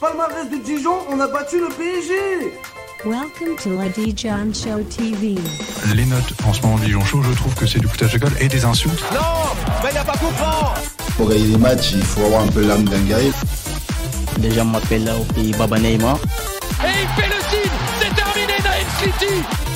[0.00, 2.14] Palmarès de Dijon, on a battu le PSG
[3.04, 5.34] Welcome to la Dijon Show TV.
[5.94, 8.18] Les notes en ce moment de Dijon Show, je trouve que c'est du foutage de
[8.18, 9.02] gueule et des insultes.
[9.12, 9.18] Non
[9.82, 10.74] Mais il n'y a pas comprend
[11.16, 13.32] Pour gagner des matchs, il faut avoir un peu l'âme d'un guerrier.
[14.40, 16.16] Les gens m'appellent là au pays Baba Neymar.
[16.16, 19.67] Et il fait le signe C'est terminé Naïm City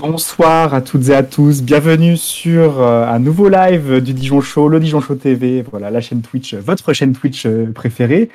[0.00, 4.66] Bonsoir à toutes et à tous, bienvenue sur euh, un nouveau live du Dijon Show,
[4.66, 8.30] le Dijon Show TV, voilà la chaîne Twitch, votre chaîne Twitch euh, préférée.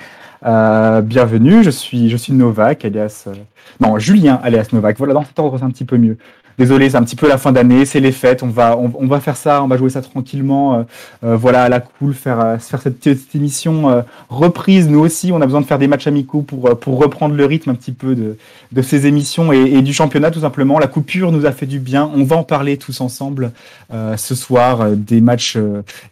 [0.45, 3.23] Euh, bienvenue, je suis, je suis Novak, alias...
[3.25, 3.33] euh,
[3.79, 6.19] non, Julien, alias Novak, voilà, dans cet ordre c'est un petit peu mieux.
[6.57, 9.19] Désolé, c'est un petit peu la fin d'année, c'est les fêtes, on va, on, va
[9.19, 10.83] faire ça, on va jouer ça tranquillement, euh,
[11.25, 15.41] euh, voilà, à la cool, faire, euh, faire cette petite émission reprise, nous aussi, on
[15.41, 18.15] a besoin de faire des matchs amicaux pour, pour reprendre le rythme un petit peu
[18.15, 18.37] de,
[18.71, 20.79] de ces émissions et, du championnat tout simplement.
[20.79, 22.09] La coupure nous a fait du bien.
[22.15, 23.51] On va en parler tous ensemble
[23.93, 25.57] euh, ce soir des matchs,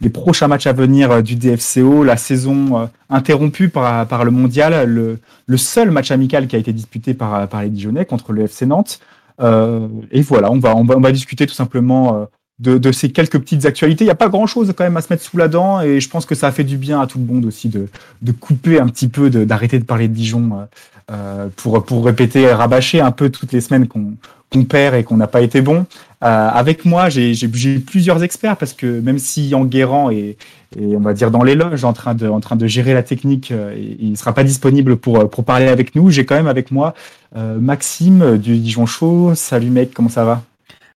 [0.02, 5.20] les prochains matchs à venir du DFCO, la saison interrompue par, par le mondial, le,
[5.46, 8.66] le seul match amical qui a été disputé par, par les Dijonnais contre le FC
[8.66, 9.00] Nantes.
[9.42, 12.28] Euh, et voilà, on va, on va, on va discuter tout simplement
[12.64, 14.04] euh, de, ces quelques petites actualités.
[14.04, 16.00] Il n'y a pas grand chose quand même à se mettre sous la dent et
[16.00, 17.88] je pense que ça a fait du bien à tout le monde aussi de,
[18.22, 20.68] de couper un petit peu, d'arrêter de, parler de Dijon
[21.12, 25.28] euh, pour, pour répéter, rabâcher un peu toutes les semaines qu'on perd et qu'on n'a
[25.28, 25.86] pas été bon.
[26.22, 30.38] Avec moi, j'ai plusieurs experts parce que même si Enguerrand est,
[30.78, 33.04] est, on va dire, dans les loges en train de, en train de gérer la
[33.04, 36.36] technique, euh, et il ne sera pas disponible pour, pour parler avec nous, j'ai quand
[36.36, 36.94] même avec moi
[37.36, 39.36] euh, Maxime du Dijon Show.
[39.36, 40.44] Salut mec, comment ça va?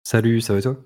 [0.02, 0.76] Salut, ça va et toi?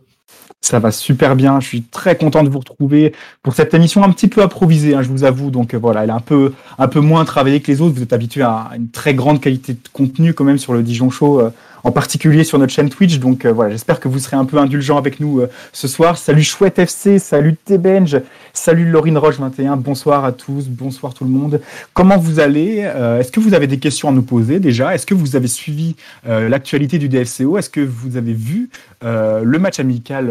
[0.62, 1.58] Ça va super bien.
[1.58, 5.02] Je suis très content de vous retrouver pour cette émission un petit peu improvisée, hein,
[5.02, 5.50] je vous avoue.
[5.50, 7.94] Donc euh, voilà, elle est un peu, un peu moins travaillée que les autres.
[7.94, 11.08] Vous êtes habitués à une très grande qualité de contenu quand même sur le Dijon
[11.08, 11.50] Show, euh,
[11.84, 13.18] en particulier sur notre chaîne Twitch.
[13.18, 16.18] Donc euh, voilà, j'espère que vous serez un peu indulgents avec nous euh, ce soir.
[16.18, 18.20] Salut Chouette FC, salut T-Benj,
[18.52, 19.76] salut Laurine Roche 21.
[19.76, 21.60] Bonsoir à tous, bonsoir tout le monde.
[21.94, 24.94] Comment vous allez Euh, Est-ce que vous avez des questions à nous poser déjà?
[24.94, 25.96] Est-ce que vous avez suivi
[26.26, 28.70] euh, l'actualité du DFCO Est-ce que vous avez vu
[29.02, 30.30] le match amical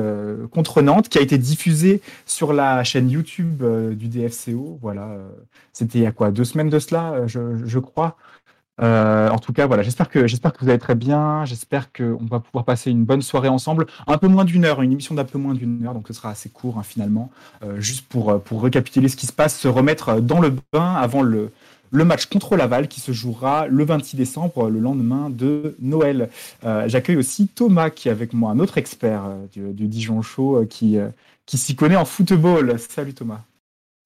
[0.52, 4.78] contre Nantes qui a été diffusé sur la chaîne YouTube du DFCO.
[4.80, 5.08] Voilà,
[5.74, 6.30] c'était il y a quoi?
[6.30, 8.16] Deux semaines de cela, je crois.
[8.82, 11.46] Euh, en tout cas, voilà, j'espère que j'espère que vous allez très bien.
[11.46, 13.88] J'espère qu'on va pouvoir passer une bonne soirée ensemble.
[14.08, 16.30] Un peu moins d'une heure, une émission d'un peu moins d'une heure, donc ce sera
[16.30, 17.30] assez court hein, finalement,
[17.64, 20.96] Euh, juste pour euh, pour récapituler ce qui se passe, se remettre dans le bain
[20.96, 21.52] avant le
[21.92, 26.30] le match contre Laval qui se jouera le 26 décembre, le lendemain de Noël.
[26.86, 31.00] J'accueille aussi Thomas qui est avec moi, un autre expert du, du Dijon Show qui,
[31.48, 32.78] qui s'y connaît en football.
[32.78, 33.42] Salut Thomas.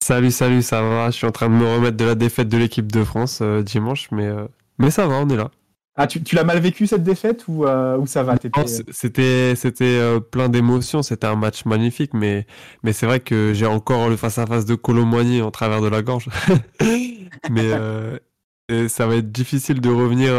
[0.02, 1.10] Salut, salut, ça va?
[1.10, 4.08] Je suis en train de me remettre de la défaite de l'équipe de France dimanche,
[4.10, 4.30] mais,
[4.78, 5.50] mais ça va, on est là.
[5.96, 8.36] Ah, tu, tu l'as mal vécu cette défaite ou, euh, ou ça va
[8.90, 12.46] C'était c'était euh, plein d'émotions, c'était un match magnifique, mais,
[12.82, 16.28] mais c'est vrai que j'ai encore le face-à-face de Colomboigny en travers de la gorge.
[17.50, 18.18] mais euh,
[18.88, 20.32] ça va être difficile de revenir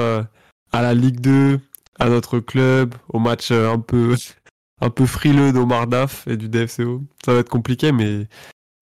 [0.74, 1.62] à la Ligue 2,
[2.00, 4.16] à notre club, au match un peu,
[4.82, 7.02] un peu frileux d'Omar Daf et du DFCO.
[7.24, 8.28] Ça va être compliqué, mais,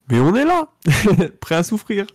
[0.10, 0.70] mais on est là,
[1.40, 2.08] prêt à souffrir.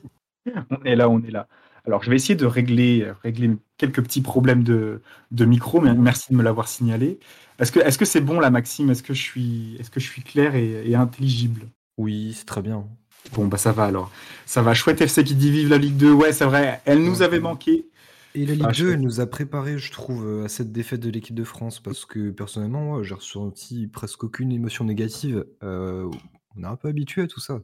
[0.71, 1.47] On est là, on est là.
[1.89, 5.01] Alors, je vais essayer de régler, régler quelques petits problèmes de,
[5.31, 7.19] de micro, mais merci de me l'avoir signalé.
[7.59, 8.91] Est-ce que c'est bon là, Maxime?
[8.91, 11.63] Est-ce que je suis, est-ce que je suis clair et, et intelligible?
[11.97, 12.87] Oui, c'est très bien.
[13.33, 14.13] Bon, bah ça va alors.
[14.45, 14.75] Ça va.
[14.75, 16.13] Chouette FC qui dit vive la Ligue 2.
[16.13, 16.81] Ouais, c'est vrai.
[16.85, 17.23] Elle nous Ouais.
[17.23, 17.87] avait manqué.
[18.35, 18.95] Et la Ligue Ah, 2, chouette.
[18.95, 22.05] elle nous a préparé, je trouve, euh, à cette défaite de l'équipe de France parce
[22.05, 25.47] que personnellement, moi, j'ai ressenti presque aucune émotion négative.
[25.63, 26.09] Euh,
[26.55, 27.61] on est un peu habitué à tout ça.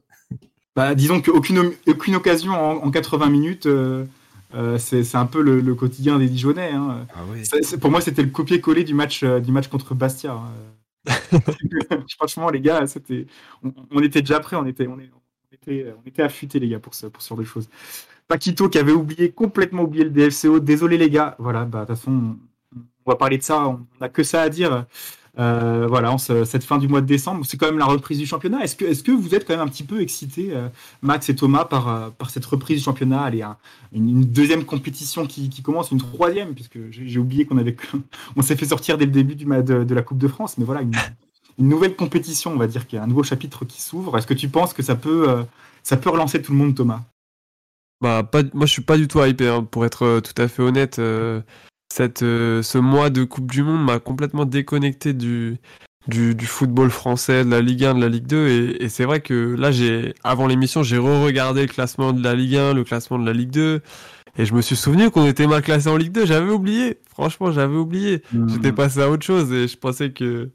[0.75, 4.05] Bah, disons qu'aucune aucune occasion en, en 80 minutes, euh,
[4.53, 6.71] euh, c'est un peu le, le quotidien des Dijonnais.
[6.71, 7.07] hein.
[7.15, 7.43] Ah oui.
[7.79, 10.33] Pour moi, c'était le copier-coller du match, euh, du match contre Bastia.
[10.33, 10.51] hein.
[12.17, 13.25] Franchement, les gars, c'était,
[13.63, 14.97] on, on était déjà prêts, on était, on,
[15.51, 17.69] était, on était affûtés, les gars, pour ce, pour ce genre de choses.
[18.27, 20.59] Paquito qui avait oublié, complètement oublié le DFCO.
[20.59, 21.35] Désolé, les gars.
[21.39, 22.37] Voilà, bah, de toute façon, on,
[23.05, 23.67] on va parler de ça.
[23.67, 24.85] On n'a que ça à dire.
[25.37, 28.63] Euh, voilà, cette fin du mois de décembre, c'est quand même la reprise du championnat.
[28.63, 30.69] Est-ce que, est-ce que vous êtes quand même un petit peu excités, euh,
[31.01, 33.21] Max et Thomas, par, euh, par cette reprise du championnat?
[33.21, 33.57] Allez, un-
[33.91, 37.75] une, deuxième compétition qui, commence, une troisième, puisque j'ai oublié qu'on avait,
[38.35, 40.65] on s'est fait sortir dès le début du, de, de la Coupe de France, mais
[40.65, 40.93] voilà, une,
[41.57, 44.17] nouvelle compétition, on va dire, qu'il y a un nouveau chapitre qui s'ouvre.
[44.17, 45.45] Est-ce que tu penses que ça peut,
[45.83, 47.01] ça peut relancer tout le monde, Thomas?
[48.01, 50.99] Bah, moi, je suis pas du tout hypé, hein, pour être tout à fait honnête.
[51.95, 55.55] Cette, euh, ce mois de Coupe du Monde m'a complètement déconnecté du,
[56.09, 58.47] du, du football français, de la Ligue 1, de la Ligue 2.
[58.49, 62.35] Et, et c'est vrai que là, j'ai, avant l'émission, j'ai re-regardé le classement de la
[62.35, 63.81] Ligue 1, le classement de la Ligue 2.
[64.37, 66.25] Et je me suis souvenu qu'on était mal classé en Ligue 2.
[66.25, 66.99] J'avais oublié.
[67.09, 68.21] Franchement, j'avais oublié.
[68.47, 70.49] J'étais passé à autre chose et je pensais que,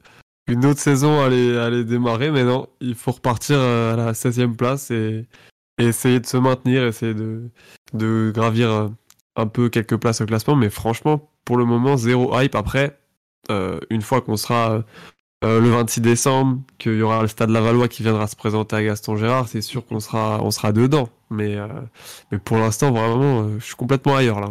[0.47, 4.91] une autre saison allait, allait démarrer, mais non, il faut repartir à la 16e place
[4.91, 5.27] et,
[5.79, 7.49] et essayer de se maintenir, essayer de,
[7.95, 8.91] de gravir
[9.37, 10.57] un peu quelques places au classement.
[10.57, 12.55] Mais franchement, pour le moment, zéro hype.
[12.55, 12.99] Après,
[13.51, 14.85] euh, une fois qu'on sera
[15.45, 18.83] euh, le 26 décembre, qu'il y aura le Stade Lavallois qui viendra se présenter à
[18.85, 21.09] Gaston Gérard, c'est sûr qu'on sera, on sera dedans.
[21.31, 21.69] Mais, euh,
[22.33, 24.51] mais pour l'instant, vraiment, euh, je suis complètement ailleurs là.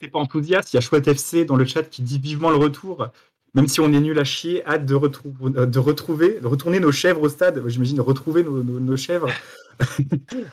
[0.00, 0.72] T'es pas enthousiaste.
[0.72, 3.08] Il y a Chouette FC dans le chat qui dit vivement le retour.
[3.54, 6.80] Même si on est nul à chier, hâte de, retrou- euh, de retrouver, de retourner
[6.80, 7.62] nos chèvres au stade.
[7.68, 9.28] J'imagine retrouver nos, nos- chèvres.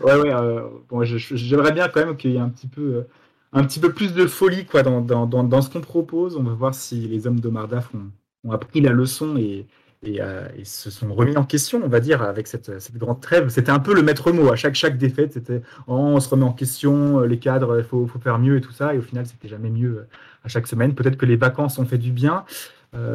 [0.02, 0.32] ouais, ouais.
[0.34, 3.08] euh, bon, j'aimerais bien quand même qu'il y ait un petit peu, euh,
[3.54, 6.38] un petit peu plus de folie quoi dans, dans, dans, dans ce qu'on propose.
[6.38, 8.12] On va voir si les hommes d'Omardaf ont,
[8.48, 9.68] ont appris la leçon et,
[10.04, 13.50] euh, et se sont remis en question, on va dire, avec cette, cette grande trêve.
[13.50, 14.52] C'était un peu le maître mot.
[14.52, 17.84] À chaque, chaque défaite, c'était oh, on se remet en question, euh, les cadres, il
[17.84, 18.96] faut, faut faire mieux et tout ça.
[18.96, 20.08] Et au final, c'était jamais mieux euh,
[20.44, 20.96] à chaque semaine.
[20.96, 22.46] Peut-être que les vacances ont fait du bien.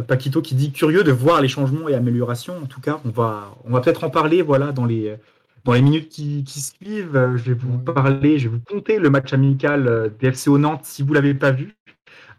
[0.09, 2.57] Paquito qui dit curieux de voir les changements et améliorations.
[2.63, 5.19] En tout cas, on va, on va peut-être en parler voilà, dans, les,
[5.67, 7.17] dans les minutes qui, qui suivent.
[7.17, 10.85] Euh, Je vais vous parler, je vais vous compter le match amical euh, DFCO Nantes
[10.85, 11.77] si vous ne l'avez pas vu.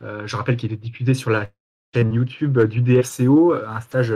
[0.03, 1.49] Euh, je rappelle qu'il est diffusé sur la
[1.95, 4.13] chaîne YouTube du DFCO, un stage,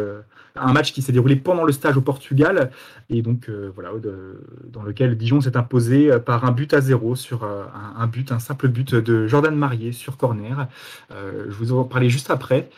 [0.56, 2.72] un match qui s'est déroulé pendant le stage au Portugal
[3.10, 7.16] et donc euh, voilà de- dans lequel Dijon s'est imposé par un but à zéro
[7.16, 10.68] sur euh, un, un but, un simple but de Jordan Marié sur corner.
[11.12, 12.70] Je vous en parlais juste après.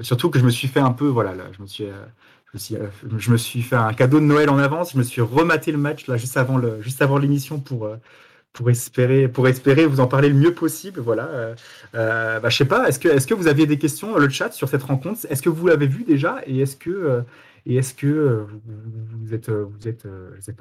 [0.00, 1.86] Surtout que je me suis fait un peu, voilà, là, je me suis,
[2.56, 4.92] je me suis, euh, je me suis fait un cadeau de Noël en avance.
[4.92, 7.96] Je me suis rematé le match là juste avant le, juste avant l'émission pour euh,
[8.52, 11.00] pour espérer, pour espérer vous en parler le mieux possible.
[11.00, 11.24] Voilà.
[11.24, 11.54] Euh,
[11.94, 12.88] euh, bah, je sais pas.
[12.88, 15.26] Est-ce que, est-ce que vous aviez des questions le chat sur cette rencontre?
[15.28, 16.40] Est-ce que vous l'avez vu déjà?
[16.46, 17.22] Et est-ce que,
[17.66, 18.46] et est-ce que
[19.20, 20.06] vous, êtes, vous êtes,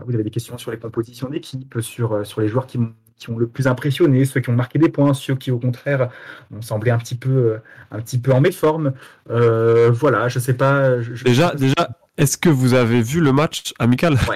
[0.06, 2.80] vous avez des questions sur les compositions d'équipe, sur, sur les joueurs qui,
[3.18, 6.10] qui ont le plus impressionné, ceux qui ont marqué des points, ceux qui au contraire
[6.56, 7.58] ont semblé un petit peu, euh,
[7.92, 8.94] un petit peu en méforme.
[9.30, 10.28] Euh, voilà.
[10.28, 11.02] Je sais pas.
[11.02, 14.14] je- je- Déjà, déjà est-ce que vous avez vu le match amical?
[14.30, 14.36] Ouais.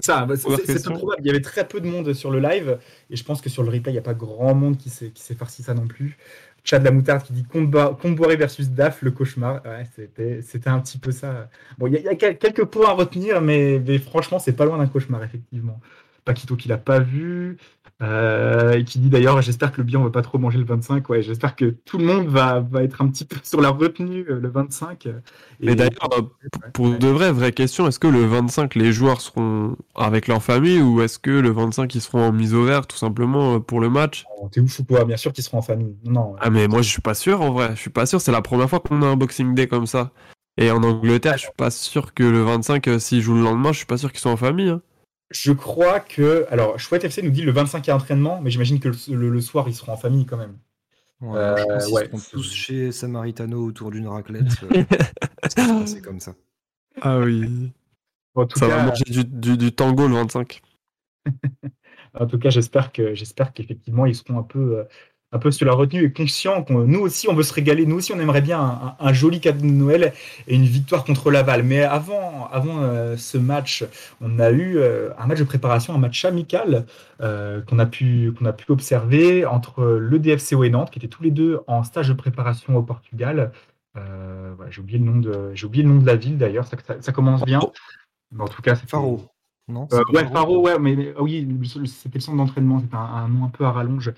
[0.00, 0.92] Ça, bah, c'est- Première c'est c'est question.
[0.92, 1.20] peu probable.
[1.22, 2.78] Il y avait très peu de monde sur le live
[3.10, 5.12] et je pense que sur le replay, il n'y a pas grand monde qui s'est
[5.38, 6.16] farci ça non plus.
[6.64, 9.62] Chad la moutarde qui dit Comboiré versus DAF, le cauchemar.
[9.64, 9.84] Ouais,
[10.42, 11.48] c'était un petit peu ça.
[11.76, 14.78] Bon, il y, a- y quelques points à retenir, mais, mais franchement, c'est pas loin
[14.78, 15.80] d'un cauchemar, effectivement.
[16.24, 17.56] Paquito qui l'a pas vu.
[18.02, 21.08] euh, et qui dit d'ailleurs, j'espère que le bilan va pas trop manger le 25.
[21.08, 24.24] Ouais, j'espère que tout le monde va, va être un petit peu sur la retenue
[24.28, 25.08] euh, le 25.
[25.60, 26.22] Mais Et- d'ailleurs, euh,
[26.72, 30.80] pour de vraies, vraies questions, est-ce que le 25, les joueurs seront avec leur famille
[30.80, 33.88] ou est-ce que le 25, ils seront en mise au vert tout simplement pour le
[33.88, 34.24] match?
[34.40, 35.96] Oh, T'es ouf ou quoi Bien sûr qu'ils seront en famille.
[36.04, 38.32] Non, Ah mais moi je suis pas sûr en vrai, je suis pas sûr, c'est
[38.32, 40.10] la première fois qu'on a un Boxing Day comme ça.
[40.58, 43.72] Et en Angleterre, je suis pas sûr que le 25, euh, s'ils jouent le lendemain,
[43.72, 44.68] je suis pas sûr qu'ils soient en famille.
[44.70, 44.82] hein.
[45.32, 46.46] Je crois que.
[46.50, 48.96] Alors, Chouette FC nous dit le 25 il y a entraînement, mais j'imagine que le,
[49.16, 50.58] le- le soir, ils seront en famille quand même.
[51.20, 52.04] Ouais, Euh, je pense qu'ils ouais.
[52.06, 54.44] seront tous chez Samaritano autour d'une raclette.
[54.64, 54.84] euh,
[55.86, 56.34] c'est comme ça.
[57.00, 57.72] Ah oui.
[58.34, 60.62] En tout Ça va manger du, du- du tango le 25.
[62.14, 64.84] en tout cas j'espère que j'espère qu'effectivement, ils seront un peu, euh,
[65.32, 67.86] un peu sur la retenue et conscients qu'on nous aussi, on veut se régaler.
[67.86, 70.12] Nous aussi, on aimerait bien un, un joli cadeau de Noël
[70.46, 71.62] et une victoire contre Laval.
[71.62, 73.84] Mais avant, avant euh, ce match,
[74.20, 76.86] on a eu euh, un match de préparation, un match amical
[77.20, 81.08] euh, qu'on a, pu- qu'on a pu observer entre le DFCO et Nantes, qui étaient
[81.08, 83.52] tous les deux en stage de préparation au Portugal.
[83.94, 86.76] Voilà, j'ai oublié le nom de j'ai oublié le nom de la ville d'ailleurs ça,
[86.86, 87.60] ça- ça commence bien
[88.30, 89.22] mais en tout cas Faro.
[89.68, 89.86] Non?
[89.90, 91.46] C'est pas ouais, Faro, ouais, mais, mais- ah oui,
[91.86, 94.12] c'était le centre d'entraînement, c'était un, un nom un peu à rallonge,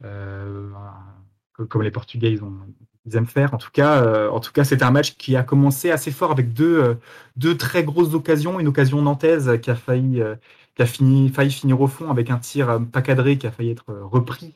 [0.00, 3.54] comme les Portugais ils, aiment faire.
[3.54, 6.96] En tout cas, euh, en c'était un match qui a commencé assez fort avec deux,
[7.42, 10.34] euh, très grosses occasions, une occasion nantaise qui a failli, euh,
[10.74, 13.50] qui a fini, failli finir au fond avec un tir euh, pas cadré qui a
[13.50, 14.54] failli être euh, repris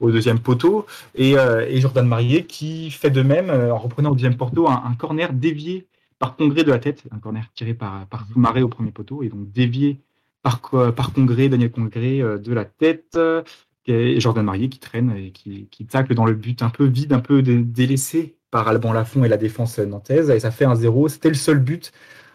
[0.00, 4.14] au deuxième poteau, et, euh, Jordan Marié qui fait de même euh, en reprenant au
[4.14, 5.86] deuxième poteau un, corner dévié
[6.18, 8.26] par Congré de la tête, un corner tiré par, par
[8.62, 10.00] au premier poteau, et donc dévié
[10.42, 10.60] par,
[10.94, 13.42] par Congré, Daniel Congré euh, de la tête, euh,
[13.86, 17.12] et Jordan Marié qui traîne et qui, qui tacle dans le but un peu vide,
[17.12, 20.74] un peu dé- délaissé par Alban Lafont et la défense nantaise, et ça fait un
[20.74, 21.92] 0 C'était le seul but,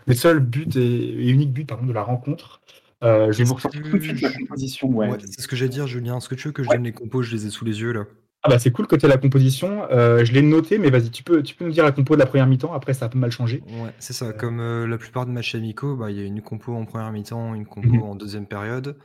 [0.08, 2.60] le seul but et, et unique but pardon, de la rencontre.
[3.04, 4.88] Euh, je vais vous ressortir tout de suite la composition.
[4.90, 5.08] Ouais.
[5.10, 6.18] Ouais, c'est ce que j'allais dire, Julien.
[6.18, 7.22] Est-ce que tu veux que je donne les compos?
[7.22, 8.06] Je les ai sous les yeux là.
[8.44, 9.84] Ah bah c'est cool que tu la composition.
[9.92, 12.20] Euh, je l'ai noté, mais vas-y, tu peux, tu peux nous dire la compo de
[12.20, 12.74] la première mi-temps.
[12.74, 13.62] Après, ça a pas mal changé.
[13.68, 14.32] Ouais, c'est ça.
[14.34, 17.12] Comme euh, la plupart de matchs amicaux, bah, il y a une compo en première
[17.12, 18.02] mi-temps, une compo Mhm.
[18.04, 18.96] en deuxième période.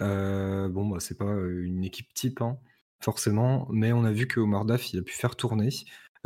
[0.00, 2.58] Euh, bon, bah, c'est pas une équipe type, hein,
[3.02, 5.68] forcément, mais on a vu que Omar Daf, il a pu faire tourner.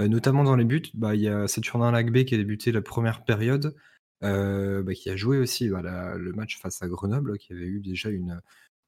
[0.00, 2.82] Euh, notamment dans les buts, bah, il y a Saturnin Lagbe qui a débuté la
[2.82, 3.74] première période,
[4.22, 7.66] euh, bah, qui a joué aussi bah, la- le match face à Grenoble, qui avait
[7.66, 8.40] eu déjà une,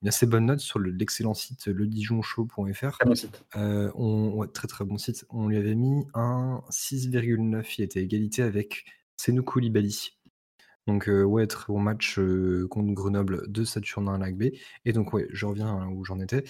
[0.02, 2.92] une assez bonne note sur le- l'excellent site ledijonchaud.fr.
[2.98, 3.42] Très bon site.
[3.54, 5.24] On, ouais, très très bon site.
[5.30, 7.78] On lui avait mis un 6,9.
[7.78, 8.84] Il était à égalité avec
[9.20, 10.17] Senou Koulibaly.
[10.88, 14.44] Donc euh, ouais, très bon match euh, contre Grenoble de Saturnin à Lac B.
[14.86, 16.44] Et donc ouais, je reviens où j'en étais.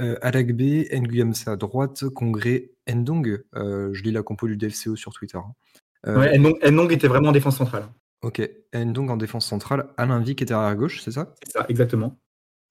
[0.00, 3.44] Euh, à Lac B, Nguyamsa à droite, Congrès Ndong.
[3.54, 5.38] Je lis la compo du DFCO sur Twitter.
[5.38, 6.18] hein.
[6.18, 7.86] Ouais, Ndong, Ndong était vraiment en défense centrale.
[8.22, 8.42] Ok,
[8.74, 9.86] Ndong en défense centrale.
[9.96, 11.32] Alain Vic était arrière gauche, c'est ça?
[11.44, 12.18] C'est ça, exactement.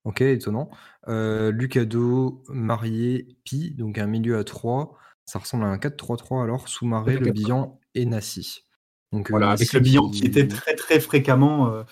[0.04, 0.68] Ok, étonnant.
[1.08, 4.98] Lucado, Marié, Pi, donc un milieu à 3.
[5.24, 8.63] Ça ressemble à un 4-3-3 alors, Soumaré, Le Bihan et Nassi.
[9.14, 11.82] Donc, euh, Voilà, avec le bilan qui était très très fréquemment euh,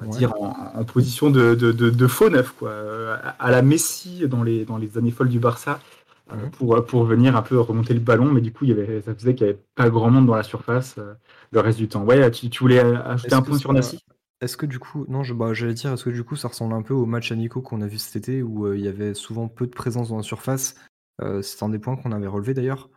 [0.00, 0.18] on va Ouais.
[0.18, 3.62] dire en, en position de, de, de- de faux neuf, quoi, euh, à à la
[3.62, 5.80] Messi dans les, dans les années folles du Barça,
[6.58, 9.14] pour, pour venir un peu remonter le ballon, mais du coup, il y avait, ça
[9.14, 10.96] faisait qu'il n'y avait pas grand monde dans la surface
[11.50, 12.04] le reste du temps.
[12.04, 13.98] Ouais, tu, tu voulais ajouter un point sur Nassi
[14.40, 16.74] Est-ce que du coup, non, je, bah, j'allais dire, est-ce que du coup ça ressemble
[16.74, 18.88] un peu au match à Nico qu'on a vu cet été où euh, il y
[18.88, 20.74] avait souvent peu de présence dans la surface
[21.22, 22.90] Euh, C'est un des points qu'on avait relevé d'ailleurs?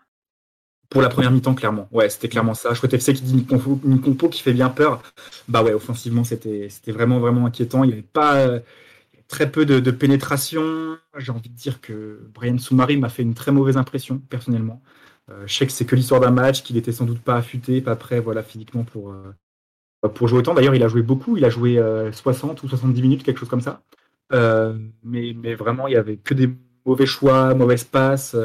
[0.91, 1.87] Pour la première mi-temps, clairement.
[1.91, 2.73] Ouais, c'était clairement ça.
[2.73, 3.45] Chouette FC qui dit
[3.85, 5.01] une compo, qui fait bien peur.
[5.47, 7.83] Bah ouais, offensivement, c'était vraiment, vraiment inquiétant.
[7.85, 8.59] Il n'y avait pas euh,
[9.29, 10.97] très peu de, pénétration.
[11.17, 14.81] J'ai envie de dire que Brian Soumari m'a fait une très mauvaise impression, personnellement.
[15.29, 17.79] Euh, je sais que c'est que l'histoire d'un match, qu'il était sans doute pas affûté,
[17.79, 19.33] pas prêt, voilà, physiquement pour, euh,
[20.09, 20.53] pour jouer autant.
[20.53, 21.37] D'ailleurs, il a joué beaucoup.
[21.37, 23.81] Il a joué euh, 60 ou 70 minutes, quelque chose comme ça.
[24.33, 26.49] Euh, mais, mais vraiment, il y avait que des
[26.85, 28.35] mauvais choix, mauvaises passes.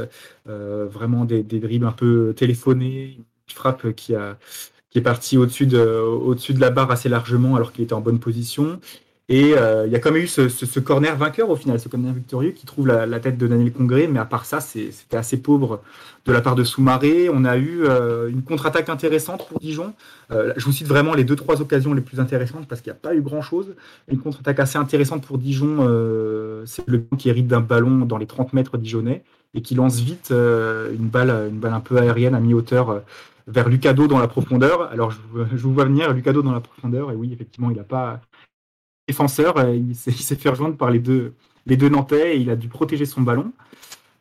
[0.49, 4.39] Euh, vraiment des, dribbles un peu téléphonés, une frappe qui, a,
[4.91, 8.01] qui est partie au-dessus de, au-dessus de la barre assez largement alors qu'il était en
[8.01, 8.81] bonne position.
[9.29, 12.13] Et euh, il y a quand même eu ce, corner vainqueur au final, ce corner
[12.13, 15.83] victorieux qui trouve la, tête de Daniel Congré, mais à part ça, c'était assez pauvre
[16.27, 17.29] de la part de Soumaré.
[17.29, 19.95] On a eu euh, une contre-attaque intéressante pour Dijon.
[20.31, 22.99] Euh, je vous cite vraiment les deux trois occasions les plus intéressantes parce qu'il n'y
[22.99, 23.75] a pas eu grand-chose.
[24.07, 25.79] Une contre-attaque assez intéressante pour Dijon,
[26.65, 30.31] c'est le qui hérite d'un ballon dans les 30 mètres dijonnais et qui lance vite
[30.31, 33.03] une balle, une balle un peu aérienne à mi-hauteur
[33.49, 34.83] vers Lucado dans la profondeur.
[34.93, 35.19] Alors je
[35.63, 38.21] vous vois venir Lucado dans la profondeur et oui effectivement il n'a pas
[39.09, 41.35] défenseur, euh, il s'est fait rejoindre par les deux
[41.67, 43.53] les deux Nantais et il a dû protéger son ballon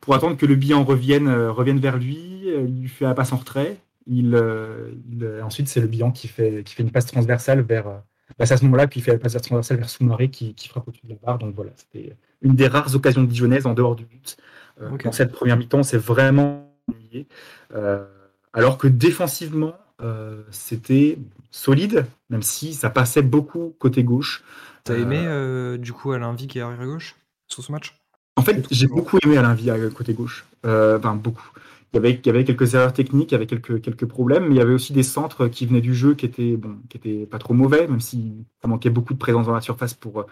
[0.02, 2.44] pour attendre que le bilan revienne euh, revienne vers lui.
[2.48, 3.78] Euh, Il lui fait la passe en retrait.
[4.08, 7.62] Il, euh, il, euh, ensuite c'est le bilan qui fait qui fait une passe transversale
[7.62, 7.98] vers euh,
[8.38, 10.88] bah, c'est à ce moment-là qu'il fait la passe transversale vers Soumaré qui, qui frappe
[10.88, 11.38] au-dessus de la barre.
[11.38, 14.38] Donc voilà, c'était une des rares occasions dijonnaises en dehors du but.
[14.82, 14.90] Euh.
[15.04, 17.28] Dans cette première mi-temps, c'est vraiment ennuyé.
[17.74, 18.06] Euh,
[18.54, 21.18] alors que défensivement, euh, c'était
[21.52, 24.44] solide, même si ça passait beaucoup côté gauche.
[24.86, 27.16] T'as Euh, aimé euh, du coup Alain Vic et arrière gauche
[27.48, 27.94] sur ce match?
[28.38, 30.46] En fait, j'ai beaucoup aimé Alain Villa euh, côté gauche.
[30.66, 31.50] Euh, Enfin, beaucoup.
[31.94, 34.46] Il y, avait, il y avait quelques erreurs techniques, il y avait quelques, quelques problèmes,
[34.48, 36.98] mais il y avait aussi des centres qui venaient du jeu qui étaient, bon, qui
[36.98, 40.26] étaient pas trop mauvais, même si ça manquait beaucoup de présence dans la surface pour,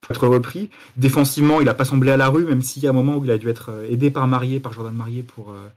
[0.00, 0.70] pour être repris.
[0.96, 3.24] Défensivement, il n'a pas semblé à la rue, même s'il y a un moment où
[3.24, 5.68] il a dû être aidé par Marié, par Jordan Marié, pour, euh,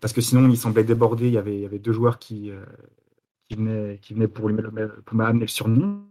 [0.00, 1.26] parce que sinon il semblait débordé.
[1.26, 2.50] Il y avait, il y avait deux joueurs qui,
[3.48, 4.56] qui, venaient, qui venaient pour lui
[5.04, 6.02] pour m'amener le surnom.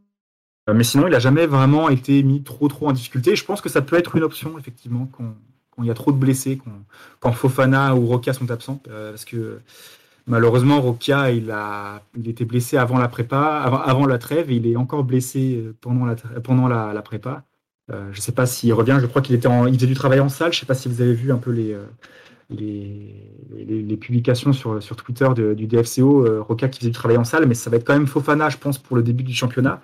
[0.70, 3.36] Euh, Mais sinon, il n'a jamais vraiment été mis trop trop en difficulté.
[3.36, 5.36] Je pense que ça peut être une option, effectivement, quand,
[5.80, 6.60] il y a trop de blessés,
[7.20, 8.82] quand, Fofana ou Roca sont absents.
[8.90, 9.60] euh, parce que
[10.28, 13.40] malheureusement, Roca, il, a, il était blessé avant la prépa,
[13.86, 17.44] avant, la trêve, et il est encore blessé euh, pendant la, pendant la, prépa.
[17.90, 18.98] Je ne sais pas s'il revient.
[19.00, 20.52] Je crois qu'il était en, il faisait du travail en salle.
[20.52, 21.78] Je ne sais pas si vous avez vu un peu les,
[22.50, 26.26] les, les, publications sur, sur Twitter du DFCO.
[26.26, 28.50] euh, Roca qui faisait du travail en salle, mais ça va être quand même Fofana,
[28.50, 29.82] je pense, pour le début du championnat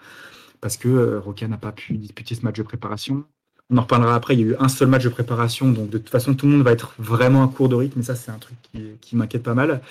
[0.61, 3.25] parce que euh, Roca n'a pas pu disputer ce match de préparation.
[3.69, 5.97] On en reparlera après, il y a eu un seul match de préparation, donc de
[5.97, 8.37] toute façon tout le monde va être vraiment à court de rythme, ça c'est un
[8.37, 9.81] truc qui, qui m'inquiète pas mal.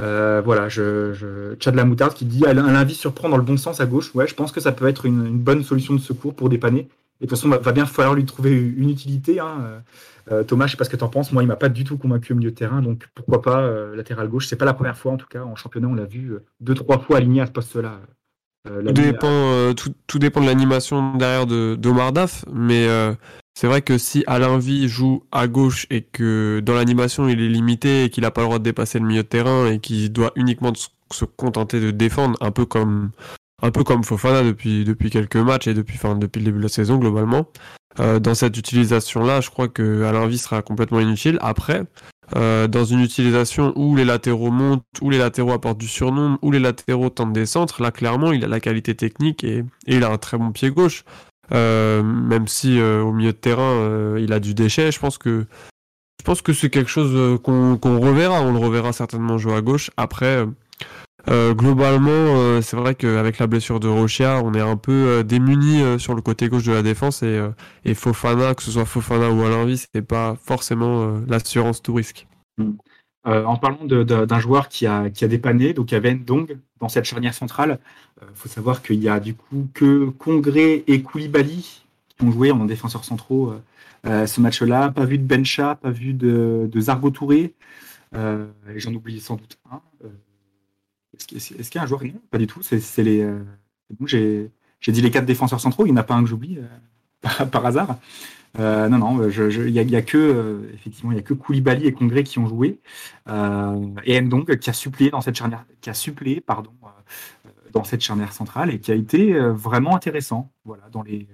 [0.00, 1.54] Euh, voilà, je, je...
[1.60, 4.14] Chad la moutarde qui dit Alain Vie surprend dans le bon sens à gauche.
[4.14, 6.80] Ouais, je pense que ça peut être une, bonne solution de secours pour dépanner.
[7.20, 9.38] Et de toute façon, va, va bien falloir lui trouver une utilité.
[9.38, 9.82] hein.
[10.30, 11.32] Euh, Thomas, je sais pas ce que tu en penses.
[11.32, 14.28] Moi, il m'a pas du tout convaincu au milieu de terrain, donc pourquoi pas latéral
[14.28, 14.46] gauche.
[14.46, 16.98] C'est pas la première fois, en tout cas, en championnat, on l'a vu deux, trois
[16.98, 18.00] fois aligné à ce poste-là.
[18.68, 23.12] Euh, Tout dépend, euh, tout, tout dépend de l'animation derrière de d'Omar Daf, mais euh,
[23.54, 27.48] c'est vrai que si Alain Vie joue à gauche et que dans l'animation il est
[27.48, 30.12] limité et qu'il n'a pas le droit de dépasser le milieu de terrain et qu'il
[30.12, 33.10] doit uniquement se- contenter de défendre, un peu comme
[33.62, 36.62] un peu comme Fofana depuis depuis quelques matchs et depuis enfin depuis le début de
[36.64, 37.48] la saison globalement.
[38.00, 41.36] Euh, dans cette utilisation-là, je crois que Alain Vie sera complètement inutile.
[41.42, 41.82] Après,
[42.36, 46.50] euh, dans une utilisation où les latéraux montent, où les latéraux apportent du surnom, où
[46.50, 50.10] les latéraux tentent des centres, là clairement il a la qualité technique et, il a
[50.10, 51.04] un très bon pied gauche.
[51.52, 55.46] Euh, même si euh, au milieu de terrain il a du déchet, je pense que
[56.52, 58.40] c'est quelque chose qu'on reverra.
[58.40, 59.90] On le reverra certainement jouer à gauche.
[59.96, 60.46] Après,
[61.28, 65.22] euh, globalement, euh, c'est vrai qu'avec la blessure de Rochia, on est un peu euh,
[65.22, 69.42] démuni sur le côté gauche de la défense et, Fofana, que ce soit Fofana ou
[69.42, 72.26] Alain Vie, c'est pas forcément l'assurance tout risque.
[73.24, 76.88] Euh, en parlant d'un joueur qui a, qui a dépanné, donc il y avait dans
[76.88, 77.78] cette charnière centrale.
[78.20, 81.84] Il faut savoir qu'il y a du coup que Congré et Koulibaly
[82.18, 83.54] qui ont joué en défenseurs centraux
[84.04, 84.90] ce match-là.
[84.90, 87.54] Pas vu de Bencha, pas vu de, de Zargo Touré.
[88.12, 89.80] J'en oublie sans doute un.
[91.14, 92.62] Est-ce qu'il y a un joueur Non, pas du tout.
[92.62, 93.20] C'est les.
[93.20, 93.42] euh,
[94.06, 95.86] J'ai dit les quatre défenseurs centraux.
[95.86, 97.98] Il n'y en a pas un que j'oublie euh, par, hasard.
[98.58, 101.92] Euh, non, non, il y, a, que euh, effectivement, il y a que Koulibaly et
[101.92, 102.80] Congré qui ont joué
[104.04, 106.72] et Ndong qui a suppléé dans cette charnière, qui a suppléé, pardon,
[107.72, 110.50] dans cette charnière centrale et qui a été vraiment intéressant.
[110.64, 111.28] Voilà, dans les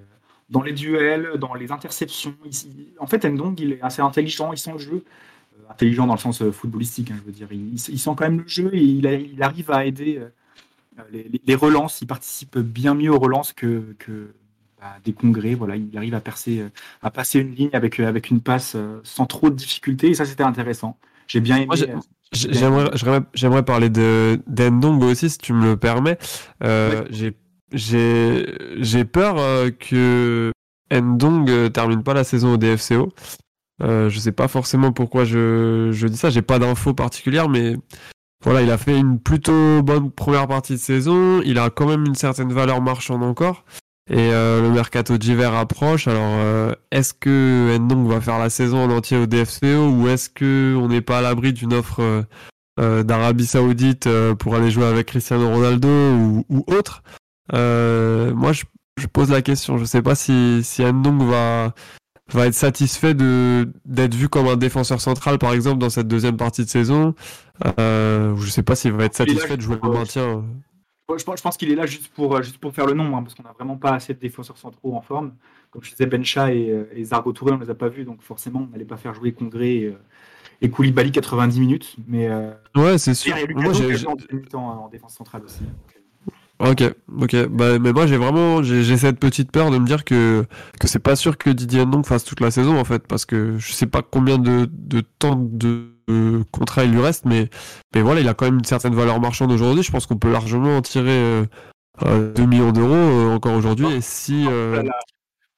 [0.49, 2.35] dans les duels, dans les interceptions.
[2.99, 5.04] En fait, Ndong, il est assez intelligent, il sent le jeu.
[5.68, 7.48] Intelligent dans le sens euh, footballistique, hein, je veux dire.
[7.52, 10.28] Il, il sent quand même le jeu et il, a- il arrive à aider euh,
[11.46, 12.00] les, relances.
[12.00, 14.32] Il participe bien mieux aux relances que, que
[14.80, 15.54] bah, des congrès.
[15.54, 16.68] Voilà, il arrive à percer, euh,
[17.02, 20.08] à passer une ligne avec, avec une passe sans trop de difficultés.
[20.08, 20.98] Et ça, c'était intéressant.
[21.26, 21.68] J'ai bien aimé.
[22.32, 26.18] J'aimerais, parler de d'Endong aussi, si tu me le permets.
[26.62, 27.06] Euh, Ouais.
[27.10, 27.37] J'ai,
[27.72, 28.46] j'ai,
[28.78, 29.37] j'ai peur
[29.78, 30.52] que
[30.92, 33.12] Endong euh, termine pas la saison au DFCO.
[33.82, 36.30] Euh, je sais pas forcément pourquoi je, je dis ça.
[36.30, 37.76] J'ai pas d'infos particulières, mais
[38.44, 41.42] voilà, il a fait une plutôt bonne première partie de saison.
[41.44, 43.64] Il a quand même une certaine valeur marchande encore.
[44.11, 46.08] Et euh, le mercato d'hiver approche.
[46.08, 50.30] Alors, euh, est-ce que Ndong va faire la saison en entier au DFCO ou est-ce
[50.30, 52.23] que on n'est pas à l'abri d'une offre euh,
[52.80, 57.02] euh, d'Arabie Saoudite euh, pour aller jouer avec Cristiano Ronaldo ou, ou autre?
[57.52, 58.64] Moi, je,
[58.99, 59.76] je pose la question.
[59.76, 61.75] Je sais pas si si Ndong va
[62.32, 66.37] va être satisfait de d'être vu comme un défenseur central, par exemple, dans cette deuxième
[66.37, 67.14] partie de saison.
[67.78, 70.44] Euh, je sais pas s'il va être là satisfait de jouer le pour, euh, maintien.
[71.16, 73.23] Je pense, pense qu'il est là juste pour, euh, juste pour faire le nombre, hein,
[73.23, 75.32] parce qu'on n'a vraiment pas assez de défenseurs centraux en forme.
[75.70, 78.04] Comme je disais, Bencha et, euh, et Zargo Touré, on ne les a pas vus,
[78.04, 79.97] donc forcément, on n'allait pas faire jouer Congré et,
[80.61, 81.97] et Koulibaly 90 minutes.
[82.06, 82.28] Mais
[82.76, 83.35] Ouais, c'est sûr.
[83.35, 84.06] a Lucas Moi, j'ai-
[84.54, 85.62] en en défense centrale aussi.
[86.60, 86.82] Ok,
[87.20, 87.46] ok.
[87.50, 90.44] Bah, mais moi, j'ai vraiment, j'ai cette petite peur de me dire que
[90.80, 93.56] que c'est pas sûr que Didier Ndong fasse toute la saison en fait, parce que
[93.58, 97.49] je sais pas combien de de temps de euh, contrat il lui reste, mais
[97.94, 99.84] mais voilà, il a quand même une certaine valeur marchande aujourd'hui.
[99.84, 101.44] Je pense qu'on peut largement en tirer euh,
[102.04, 103.86] euh, 2 millions d'euros euh, encore aujourd'hui.
[103.92, 104.82] Et si euh,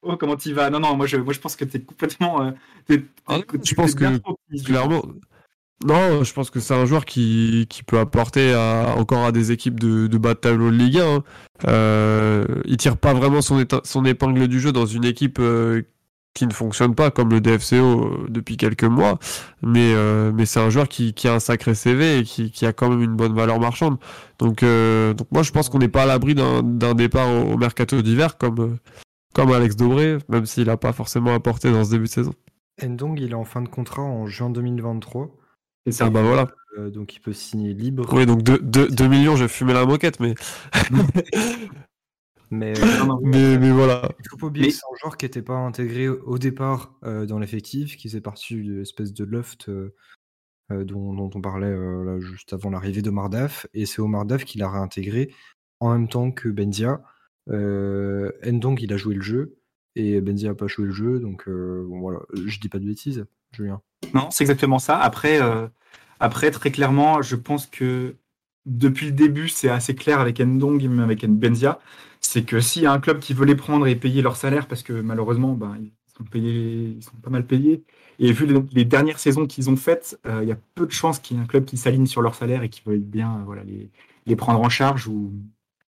[0.03, 0.13] Oh.
[0.13, 0.69] Oh, comment tu vas?
[0.71, 2.41] Non, non, moi je, moi je pense que tu es complètement.
[2.43, 2.51] euh,
[2.87, 4.19] t'es- Ah je pense que
[4.65, 5.03] clairement.
[5.85, 8.55] Non, je pense que c'est un joueur qui, qui peut apporter
[8.97, 11.15] encore à des équipes de, bas de tableau de Ligue 1.
[11.15, 11.23] hein.
[11.67, 15.83] Euh, il tire pas vraiment son, épingle du jeu dans une équipe euh,
[16.33, 19.17] qui ne fonctionne pas comme le DFCO euh, depuis quelques mois.
[19.63, 19.93] Mais,
[20.45, 23.33] c'est un joueur qui, a un sacré CV et qui, a quand même une bonne
[23.33, 23.97] valeur marchande.
[24.39, 28.77] Donc, moi, je pense qu'on n'est pas à l'abri d'un départ au, mercato d'hiver comme,
[29.33, 32.33] comme Alex Dobré, même s'il n'a pas forcément apporté dans ce début de saison.
[32.81, 35.29] Ndong, il est en fin de contrat en juin 2023.
[35.85, 36.05] C'est ça.
[36.05, 36.47] Ah bah voilà.
[36.77, 38.05] euh, donc il peut signer libre.
[38.13, 40.35] Oui, donc 2 millions, j'ai fumé la moquette, mais,
[42.51, 44.09] Mais euh, Non, non, mais, mais voilà.
[44.19, 46.93] il faut pas oublier Mais- que c'est un joueur qui n'était pas intégré au départ
[47.05, 49.69] euh, dans l'effectif, qui faisait partie de l'espèce de loft
[50.69, 53.67] dont, dont on parlait euh, là, juste avant l'arrivée d'Omar Daf.
[53.73, 55.33] Et c'est Omar Daf qui l'a réintégré
[55.79, 57.01] en même temps que Benzia.
[57.49, 59.57] Euh, Ndong, il a joué le jeu.
[59.95, 61.19] Et Benzia n'a pas joué le jeu.
[61.19, 63.81] Donc euh, bon, voilà, je dis pas de bêtises, Julien.
[64.13, 64.97] Non, c'est exactement ça.
[64.97, 65.67] Après, euh,
[66.19, 68.15] après, très clairement, je pense que
[68.65, 71.79] depuis le début, c'est assez clair avec Ndong et même avec Benzia,
[72.19, 74.67] c'est que s'il y a un club qui veut les prendre et payer leur salaire,
[74.67, 77.83] parce que malheureusement, ben, ils sont payés, ils sont pas mal payés,
[78.19, 81.19] et vu les, dernières saisons qu'ils ont faites, euh, il y a peu de chances
[81.19, 83.63] qu'il y ait un club qui s'aligne sur leur salaire et qui veuille bien euh,
[84.25, 85.33] les, prendre en charge ou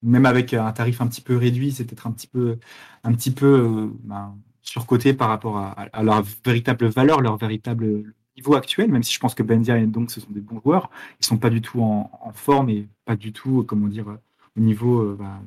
[0.02, 2.58] même avec un tarif un petit peu réduit, c'est peut-être un petit peu,
[3.04, 8.04] un petit peu ben, surcoté par rapport à, à leur véritable valeur, leur véritable
[8.36, 10.90] niveau actuel, même si je pense que Benzia et donc ce sont des bons joueurs,
[11.20, 14.16] ils sont pas du tout en, en forme et pas du tout, comment dire, euh,
[14.56, 15.40] au niveau euh, bah,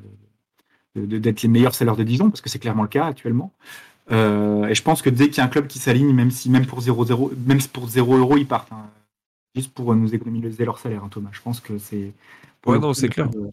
[0.94, 3.52] d'être les meilleurs salaires de Dijon, parce que c'est clairement le cas actuellement.
[4.12, 6.48] Euh, et je pense que dès qu'il y a un club qui s'aligne, même si
[6.50, 8.88] même pour 0 même si pour 0 euros ils partent, hein,
[9.54, 11.30] juste pour nous économiser leur salaire, hein, Thomas.
[11.32, 12.12] Je pense que c'est.
[12.66, 13.28] Ouais, non, c'est clair.
[13.36, 13.50] euh,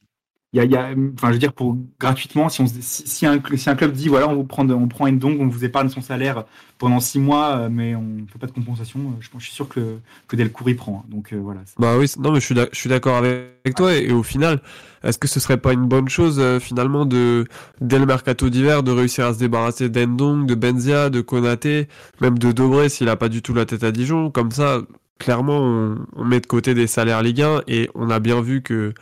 [0.53, 3.25] Il y a, y a- enfin, je veux dire, pour gratuitement, si, on, si, si
[3.25, 5.65] un, si un club dit voilà, on vous prend, on prend une donc, on vous
[5.65, 6.45] épargne son salaire
[6.77, 9.53] pendant six mois, euh, mais on ne fait pas de compensation, euh, je, je suis
[9.53, 11.03] sûr que, que Delcourt y prend.
[11.03, 11.09] hein.
[11.09, 11.61] Donc euh, voilà.
[11.79, 14.61] Bah oui, non mais je suis je suis d'accord avec toi et, et au final,
[15.03, 17.45] est-ce que ce serait pas une bonne chose euh, finalement de
[17.81, 21.87] dès le mercato d'hiver de réussir à se débarrasser d'Endong, de Benzia, de Konaté,
[22.21, 24.81] même de Dobré s'il a pas du tout la tête à Dijon, comme ça
[25.19, 28.61] clairement on, on met de côté des salaires Ligue 1 et on a bien vu
[28.61, 28.93] que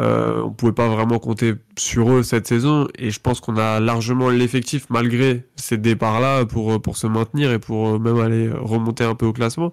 [0.00, 3.80] euh, on pouvait pas vraiment compter sur eux cette saison et je pense qu'on a
[3.80, 8.50] largement l'effectif malgré ces départs là pour pour se maintenir et pour euh, même aller
[8.50, 9.72] remonter un peu au classement.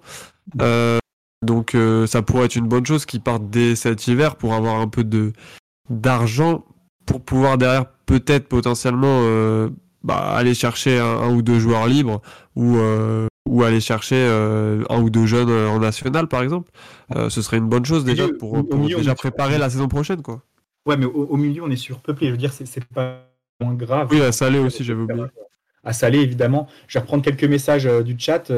[0.60, 0.98] Euh,
[1.44, 4.80] Donc euh, ça pourrait être une bonne chose qu'ils partent dès cet hiver pour avoir
[4.80, 5.32] un peu de
[5.90, 6.64] d'argent
[7.06, 9.70] pour pouvoir derrière peut-être potentiellement euh,
[10.02, 12.20] bah, aller chercher un, un ou deux joueurs libres
[12.56, 16.70] ou euh, ou aller chercher euh, un ou deux jeunes euh, en national par exemple.
[17.16, 19.88] Euh, ce serait une bonne chose déjà milieu- pour, milieu, déjà sur- préparer la saison
[19.88, 20.42] prochaine quoi.
[20.86, 22.28] Ouais, mais au, au milieu, on est surpeuplé.
[22.28, 23.26] Je veux dire, c'est pas
[23.60, 24.08] moins grave.
[24.10, 25.24] Oui, à Salé aussi, j'avais oublié.
[25.84, 26.66] À Salé, évidemment.
[26.86, 28.50] Je vais reprendre quelques messages du chat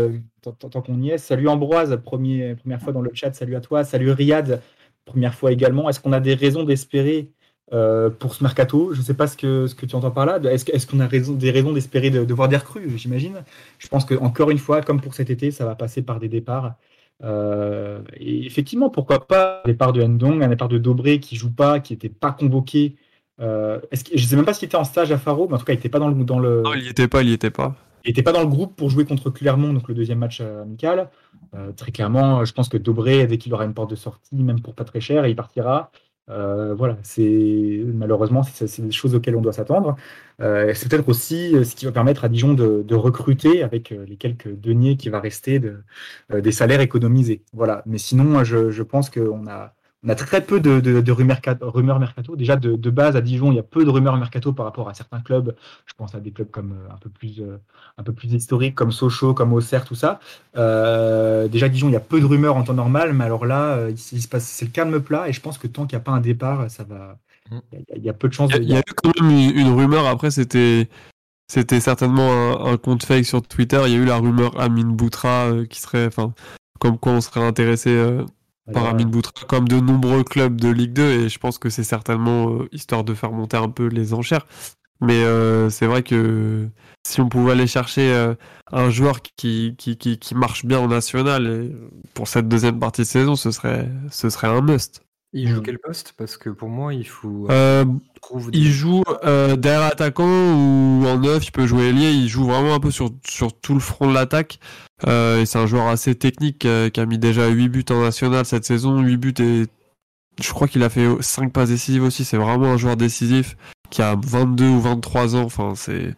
[0.42, 1.18] tant, tant- tant qu'on y est.
[1.18, 3.32] Salut Ambroise, premier, première fois dans le chat.
[3.34, 3.84] Salut à toi.
[3.84, 4.60] Salut Riyad,
[5.04, 5.88] première fois également.
[5.88, 7.30] Est-ce qu'on a des raisons d'espérer
[7.72, 10.26] euh, pour ce mercato Je ne sais pas ce que, ce que tu entends par
[10.26, 10.38] là.
[10.42, 13.42] Est-ce qu'on a raison, des raisons d'espérer de, de voir des recrues J'imagine.
[13.78, 16.28] Je pense que encore une fois, comme pour cet été, ça va passer par des
[16.28, 16.74] départs.
[17.22, 21.52] Euh, et effectivement, pourquoi pas un départ de Ndong, un départ de Dobré qui joue
[21.52, 22.96] pas, qui n'était pas convoqué.
[23.40, 25.54] Euh, est-ce que- je ne sais même pas s'il était en stage à Faro, mais
[25.54, 27.22] en tout cas, il n'était pas dans le, dans le, Non, il y était pas,
[27.22, 27.74] il y était pas.
[28.04, 31.10] il n'était pas dans le groupe pour jouer contre Clermont, donc le deuxième match amical.
[31.76, 34.74] Très clairement, je pense que Dobré, dès qu'il aura une porte de sortie, même pour
[34.74, 35.90] pas très cher, il partira.
[36.30, 39.96] Euh, voilà, c'est malheureusement c'est des choses auxquelles on doit s'attendre.
[40.40, 44.16] Euh, c'est peut-être aussi euh, ce qui va permettre à Dijon de, recruter avec les
[44.16, 45.82] quelques deniers qui va rester de,
[46.32, 47.42] des salaires économisés.
[47.52, 47.82] Voilà.
[47.86, 51.40] Mais sinon, je, je pense qu'on a on a très peu de, de, de rumeurs,
[51.44, 52.34] ca- rumeurs mercato.
[52.36, 54.88] Déjà de, de base à Dijon, il y a peu de rumeurs mercato par rapport
[54.88, 55.54] à certains clubs.
[55.86, 57.58] Je pense à des clubs comme euh, un peu plus euh,
[57.98, 60.18] un peu plus historiques comme Sochaux, comme Auxerre, tout ça.
[60.56, 63.74] Euh, déjà, Dijon, il y a peu de rumeurs en temps normal, mais alors là,
[63.76, 65.96] euh, il, il se passe, c'est le calme plat, et je pense que tant qu'il
[65.96, 67.18] n'y a pas un départ, ça va.
[67.50, 67.58] Mm.
[67.72, 68.50] Il y, a- il y a peu de chances.
[68.54, 70.88] Il y, a- de- il y a eu quand même une, rumeur, après c'était
[71.48, 72.30] c'était certainement
[72.64, 75.66] un, un compte fake sur Twitter, il y a eu la rumeur Amin Boutra euh,
[75.66, 76.32] qui serait, enfin,
[76.78, 78.24] comme quoi on serait intéressé euh,
[78.72, 78.86] par.
[78.86, 82.50] Amin Boutra, comme de nombreux clubs de Ligue 2, et je pense que c'est certainement
[82.50, 84.46] euh, histoire de faire monter un peu les enchères.
[85.00, 86.68] Mais euh, c'est vrai que
[87.06, 88.34] si on pouvait aller chercher euh,
[88.70, 91.72] un joueur qui, qui, qui, qui marche bien en national
[92.12, 95.02] pour cette deuxième partie de saison, ce serait, ce serait un must.
[95.32, 95.62] Il joue Mm.
[95.62, 96.14] quel poste?
[96.16, 97.46] Parce que pour moi, il faut.
[97.50, 97.84] Euh,
[98.20, 102.44] trouve il joue euh, derrière attaquant ou en neuf, il peut jouer ailier, il joue
[102.46, 104.58] vraiment un peu sur, sur tout le front de l'attaque.
[105.06, 108.02] Euh, et c'est un joueur assez technique euh, qui a mis déjà 8 buts en
[108.02, 109.66] national cette saison, 8 buts et
[110.42, 113.56] je crois qu'il a fait 5 passes décisives aussi, c'est vraiment un joueur décisif
[113.90, 116.14] qui a 22 ou 23 ans, enfin c'est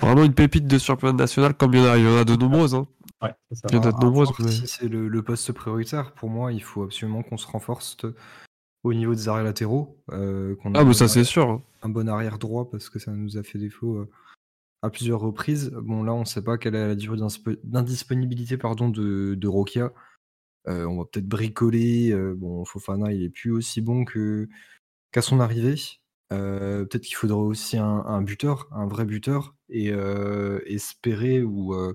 [0.00, 2.24] vraiment une pépite de championnat national comme il y en a, il y en a
[2.24, 2.74] de nombreuses.
[2.74, 2.86] Hein.
[3.24, 3.68] Ouais, c'est ça.
[3.70, 4.28] Il y en a de nombreuses.
[4.28, 7.46] voir mais- Si c'est le, le poste prioritaire, pour moi, il faut absolument qu'on se
[7.46, 7.96] renforce
[8.82, 9.98] au niveau des arrêts latéraux.
[10.12, 11.62] euh, qu'on ait Ah un bah bon ça c'est sûr.
[11.82, 14.10] Un bon arrière droit parce que ça nous a fait défaut euh,
[14.82, 15.70] à plusieurs reprises.
[15.82, 17.18] Bon, là, on ne sait pas quelle est la durée
[17.64, 19.92] d'indisponibilité pardon, de, de Rokia.
[20.68, 22.10] Euh, on va peut-être bricoler.
[22.12, 24.48] euh, bon, Fofana, il est plus aussi bon que
[25.12, 25.76] qu'à son arrivée.
[26.32, 31.74] Euh, peut-être qu'il faudrait aussi un, un buteur, un vrai buteur, et euh, espérer ou,
[31.74, 31.94] euh,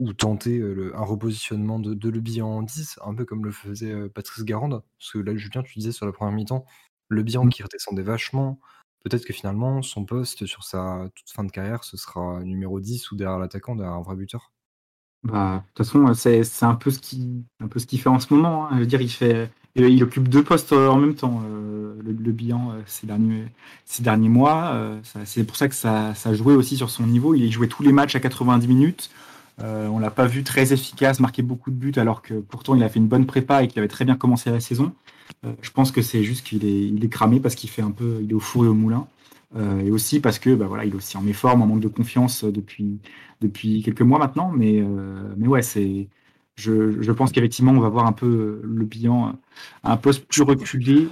[0.00, 3.52] ou tenter le- un repositionnement de, de Le Bihan en 10, un peu comme le
[3.52, 4.82] faisait Patrice Garande.
[4.98, 6.64] Parce que là, Julien, tu disais sur la première mi-temps,
[7.08, 8.58] Le Bihan qui redescendait vachement.
[9.04, 13.12] Peut-être que finalement, son poste sur sa toute fin de carrière, ce sera numéro 10
[13.12, 14.52] ou derrière l'attaquant, derrière un vrai buteur.
[15.22, 18.08] Bah, de toute façon, c'est c'est un peu ce qui un peu ce qu'il fait
[18.08, 18.66] en ce moment.
[18.66, 18.70] hein.
[18.74, 21.40] Je veux dire, il fait il, occupe deux postes en même temps.
[21.40, 23.46] le, le bilan ces derniers
[23.84, 27.34] ces derniers mois, ça- c'est pour ça que ça, ça jouait aussi sur son niveau.
[27.34, 29.10] Il jouait tous les matchs à 90 minutes.
[29.62, 32.82] Euh, on l'a pas vu très efficace, marquer beaucoup de buts, alors que pourtant il
[32.82, 34.92] a fait une bonne prépa et qu'il avait très bien commencé la saison.
[35.44, 37.90] Euh, je pense que c'est juste qu'il est, il est cramé parce qu'il fait un
[37.90, 39.06] peu, il est au four et au moulin.
[39.56, 41.88] Euh, et aussi parce que bah, voilà, il est aussi en méforme, en manque de
[41.88, 43.00] confiance euh, depuis,
[43.40, 44.50] depuis quelques mois maintenant.
[44.50, 44.82] Mais,
[45.36, 46.08] mais ouais, c'est,
[46.56, 49.34] je, je pense qu'effectivement, on va voir un peu le bilan
[49.84, 51.08] un poste plus reculé.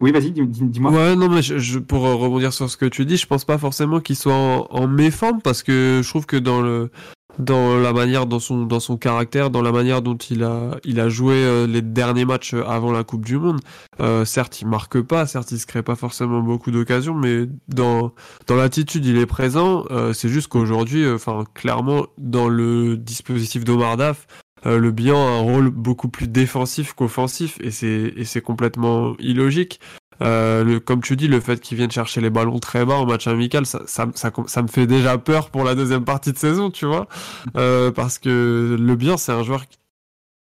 [0.00, 0.90] Oui, vas-y, dis- dis- dis-moi.
[0.90, 4.00] Ouais, non, mais je, pour rebondir sur ce que tu dis, je pense pas forcément
[4.00, 6.90] qu'il soit en méforme parce que je trouve que dans le
[7.38, 11.00] dans la manière, dans son dans son caractère, dans la manière dont il a il
[11.00, 13.60] a joué euh, les derniers matchs avant la Coupe du Monde,
[14.00, 18.12] euh, certes il marque pas, certes il se crée pas forcément beaucoup d'occasions, mais dans
[18.46, 19.84] dans l'attitude il est présent.
[19.90, 24.26] Euh, c'est juste qu'aujourd'hui, euh, enfin clairement dans le dispositif d'Omar Daf,
[24.66, 29.14] euh, le bilan a un rôle beaucoup plus défensif qu'offensif et c'est et c'est complètement
[29.18, 29.80] illogique.
[30.22, 33.26] Euh, comme tu dis, le fait qu'ils viennent chercher les ballons très bas en match
[33.26, 37.08] amical, ça, me fait déjà peur pour la deuxième partie de saison, tu vois,
[37.56, 39.78] euh, parce que le bien, c'est un joueur qui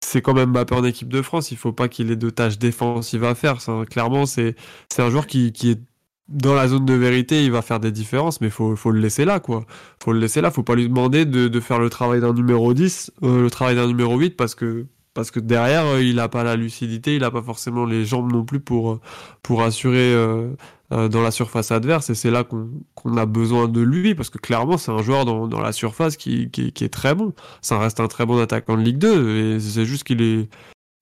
[0.03, 1.51] c'est quand même Mbappé en équipe de France.
[1.51, 3.61] Il faut pas qu'il ait de tâches défensives à faire.
[3.61, 4.55] Ça, clairement, c'est
[4.97, 5.79] un joueur qui, est
[6.27, 7.43] dans la zone de vérité.
[7.45, 9.65] Il va faire des différences, mais faut faut le laisser là, quoi.
[10.03, 10.51] Faut le laisser là.
[10.51, 13.75] Faut pas lui demander de, de faire le travail d'un numéro 10, euh, le travail
[13.75, 17.21] d'un numéro 8, parce que parce que derrière, euh, il n'a pas la lucidité, il
[17.21, 18.99] n'a pas forcément les jambes non plus pour,
[19.43, 20.49] pour assurer euh,
[20.91, 22.09] euh, dans la surface adverse.
[22.09, 25.47] Et c'est là qu'on a besoin de lui, parce que clairement, c'est un joueur dans,
[25.47, 27.33] dans la surface qui, qui, qui, est très bon.
[27.61, 30.49] Ça reste un très bon attaquant de Ligue 2, et c'est juste qu'il est,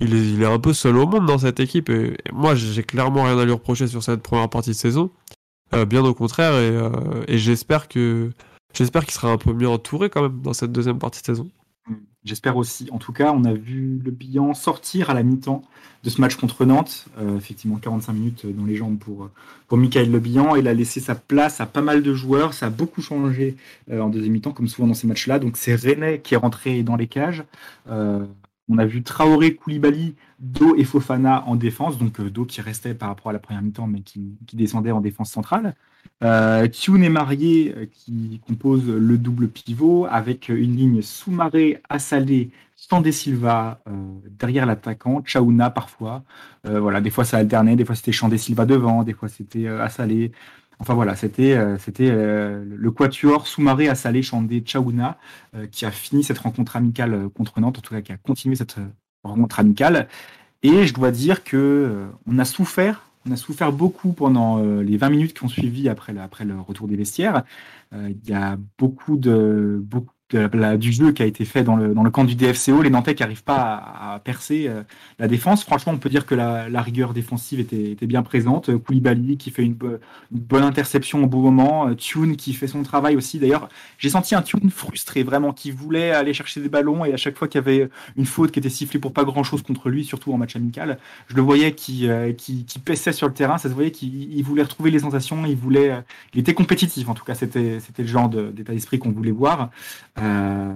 [0.02, 1.90] il est, il est un peu seul au monde dans cette équipe.
[1.90, 5.12] Et, moi, j'ai clairement rien à lui reprocher sur cette première partie de saison.
[5.88, 8.32] bien au contraire, et, et j'espère que
[8.74, 11.50] j'espère qu'il sera un peu mieux entouré quand même dans cette deuxième partie de saison.
[12.24, 12.88] J'espère aussi.
[12.92, 15.64] En tout cas, on a vu le bilan sortir à la mi-temps
[16.04, 17.08] de ce match contre Nantes.
[17.18, 19.30] Euh, effectivement, 45 minutes dans les jambes pour,
[19.68, 20.56] pour Michael Le Bihan.
[20.56, 22.54] Il a laissé sa place à pas mal de joueurs.
[22.54, 23.56] Ça a beaucoup changé
[23.90, 25.40] euh, en deuxième mi-temps, comme souvent dans ces matchs-là.
[25.40, 27.44] Donc, c'est René qui est rentré dans les cages.
[27.90, 28.24] Euh,
[28.70, 31.98] on a vu Traoré, Koulibaly, Do et Fofana en défense.
[31.98, 35.32] Donc, Do qui restait par rapport à la première mi-temps, mais qui descendait en défense
[35.32, 35.76] centrale.
[36.24, 43.12] Euh, est marié euh, qui compose le double pivot avec une ligne Soumaré, Assalé, Standé
[43.12, 43.92] Silva euh,
[44.40, 46.24] derrière l'attaquant, Chaouna parfois.
[46.68, 49.68] Euh, voilà, des fois ça alternait, des fois c'était Chandé Silva devant, des fois c'était
[49.68, 50.32] Assalé.
[50.80, 55.20] Enfin voilà, c'était c'était le quatuor Soumaré, Assalé, Chandé, Chaouna
[55.72, 58.78] qui a fini cette rencontre amicale contre Nantes, en tout cas qui a continué cette
[59.24, 60.08] rencontre amicale.
[60.64, 64.98] Et je dois dire que on a souffert on a souffert beaucoup pendant euh, les
[64.98, 67.44] 20 minutes qui ont suivi après, le retour des vestiaires.
[67.94, 69.84] Euh, il y a beaucoup de,
[70.36, 73.16] du jeu qui a été fait dans le, dans le camp du DFCO, les Nantais
[73.16, 73.74] qui n'arrivent pas
[74.14, 74.84] à, percer euh,
[75.20, 75.64] la défense.
[75.64, 78.76] Franchement, on peut dire que la, la rigueur défensive était, était, bien présente.
[78.78, 79.78] Koulibaly qui fait une,
[80.32, 81.88] bonne interception au bon moment.
[81.88, 83.40] Euh, Tune qui fait son travail aussi.
[83.40, 87.18] D'ailleurs, j'ai senti un Tune frustré, vraiment, qui voulait aller chercher des ballons et à
[87.18, 89.90] chaque fois qu'il y avait une faute qui était sifflée pour pas grand chose contre
[89.90, 93.34] lui, surtout en match amical, je le voyais qui, euh, qui, qui paissait sur le
[93.34, 93.58] terrain.
[93.58, 95.46] Ça se voyait qu'il voulait retrouver les sensations.
[95.46, 97.10] Il voulait, il était compétitif.
[97.10, 99.70] En tout cas, c'était, c'était le genre d'état d'esprit qu'on voulait voir.
[100.22, 100.76] Euh,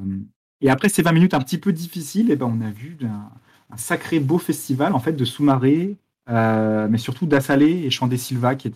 [0.61, 3.77] et après ces 20 minutes un petit peu difficiles, eh ben, on a vu un,
[3.77, 5.97] sacré beau festival en fait de sous-marée,
[6.29, 8.71] euh, mais surtout d'Assalé et Chandé Silva qui,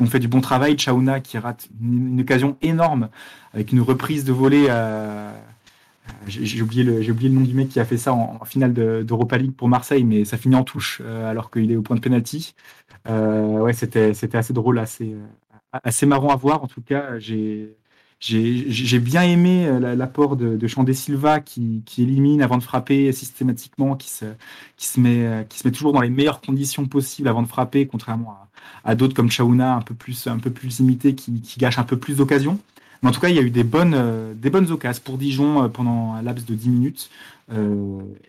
[0.00, 0.76] ont fait du bon travail.
[0.76, 3.08] Chaouna qui rate une, occasion énorme
[3.54, 4.66] avec une reprise de volée.
[4.68, 5.32] Euh,
[6.28, 9.68] j'ai oublié, le, nom du mec qui a fait ça en, finale d'Europa League pour
[9.68, 12.54] Marseille, mais ça finit en touche alors qu'il est au point de penalty.
[13.08, 15.14] Euh, ouais, c'était assez drôle, assez,
[15.72, 16.62] assez marrant à voir.
[16.62, 17.76] En tout cas, j'ai
[18.18, 23.94] j'ai bien aimé euh, l'apport de, de Chandé Silva qui, élimine avant de frapper systématiquement,
[23.94, 24.24] qui se,
[24.76, 27.48] qui, se met, euh, qui se met toujours dans les meilleures conditions possibles avant de
[27.48, 28.38] frapper, contrairement
[28.84, 30.38] à, d'autres comme Chaouna, un peu plus, un
[30.80, 32.58] limité, qui, gâche un peu plus d'occasions.
[33.02, 34.34] Mais en tout cas, il y a eu des bonnes, euh,
[34.70, 37.10] occasions pour Dijon pendant un laps de 10 minutes.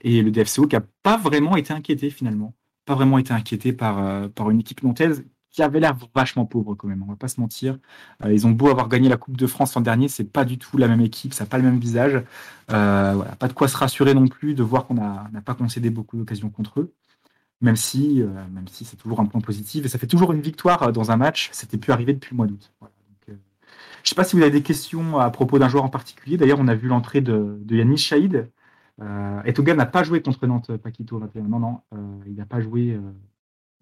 [0.03, 2.53] Et le DFCO qui n'a pas vraiment été inquiété finalement.
[2.85, 5.23] Pas vraiment été inquiété par, par une équipe nantaise
[5.57, 7.79] qui avait l'air vachement pauvre quand même, on va pas se mentir.
[8.23, 10.59] Euh, ils ont beau avoir gagné la Coupe de France l'an dernier, c'est pas du
[10.59, 12.23] tout la même équipe, ça n'a pas le même visage.
[12.71, 15.89] Euh, voilà, pas de quoi se rassurer non plus de voir qu'on n'a pas concédé
[15.89, 16.93] beaucoup d'occasions contre eux,
[17.61, 20.41] même si, euh, même si c'est toujours un point positif et ça fait toujours une
[20.41, 21.49] victoire dans un match.
[21.53, 22.71] C'était plus arrivé depuis le mois d'août.
[24.03, 26.37] Je sais pas si vous avez des questions à propos d'un joueur en particulier.
[26.37, 28.51] D'ailleurs, on a vu l'entrée de, Yanis Chaïd.
[29.01, 31.41] Euh, Etoga n'a pas joué contre Nantes, Paquito 21.
[31.43, 31.81] Non, non,
[32.27, 32.97] il n'a pas joué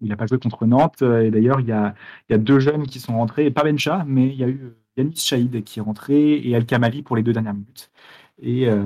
[0.00, 1.02] il n'a pas joué contre Nantes.
[1.02, 1.94] Et d'ailleurs, il y a,
[2.38, 5.78] deux jeunes qui sont rentrés, pas Bencha, mais il y a eu Yanis Chaïd qui
[5.78, 7.90] est rentré et El Kamali pour les deux dernières minutes.
[8.40, 8.82] Et euh,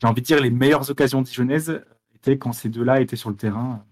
[0.00, 1.82] j'ai envie de dire, les meilleures occasions dijonnaises
[2.14, 3.84] étaient quand ces deux-là étaient sur le terrain.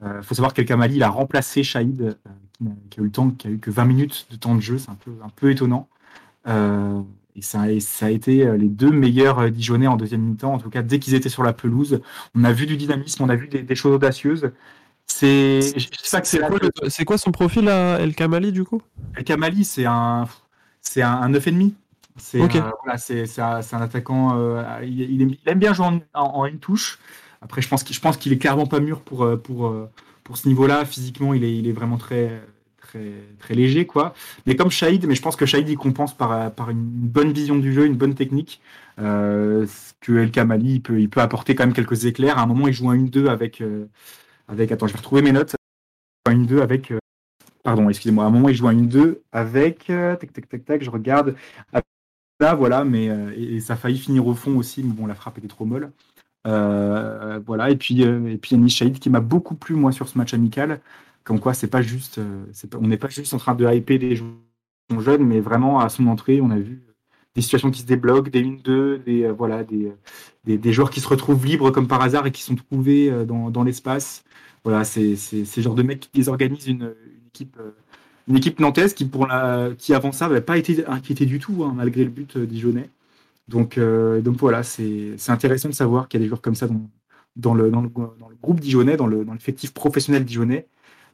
[0.00, 3.00] Il euh, faut savoir qu'El Kamali, il a remplacé Chaïd, euh, qui,
[3.38, 4.78] qui, a eu que 20 minutes de temps de jeu.
[4.78, 5.88] C'est un peu, étonnant.
[6.46, 7.00] Euh,
[7.34, 10.54] et ça, a été les deux meilleurs Dijonais en deuxième mi-temps.
[10.54, 12.00] En tout cas, dès qu'ils étaient sur la pelouse,
[12.34, 14.50] on a vu du dynamisme, on a vu des choses audacieuses.
[15.10, 15.60] C'est
[16.02, 17.04] c'est quoi, le...
[17.04, 18.82] quoi, son profil à El Kamali du coup?
[19.16, 20.28] El Kamali c'est un
[20.80, 21.72] c'est un, un 9,5.
[22.16, 22.58] C'est okay.
[22.58, 22.98] euh, voilà,
[23.38, 26.58] un, un, attaquant euh, il, il, aime, il, aime, bien jouer en, en, en, une
[26.58, 26.98] touche.
[27.40, 29.90] Après je pense qu'il qu'il est clairement pas mûr pour euh, pour euh,
[30.24, 32.40] pour ce niveau-là physiquement, il est il est vraiment très
[32.80, 34.14] très très léger quoi.
[34.46, 37.56] Mais comme Shahid, mais je pense que Shahid il compense par par une bonne vision
[37.56, 38.60] du jeu, une bonne technique.
[39.00, 39.64] Euh,
[40.00, 42.38] que El Kamali il peut il peut apporter quand même quelques éclairs.
[42.38, 43.62] À un moment il joue un 1-2 avec
[44.48, 45.54] avec, attends, je vais retrouver mes notes,
[46.30, 46.98] une 2 avec, euh,
[47.62, 50.64] pardon, excusez-moi, à un moment, il joue à une 2 avec, euh, tac, tac, tac,
[50.64, 51.36] tac, je regarde,
[52.40, 55.14] là, voilà, mais, euh, et, ça a failli finir au fond aussi, mais bon, la
[55.14, 55.92] frappe était trop molle.
[56.44, 60.32] Voilà, et puis, et puis Yanis Shahid qui m'a beaucoup plu, moi, sur ce match
[60.34, 60.80] amical,
[61.24, 62.20] comme quoi, c'est pas juste,
[62.74, 64.32] on n'est pas juste en train de hyper des joueurs
[64.98, 66.82] jeunes, mais vraiment, à son entrée, on a vu
[67.38, 69.92] des situations qui se débloquent, des 1-2, des, euh, voilà, des,
[70.44, 73.24] des, des, joueurs qui se retrouvent libres comme par hasard et qui sont trouvés euh,
[73.24, 74.24] dans, dans l'espace.
[74.64, 76.94] Voilà, c'est ce genre de mecs qui désorganisent une,
[77.28, 77.70] équipe, euh,
[78.28, 81.64] une équipe nantaise qui, pour la, qui avant ça, n'avait pas été inquiétée du tout,
[81.64, 82.90] hein, malgré le but dijonnais.
[83.48, 86.66] Donc, euh, donc voilà, c'est intéressant de savoir qu'il y a des joueurs comme ça
[86.68, 86.90] dans,
[87.36, 87.88] dans le, dans le,
[88.42, 90.66] groupe dijonnais, dans le- dans l'effectif professionnel dijonnais,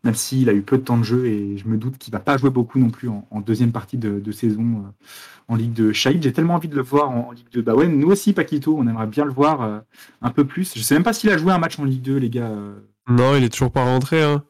[0.04, 2.20] même s'il a eu peu de temps de jeu et je me doute qu'il va
[2.20, 4.90] pas jouer beaucoup non plus en, en deuxième partie de, de saison euh,
[5.48, 6.22] en Ligue de Shahid.
[6.22, 7.62] J'ai tellement envie de le voir en, en Ligue 2.
[7.62, 9.80] Bah ouais, nous aussi, Paquito, on aimerait bien le voir euh,
[10.22, 10.74] un peu plus.
[10.76, 12.50] Je sais même pas s'il a joué un match en Ligue 2, les gars.
[12.50, 12.74] euh,
[13.08, 14.22] Non, il est toujours pas rentré.
[14.22, 14.44] Hein.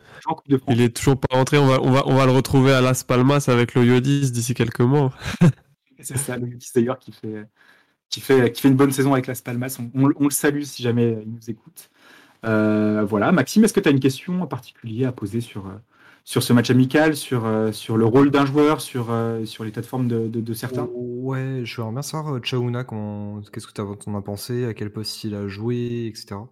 [0.68, 1.58] Il est toujours pas rentré.
[1.58, 4.80] On va, on va, on va le retrouver à Las Palmas avec l'Oyodis d'ici quelques
[4.80, 5.12] mois.
[6.00, 7.46] C'est ça, le Yotis d'ailleurs qui fait,
[8.10, 9.78] qui, fait, qui fait une bonne saison avec Las Palmas.
[9.80, 11.90] On, on- on le salue si jamais il nous écoute.
[12.44, 15.72] Euh, voilà, Maxime, est-ce que tu as une question en particulier à poser sur, euh,
[16.24, 19.06] sur ce match amical, sur, euh, sur le rôle d'un joueur, sur,
[19.44, 20.88] sur l'état de forme de, de- de certains?
[20.92, 25.24] Ouais, je voudrais bien savoir, Chaouna, qu'est-ce que tu en as pensé, à quel poste
[25.24, 26.50] il a joué, etc.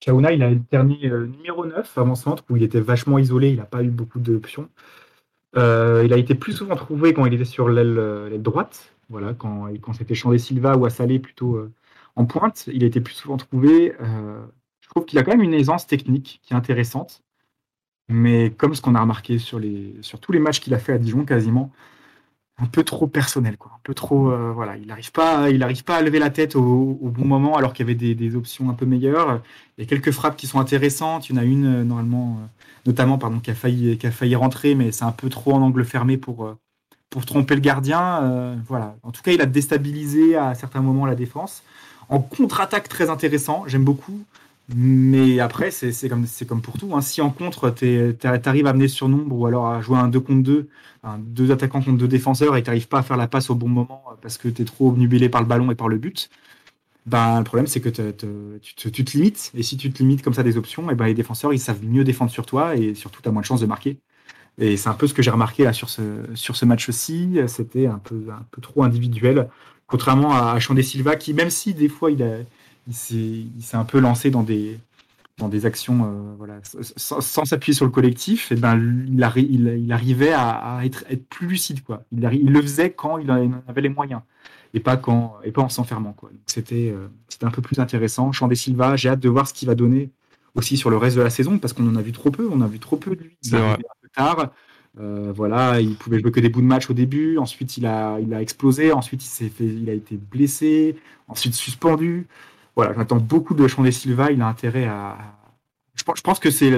[0.00, 3.82] Chaouna, il a euh, numéro 9 avant-centre où il était vachement isolé, il n'a pas
[3.82, 4.68] eu beaucoup d'options.
[5.56, 7.94] Euh, il a été plus souvent trouvé quand il était sur l'aile
[8.30, 11.72] l'aile droite, voilà, quand, quand c'était Chandé Silva ou Assalé plutôt euh,
[12.16, 12.66] en pointe.
[12.72, 13.94] Il a été plus souvent trouvé.
[14.00, 14.44] euh,
[14.96, 17.22] trouve qu'il a quand même une aisance technique qui est intéressante,
[18.08, 20.94] mais comme ce qu'on a remarqué sur, les, sur tous les matchs qu'il a fait
[20.94, 21.70] à Dijon quasiment,
[22.56, 23.72] un peu trop personnel, quoi.
[23.74, 25.48] Un peu trop, euh, voilà, il n'arrive pas,
[25.84, 28.72] pas à lever la tête au, bon moment alors qu'il y avait des, options un
[28.72, 29.42] peu meilleures.
[29.76, 31.28] Il y a quelques frappes qui sont intéressantes.
[31.28, 32.46] Il y en a une euh, normalement, euh,
[32.86, 35.60] notamment pardon, qui a failli, qui a failli rentrer, mais c'est un peu trop en
[35.60, 36.56] angle fermé pour
[37.10, 38.56] pour tromper le gardien.
[38.66, 38.96] voilà.
[39.02, 41.62] En tout cas, il a déstabilisé à certains moments la défense.
[42.08, 44.24] En contre-attaque très intéressant, j'aime beaucoup.
[44.74, 46.94] Mais après, c'est comme, comme pour tout.
[46.96, 47.00] hein.
[47.00, 50.18] Si en contre, tu arrives à mener sur nombre ou alors à jouer un 2
[50.20, 50.68] contre 2,
[51.04, 53.54] un deux attaquants contre deux défenseurs et tu n'arrives pas à faire la passe au
[53.54, 55.98] bon moment euh, parce que tu es trop obnubilé par le ballon et par le
[55.98, 56.30] but,
[57.06, 58.58] ben, le problème c'est que tu, te,
[58.90, 59.52] tu te limites.
[59.54, 61.84] Et si tu te limites comme ça des options, et ben, les défenseurs ils savent
[61.84, 63.98] mieux défendre sur toi et surtout tu as moins de chances de marquer.
[64.58, 66.02] Et c'est un peu ce que j'ai remarqué là sur ce,
[66.34, 67.38] sur ce match-ci.
[67.48, 69.48] C'était un peu, un peu trop individuel.
[69.86, 72.38] Contrairement à Chandé Silva qui, même si des fois il, a,
[72.88, 74.78] il s'est un peu lancé dans des,
[75.38, 78.76] dans des actions euh, voilà, sans, s'appuyer sur le collectif, et ben,
[79.08, 81.82] il, arri- il, il arrivait à, à être, être plus lucide.
[81.82, 82.04] Quoi.
[82.12, 84.20] Il, il le faisait quand il en avait les moyens
[84.74, 86.14] et pas, quand, et pas en s'enfermant.
[86.46, 87.08] C'était euh,
[87.42, 88.32] un peu plus intéressant.
[88.32, 90.10] Chandé Silva, j'ai hâte de voir ce qu'il va donner
[90.54, 92.48] aussi sur le reste de la saison parce qu'on en a vu trop peu.
[92.50, 93.36] On a vu trop peu de lui.
[93.42, 94.52] Il un peu tard.
[94.98, 97.36] Euh, voilà, il pouvait jouer que des bouts de match au début.
[97.36, 98.92] Ensuite, il a, il a explosé.
[98.92, 100.96] Ensuite, il fait, il a été blessé.
[101.28, 102.26] Ensuite, suspendu.
[102.76, 104.30] Voilà, j'attends beaucoup de Chandé Silva.
[104.32, 105.16] Il a intérêt à.
[105.96, 106.70] Je pense, que c'est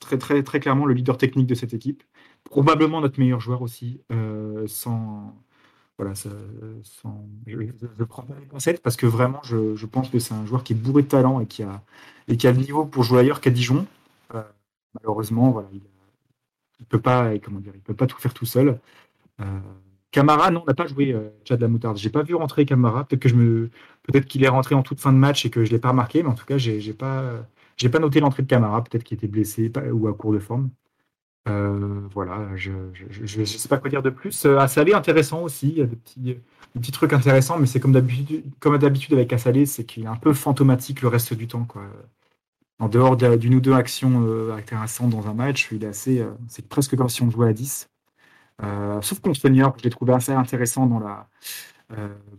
[0.00, 2.02] très, très, très clairement le leader technique de cette équipe.
[2.44, 4.00] Probablement notre meilleur joueur aussi.
[4.12, 5.34] euh, sans.
[5.98, 6.30] Voilà, ça-
[6.84, 7.56] sans, je,
[7.98, 10.72] je- prends pas les pincettes parce que vraiment, je, pense que c'est un joueur qui
[10.74, 11.82] est bourré de talent et qui a,
[12.28, 13.86] et qui a le niveau pour jouer ailleurs qu'à Dijon.
[14.34, 14.42] Euh,
[14.94, 15.82] malheureusement, voilà, il,
[16.80, 18.78] il peut pas, comment dire, il peut pas tout faire tout seul.
[19.40, 19.60] Euh,
[20.12, 21.98] Camara, non, on n'a pas joué euh, Tchad la moutarde.
[21.98, 23.04] J'ai pas vu rentrer Camara.
[23.04, 23.70] Peut-être que je me,
[24.04, 26.22] peut-être qu'il est rentré en toute fin de match et que je l'ai pas remarqué,
[26.22, 27.46] mais en tout cas, j'ai j'ai pas,
[27.92, 28.82] pas noté l'entrée de Camara.
[28.84, 30.70] Peut-être qu'il était blessé ou à court de forme.
[31.48, 32.72] Euh, voilà, je,
[33.10, 34.46] je sais pas quoi dire de plus.
[34.46, 35.68] Euh, Assalé, intéressant aussi.
[35.70, 36.40] Il y a des petits, des
[36.80, 41.02] petits trucs intéressants, mais c'est comme d'habitude, avec Assalé, c'est qu'il est un peu fantomatique
[41.02, 41.84] le reste du temps, quoi.
[42.80, 46.20] En dehors de- d'une ou deux actions euh, intéressantes dans un match, il est assez,
[46.20, 47.88] euh, c'est presque comme si on jouait à 10.
[48.62, 51.28] Euh, sauf contre Senior, je l'ai trouvé assez intéressant dans la,
[51.73, 51.73] euh,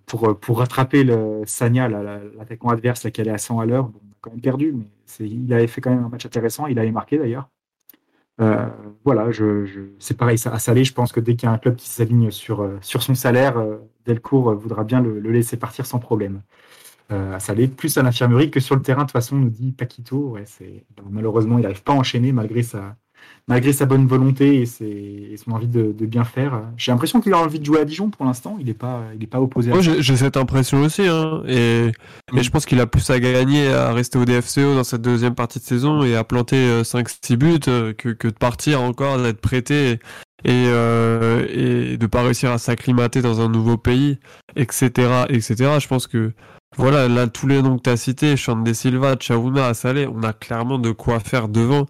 [0.05, 3.65] pour, pour rattraper le Sanya, la- la- l'attaquant adverse, là, qui allait à 100 à
[3.65, 3.85] l'heure.
[3.89, 4.85] Bon, on a quand même perdu, mais
[5.19, 6.67] il avait fait quand même un match intéressant.
[6.67, 7.49] Il avait marqué d'ailleurs.
[8.41, 8.67] Euh,
[9.05, 9.65] voilà, je,
[9.99, 10.83] c'est pareil à Salé.
[10.83, 13.15] Je pense que dès qu'il y a un club qui s'aligne sur, euh, sur son
[13.15, 16.41] salaire, euh, Delcourt euh, voudra bien le, laisser partir sans problème.
[17.11, 19.01] Euh, à Salé, plus à l'infirmerie que sur le terrain.
[19.01, 20.37] De toute façon, nous dit Paquito.
[21.09, 22.97] Malheureusement, il n'arrive pas à enchaîner malgré sa,
[23.47, 24.85] malgré sa bonne volonté et, ses-
[25.31, 26.61] et son envie de, de bien faire.
[26.77, 28.57] J'ai l'impression qu'il a envie de jouer à Dijon pour l'instant.
[28.59, 31.91] Il n'est pas, il est pas opposé à Moi, j'ai cette impression aussi, hein, et,
[32.35, 35.35] et je pense qu'il a plus à gagner à rester au DFCO dans cette deuxième
[35.35, 39.41] partie de saison et à planter 5-6 buts euh, que, que de partir encore, d'être
[39.41, 39.99] prêté
[40.43, 41.45] et, euh,
[41.93, 44.17] et de pas réussir à s'acclimater dans un nouveau pays,
[44.55, 44.89] etc.,
[45.29, 45.55] etc.
[45.79, 46.31] Je pense que
[46.77, 50.33] voilà, là, tous les noms que tu as cités, Chandé Silva, Chaouna, Salé, on a
[50.33, 51.85] clairement de quoi faire devant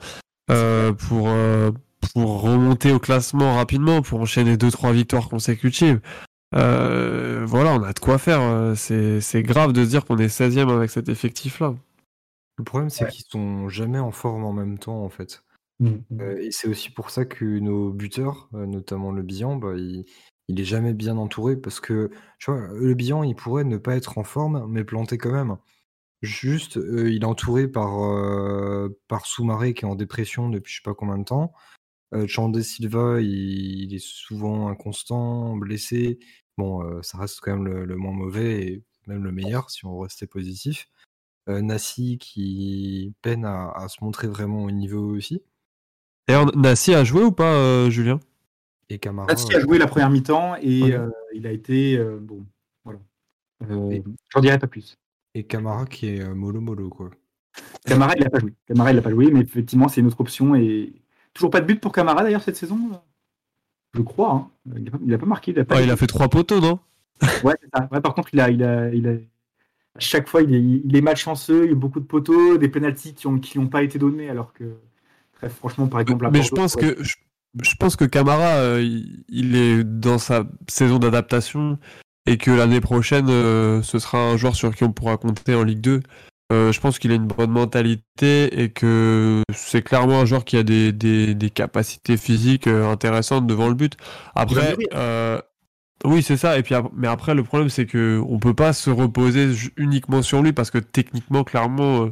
[0.52, 1.72] euh, pour, euh,
[2.14, 6.00] pour remonter au classement rapidement, pour enchaîner 2-3 victoires consécutives.
[6.56, 8.76] Euh, voilà, on a de quoi faire.
[8.76, 11.76] C'est grave de se dire qu'on est 16ème avec cet effectif-là.
[12.58, 15.44] Le problème, c'est qu'ils sont jamais en forme en même temps, en fait.
[15.80, 15.96] Mm.
[16.22, 20.06] Euh, et c'est aussi pour ça que nos buteurs, notamment le Bihan, bah, il,
[20.48, 23.96] il est jamais bien entouré parce que, tu vois, le Bihan, il pourrait ne pas
[23.96, 25.58] être en forme, mais planter quand même.
[26.26, 30.78] Juste, euh, il est entouré par, euh, par Soumaré qui est en dépression depuis je
[30.80, 31.54] sais pas combien de temps.
[32.14, 36.20] Euh, Chandé Silva, il, il est souvent inconstant, blessé.
[36.58, 39.86] Bon, euh, ça reste quand même le, le moins mauvais et même le meilleur si
[39.86, 40.88] on restait positif.
[41.48, 45.44] Euh, Nassi qui peine à, à se montrer vraiment au niveau aussi.
[46.28, 48.20] D'ailleurs, Nassi a joué ou pas, euh, Julien?
[48.90, 49.28] Et Camara.
[49.28, 50.94] Nassi a joué la première mi-temps et Ouais.
[50.94, 52.46] euh, il a été euh, bon.
[52.84, 53.00] Voilà.
[53.70, 54.98] Euh, J'en dirai pas plus.
[55.36, 57.12] Et Camara qui est euh, mollo mollo quoi.
[57.86, 58.54] Camara, il n'a pas joué.
[58.66, 60.56] Camara, il n'a pas joué, mais effectivement, c'est une autre option.
[60.56, 60.94] Et
[61.34, 62.78] toujours pas de but pour Camara d'ailleurs cette saison
[63.94, 64.32] Je crois.
[64.34, 64.50] hein.
[64.76, 65.52] Il n'a pas, il a pas marqué.
[65.52, 66.80] Il a, pas Ah, Il a fait trois poteaux, non?
[67.44, 67.88] Ouais, c'est ça.
[67.92, 69.12] Ouais, par contre, il a, il a, il a...
[69.12, 71.66] à chaque fois, il est, il est malchanceux.
[71.66, 74.30] Il y a beaucoup de poteaux, des pénalties qui n'ont qui ont pas été donnés,
[74.30, 74.78] alors que
[75.34, 76.96] très franchement, par exemple, à Mais je pense ouais.
[76.96, 77.16] que je,
[77.62, 81.78] je pense que Camara, euh, il, il est dans sa saison d'adaptation
[82.26, 85.64] et que l'année prochaine, euh, ce sera un joueur sur qui on pourra compter en
[85.64, 86.02] Ligue 2.
[86.54, 90.58] Euh, je pense qu'il a une bonne mentalité et que c'est clairement un joueur qui
[90.58, 93.94] a des, des, des capacités physiques euh, intéressantes devant le but.
[94.36, 95.40] Après, euh,
[96.04, 96.58] oui, c'est ça.
[96.60, 100.44] Et puis, mais après, le problème, c'est que on peut pas se reposer uniquement sur
[100.44, 102.12] lui parce que techniquement, clairement,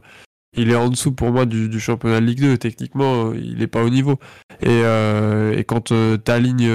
[0.55, 2.57] il est en dessous pour moi du, du championnat de Ligue 2.
[2.57, 4.19] Techniquement, il est pas au niveau.
[4.61, 6.69] Et, euh, et quand euh, t'alignes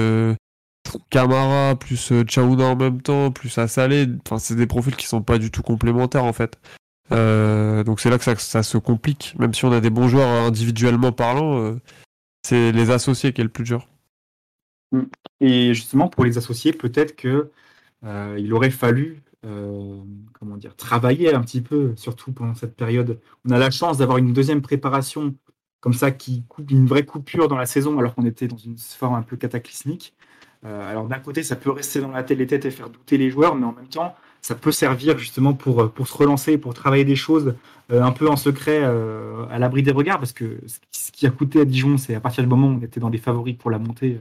[1.09, 5.21] Camara plus euh, Chaouna en même temps, plus Assalé, enfin, c'est des profils qui sont
[5.21, 6.59] pas du tout complémentaires en fait.
[7.11, 9.35] Euh, donc c'est là que ça, se complique.
[9.39, 11.79] Même si on a des bons joueurs individuellement parlant, euh,
[12.43, 13.87] c'est les associés qui est le plus dur.
[15.39, 17.51] Et justement, pour les associés, peut-être que
[18.37, 23.19] il aurait fallu comment dire, travailler un petit peu, surtout pendant cette période.
[23.45, 25.35] On a la chance d'avoir une deuxième préparation
[25.79, 28.77] comme ça qui coupe une vraie coupure dans la saison alors qu'on était dans une
[28.77, 30.13] forme un peu cataclysmique.
[30.65, 33.29] Euh, alors d'un côté, ça peut rester dans la tête, les et faire douter les
[33.29, 37.05] joueurs, mais en même temps, ça peut servir justement pour, pour se relancer, pour travailler
[37.05, 37.55] des choses
[37.91, 40.59] euh, un peu en secret, euh, à l'abri des regards, parce que
[40.91, 43.09] ce qui a coûté à Dijon, c'est à partir du moment où on était dans
[43.09, 44.19] des favoris pour la montée,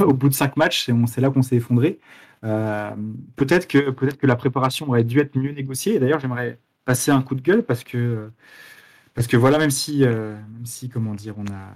[0.00, 2.00] euh, au bout de cinq matchs, c'est là qu'on s'est effondré.
[2.44, 2.90] Euh,
[3.36, 5.98] peut-être que peut-être que la préparation aurait dû être mieux négociée.
[5.98, 8.30] D'ailleurs, j'aimerais passer un coup de gueule parce que
[9.14, 11.74] parce que voilà, même si euh, même si comment dire, on a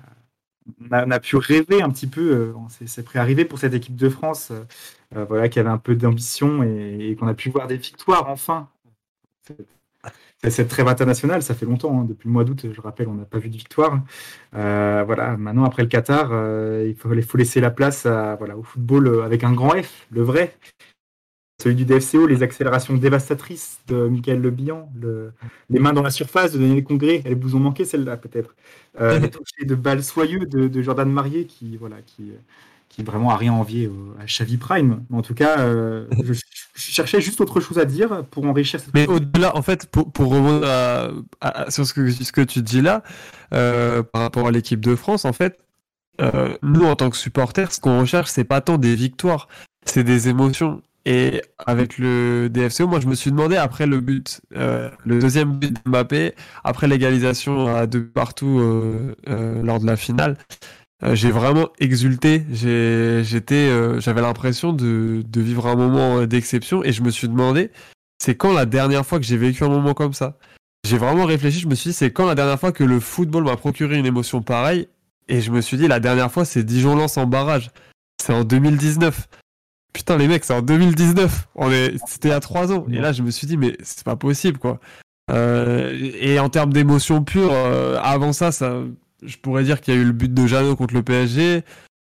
[0.91, 2.53] on a, pu rêver un petit peu, euh,
[2.87, 4.53] c'est- préarrivé pour cette équipe de France,
[5.17, 8.69] euh, voilà, qui avait un peu d'ambition et, qu'on a pu voir des victoires enfin.
[10.43, 13.15] C'est cette trêve internationale, ça fait longtemps, hein, depuis le mois d'août, je rappelle, on
[13.15, 14.01] n'a pas vu de victoire.
[14.55, 19.25] Euh, voilà, maintenant après le Qatar, euh, il faut, laisser la place au football euh,
[19.25, 20.57] avec un grand F, le vrai.
[21.61, 25.33] Celui du DFCO, les accélérations dévastatrices de Michael Le Bihan, le-
[25.71, 28.55] les mains dans la surface de Daniel Congré, elles vous ont manqué celle-là peut-être.
[29.01, 32.31] Euh, les touchés de balles soyeux de, de Jordan Marier qui, voilà, qui,
[32.89, 33.91] qui vraiment a rien envié
[34.21, 35.03] à Xavi Prime.
[35.11, 36.41] Mais en tout cas, euh, je, je
[36.77, 40.31] cherchais juste autre chose à dire pour enrichir cette Mais au-delà, en fait, pour, pour
[40.31, 43.03] revenir à- à- sur ce que, ce que tu dis là,
[43.53, 45.59] euh, par rapport à l'équipe de France, en fait,
[46.21, 49.49] euh, nous, en tant que supporters, ce qu'on recherche, c'est pas tant des victoires,
[49.85, 50.83] c'est des émotions.
[51.11, 55.55] Et avec le DFCO, moi, je me suis demandé, après le but, euh, le deuxième
[55.55, 56.35] but de Mbappé,
[56.65, 60.37] après l'égalisation à deux partout euh, euh, lors de la finale,
[61.15, 62.45] j'ai vraiment exulté.
[62.53, 67.71] J'avais l'impression de, de vivre un moment d'exception et je me suis demandé,
[68.23, 70.37] c'est quand la dernière fois que j'ai vécu un moment comme ça?
[70.87, 73.45] J'ai vraiment réfléchi, je me suis dit, c'est quand la dernière fois que le football
[73.45, 74.89] m'a procuré une émotion pareille?
[75.29, 77.71] Et je me suis dit, la dernière fois, c'est Dijon-Lens en barrage.
[78.23, 79.27] C'est en 2019.
[79.99, 81.49] Putain, les mecs, c'est en 2019.
[81.57, 81.95] On est...
[82.07, 82.87] C'était il y a trois ans.
[82.89, 84.79] Et là, je me suis dit, mais c'est pas possible, quoi.
[85.33, 88.81] Euh, et en termes d'émotion pure, euh, avant ça, ça,
[89.25, 91.65] je pourrais dire qu'il y a eu le but de Jeannot contre le PSG.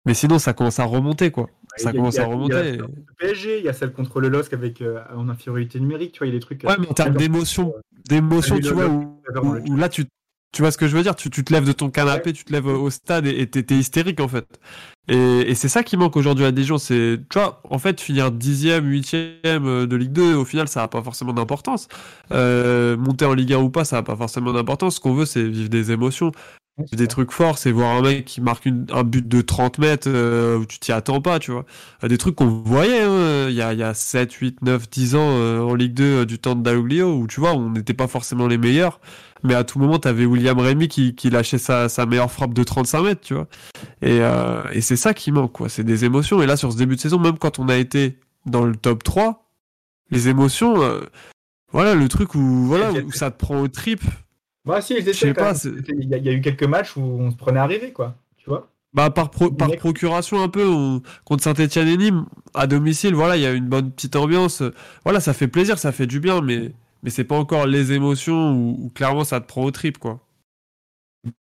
[0.05, 1.49] Mais sinon, ça commence à remonter, quoi.
[1.77, 2.77] Ça Il y a- commence a- à il y a remonter.
[2.77, 2.83] du
[3.17, 6.27] PSG, il y a celle contre le LOSC avec euh, en infériorité numérique, tu vois,
[6.27, 6.63] il y a des trucs.
[6.65, 7.73] Ouais, mais en termes d'émotion,
[8.07, 10.05] d'émotion, tu le- vois, le- où, le- dans le où- où là, tu,
[10.51, 12.43] tu vois ce que je veux dire, tu, tu te lèves de ton canapé, tu
[12.45, 14.45] te lèves au stade et t'es hystérique, en fait.
[15.09, 18.31] Et, et c'est ça qui manque aujourd'hui à Dijon, c'est, tu vois, en fait, finir
[18.31, 21.87] dixième, huitième euh, de Ligue 2, au final, ça n'a pas forcément d'importance.
[22.31, 24.95] Euh, monter en Ligue 1 ou pas, ça n'a pas forcément d'importance.
[24.95, 26.31] Ce qu'on veut, c'est vivre des émotions.
[26.77, 29.79] Vivre des trucs forts, c'est voir un mec qui marque une- un but de 30
[29.79, 31.65] mètres euh, où tu t'y attends pas, tu vois.
[32.07, 35.15] Des trucs qu'on voyait hein, il y, a, il y a 7, 8, 9, 10
[35.15, 37.93] ans euh, en Ligue 2 euh, du temps de Dalloglio, où tu vois, on n'était
[37.93, 39.01] pas forcément les meilleurs,
[39.43, 42.63] mais à tout moment, t'avais William Rémy qui, qui lâchait sa, sa meilleure frappe de
[42.63, 43.47] 35 mètres, tu vois.
[44.01, 45.69] Et, euh, et c'est ça qui manque, quoi.
[45.69, 46.41] C'est des émotions.
[46.41, 49.03] Et là, sur ce début de saison, même quand on a été dans le top
[49.03, 49.49] 3,
[50.11, 51.01] les émotions, euh,
[51.71, 54.01] voilà, le truc où, voilà, où ça te prend au trip.
[54.65, 56.95] Ouais, si, Je sais pas, c'est- Il y, a- il y a eu quelques matchs
[56.97, 58.15] où on se prenait à rêver, quoi.
[58.37, 58.69] Tu vois?
[58.93, 62.25] Bah, par, pro- par procuration un peu, on- contre Saint-Etienne et Nîmes,
[62.55, 64.63] à domicile, voilà, il y a une bonne petite ambiance.
[65.03, 66.71] Voilà, ça fait plaisir, ça fait du bien, mais,
[67.03, 70.19] mais c'est pas encore les émotions où, où clairement ça te prend au trip, quoi.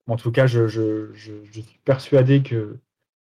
[0.07, 2.77] En tout cas, je, je, je, je suis persuadé que,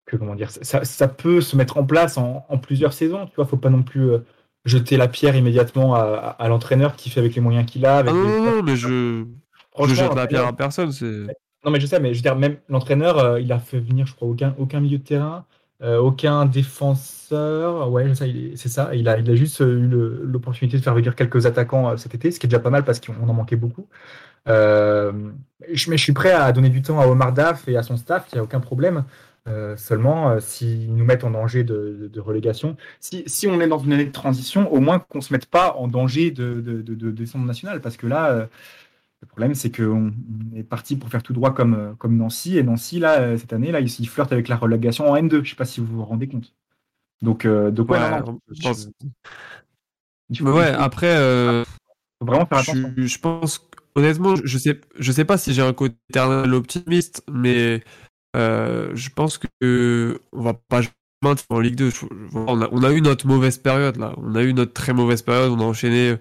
[0.07, 3.27] que comment dire, ça, ça peut se mettre en place en, en plusieurs saisons.
[3.27, 4.19] Tu vois, faut pas non plus euh,
[4.65, 7.99] jeter la pierre immédiatement à, à- à l'entraîneur qui fait avec les moyens qu'il a.
[7.99, 9.27] Avec Ah non, non, mais je, je
[9.73, 10.93] Franchement, jette la pierre à personne.
[10.93, 11.27] C'est
[11.65, 14.07] Non, mais je sais, mais je veux dire, même l'entraîneur, euh, il a fait venir,
[14.07, 15.45] je crois, aucun, aucun milieu de terrain,
[15.83, 17.91] euh, aucun défenseur.
[17.91, 18.95] Ouais, c'est ça.
[18.95, 22.31] Il a, il a juste eu l'opportunité de faire venir quelques attaquants euh, cet été,
[22.31, 23.89] ce qui est déjà pas mal parce qu'on en manquait beaucoup.
[25.73, 27.97] Je, mais je suis prêt à donner du temps à Omar Daf et à son
[27.97, 29.05] staff, il n'y a aucun problème.
[29.49, 33.61] Euh, seulement, euh, s'ils nous mettent en danger de, de- de relégation, si, si on
[33.61, 36.33] est dans une année de transition, au moins qu'on ne se mette pas en danger
[36.33, 38.47] de, de, de, de descendre national, parce que là, euh,
[39.23, 40.13] le problème, c'est qu'on
[40.53, 43.53] on est parti pour faire tout droit comme, euh, comme Nancy, et Nancy, là, cette
[43.53, 45.37] année, là, ils, ils flirtent avec la relégation en N2.
[45.37, 46.55] Je ne sais pas si vous vous rendez compte.
[47.23, 48.89] Donc, euh, donc ouais, Ouais, non, je pense-
[50.41, 51.65] Mais ouais, après, euh,
[52.21, 52.95] faut vraiment faire je, attention.
[52.97, 57.23] je pense que- honnêtement, je sais, je sais pas si j'ai un côté éternel optimiste,
[57.31, 57.83] mais
[58.37, 60.81] euh, je pense que on va pas
[61.23, 61.91] maintenir en Ligue 2.
[61.91, 65.51] Je- On a, eu notre mauvaise période là, on a eu notre très mauvaise période.
[65.53, 66.17] On a enchaîné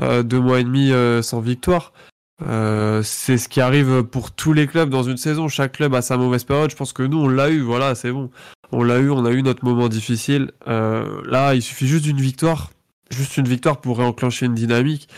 [0.00, 1.92] euh, deux mois et demi euh, sans victoire.
[2.40, 5.48] C'est ce qui arrive pour tous les clubs dans une saison.
[5.48, 6.70] Chaque club a sa mauvaise période.
[6.70, 7.60] Je pense que nous, on l'a eu.
[7.60, 8.30] Voilà, c'est bon.
[8.72, 9.10] On l'a eu.
[9.10, 10.52] On a eu notre moment difficile.
[10.66, 12.70] Là, il suffit juste d'une victoire,
[13.10, 15.08] juste une victoire pour réenclencher une dynamique.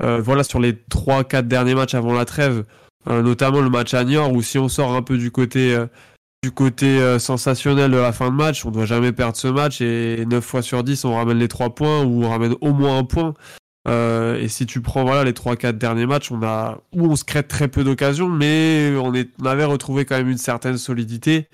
[0.00, 2.64] Voilà, sur les 3-4 derniers matchs avant la trêve,
[3.06, 5.86] notamment le match à Niort, où si on sort un peu du côté, euh,
[6.42, 9.80] du côté euh, sensationnel de la fin de match, on doit jamais perdre ce match,
[9.80, 12.98] et 9 fois sur 10, on ramène les 3 points, ou on ramène au moins
[12.98, 13.34] un point.
[13.88, 17.24] Euh, et si tu prends voilà, les 3-4 derniers matchs, on a, où on se
[17.24, 21.48] crée très peu d'occasions, mais on, est, on avait retrouvé quand même une certaine solidité.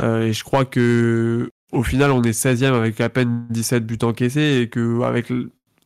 [0.00, 3.98] Euh, et je crois que au final, on est 16e avec à peine 17 buts
[4.02, 5.32] encaissés, et que avec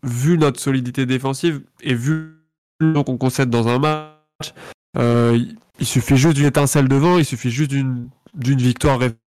[0.03, 2.37] vu notre solidité défensive et vu
[2.81, 4.55] qu'on concède dans un match,
[4.97, 5.39] euh,
[5.81, 8.99] il- suffit juste d'une étincelle devant, il suffit juste d'une victoire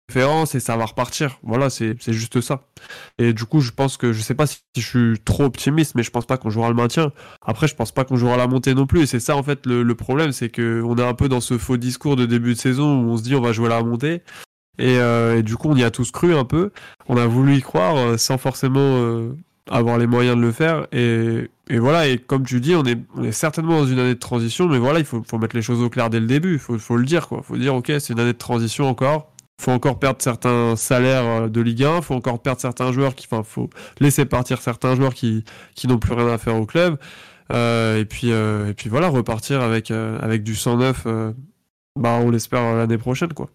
[0.10, 1.40] référence et ça va repartir.
[1.44, 2.62] Voilà, c'est juste ça.
[3.18, 6.04] Et du coup, je pense que je sais pas si je suis trop optimiste, mais
[6.04, 7.12] je pense pas qu'on jouera le maintien.
[7.42, 9.04] Après, je pense pas qu'on jouera la montée non plus.
[9.04, 11.42] Et c'est ça en fait le, le problème, c'est que on est un peu dans
[11.42, 13.82] ce faux discours de début de saison où on se dit on va jouer la
[13.82, 14.22] montée.
[14.78, 16.72] Et, euh, du coup, on y a tous cru un peu.
[17.08, 18.82] On a voulu y croire euh, sans forcément
[19.70, 20.88] avoir les moyens de le faire.
[20.92, 24.14] Et, et voilà, et comme tu dis, on est, on est certainement dans une année
[24.14, 26.54] de transition, mais voilà, il faut, faut mettre les choses au clair dès le début.
[26.54, 27.42] Il faut, faut le dire, quoi.
[27.44, 29.32] faut dire, ok, c'est une année de transition encore.
[29.60, 32.02] faut encore perdre certains salaires euh, de Ligue 1.
[32.02, 35.44] faut encore perdre certains joueurs qui, enfin, faut laisser partir certains joueurs qui,
[35.76, 36.98] qui n'ont plus rien à faire au club.
[37.54, 41.32] Euh, et puis, euh, et puis voilà, repartir avec, euh, avec du 109, euh,
[42.00, 43.50] bah, on l'espère l'année prochaine, quoi.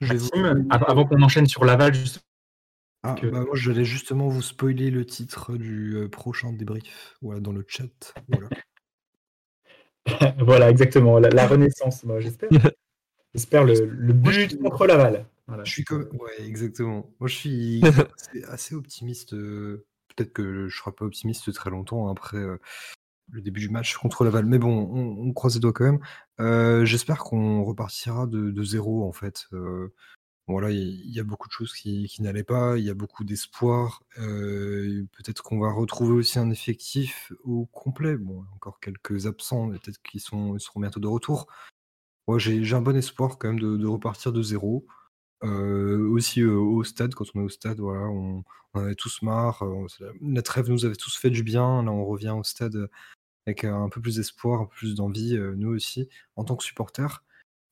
[0.00, 2.20] Je vais vous- Maxime, av- avant qu'on enchaîne sur Laval, juste
[3.06, 7.40] Ah, que- bah, moi, j'allais justement vous spoiler le titre du euh, prochain débrief voilà,
[7.40, 8.14] dans le chat.
[8.28, 8.48] Voilà.
[10.38, 12.48] voilà, exactement, la, la renaissance, moi, j'espère.
[13.34, 15.26] J'espère le, but suis- contre Laval.
[15.46, 15.64] Voilà.
[15.64, 16.08] Je suis comme...
[16.18, 17.10] Ouais, exactement.
[17.20, 17.82] Moi, je suis
[18.16, 19.34] assez, assez optimiste.
[19.34, 19.84] euh,
[20.16, 22.58] Peut-être que je serai pas optimiste très longtemps après euh,
[23.32, 24.46] le début du match contre Laval.
[24.46, 26.00] Mais bon, on, on croise les doigts quand même.
[26.40, 29.46] Euh, J'espère qu'on repartira de, de zéro, en fait.
[29.52, 29.92] Euh,
[30.48, 32.78] voilà, il y, a beaucoup de choses qui, n'allaient pas.
[32.78, 34.04] Il y a beaucoup d'espoir.
[34.18, 38.16] Euh, Peut-être qu'on va retrouver aussi un effectif au complet.
[38.16, 41.48] Bon, encore quelques absents, peut-être qu'ils sont, seront bientôt de retour.
[42.28, 44.86] Moi, j'ai un bon espoir quand même de, repartir de zéro.
[45.42, 48.44] Euh, aussi euh, au stade, quand on est au stade, voilà, on,
[48.74, 49.64] on avait tous marre.
[50.00, 51.82] la, la trêve nous avait tous fait du bien.
[51.82, 52.88] Là, on revient au stade
[53.46, 57.24] avec un peu plus d'espoir, un peu plus d'envie, nous aussi, en tant que supporters.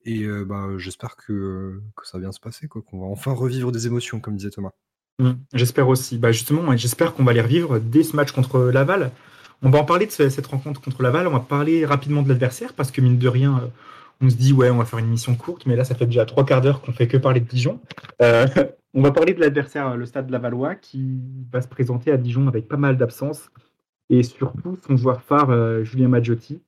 [0.05, 3.73] Et euh, bah, j'espère que, ça va bien se passer, quoi, qu'on va enfin revivre
[3.73, 4.73] des émotions, comme disait Thomas.
[5.19, 6.19] Mm, J'espère aussi.
[6.19, 9.13] Bah justement, j'espère qu'on va les revivre dès ce match contre Laval.
[9.63, 11.27] On va en parler de ce- cette rencontre contre Laval.
[11.27, 13.69] On va parler rapidement de l'adversaire parce que mine de rien, euh,
[14.21, 16.27] on se dit ouais, on va faire une mission courte, mais là, ça fait déjà
[16.27, 17.81] trois quarts d'heure qu'on fait que parler de Dijon.
[18.21, 18.47] Euh,
[18.95, 21.21] on va parler de l'adversaire, le Stade Lavallois, qui
[21.53, 23.51] va se présenter à Dijon avec pas mal d'absences
[24.11, 26.61] et surtout son joueur phare, Julien Maggiotti,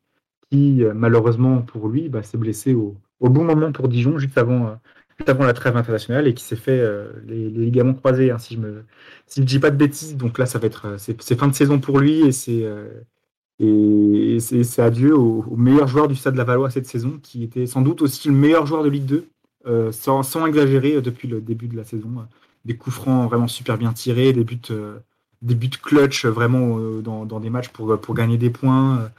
[0.50, 4.66] qui malheureusement pour lui, bah, s'est blessé au, au bon moment pour Dijon, juste avant.
[4.66, 4.74] euh,
[5.18, 8.54] juste avant la trêve internationale et qui s'est fait euh, les, ligaments croisés, hein, si
[8.54, 8.84] je me
[9.26, 10.16] si dis pas de bêtises.
[10.16, 12.64] Donc là, ça va être euh, c'est fin de saison pour lui et c'est
[13.58, 18.02] et c'est adieu au, meilleur joueur du Stade Lavallois cette saison, qui était sans doute
[18.02, 19.28] aussi le meilleur joueur de Ligue 2,
[19.66, 22.26] euh, sans, exagérer depuis le début de la saison.
[22.66, 24.60] Des coups francs vraiment super bien tirés, des buts
[25.42, 29.10] des buts clutch vraiment dans, dans des matchs pour pour gagner des points.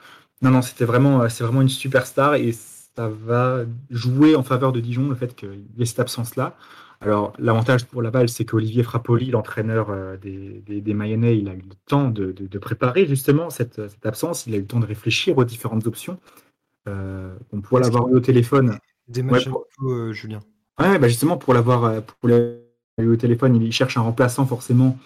[0.44, 2.36] Non non, c'était vraiment c'est vraiment une superstar
[2.98, 6.58] ça va jouer en faveur de Dijon le fait qu'il y ait cette absence là.
[7.00, 11.54] Alors, l'avantage pour Laval, c'est qu'Olivier Frappoli, l'entraîneur euh, des, des, des Mayennais, il a
[11.54, 14.48] eu le temps de, de- de préparer justement cette, cette absence.
[14.48, 16.18] Il a eu le temps de réfléchir aux différentes options.
[16.90, 18.80] Euh, on pourrait Est-ce l'avoir eu au téléphone.
[19.08, 20.40] Des matchs Ouais, pour- euh, Julien?
[20.80, 21.94] Ouais, bah justement, pour l'avoir
[22.24, 24.98] eu au téléphone, il cherche un remplaçant forcément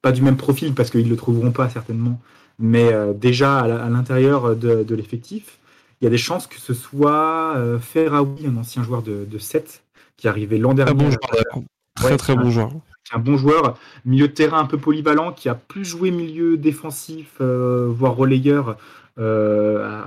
[0.00, 2.20] pas du même profil parce qu'ils le trouveront pas certainement,
[2.58, 5.58] mais euh, déjà à l'intérieur de, de l'effectif,
[6.00, 9.38] il y a des chances que ce soit euh, Ferraoui, un ancien joueur de, de
[9.38, 9.82] 7,
[10.16, 10.92] qui est arrivé l'an dernier.
[10.94, 11.64] Très bon joueur.
[11.96, 12.70] Très Ouais, très bon joueur.
[13.12, 17.34] un bon joueur, milieu de terrain un peu polyvalent, qui a plus joué milieu défensif,
[17.40, 18.76] euh, voire relayeur,
[19.18, 20.02] euh,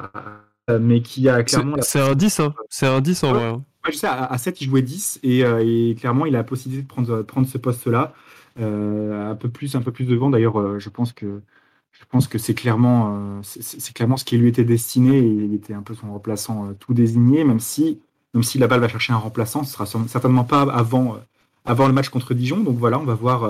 [0.80, 1.78] mais qui a clairement.
[1.78, 2.54] la c'est un 10, hein.
[2.70, 3.40] C'est un 10 en Ouais.
[3.40, 3.48] vrai.
[3.48, 3.64] hein.
[3.86, 6.44] Ouais, je sais, à, à 7, il jouait 10 et, et clairement, il a la
[6.44, 8.14] possibilité de prendre, prendre ce poste-là.
[8.60, 10.30] un peu plus, un peu plus devant.
[10.30, 11.42] D'ailleurs, je pense que
[12.00, 13.42] je pense que c'est clairement, euh,
[13.94, 15.18] clairement ce qui lui était destiné.
[15.20, 18.00] Il était un peu son remplaçant euh, tout désigné, même si,
[18.34, 21.18] même si Laval va chercher un remplaçant, ce sera certainement pas avant, euh,
[21.66, 22.60] avant le match contre Dijon.
[22.60, 23.50] Donc voilà, on va voir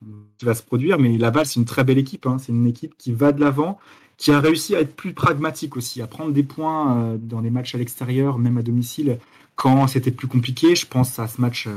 [0.00, 0.98] ce qui va se produire.
[0.98, 2.26] Mais Laval, c'est une très belle équipe.
[2.26, 2.38] hein.
[2.38, 3.78] C'est une équipe qui va de l'avant,
[4.16, 7.74] qui a réussi à être plus pragmatique aussi, à prendre des points dans les matchs
[7.74, 9.18] à l'extérieur, même à domicile,
[9.54, 10.76] quand c'était plus compliqué.
[10.76, 11.68] Je pense à ce match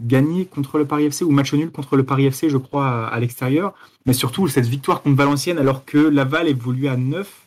[0.00, 3.20] gagné contre le Paris FC ou match nul contre le Paris FC, je crois, à,
[3.20, 3.74] l'extérieur.
[4.06, 7.46] Mais surtout cette victoire contre Valenciennes, alors que Laval évoluait à 9.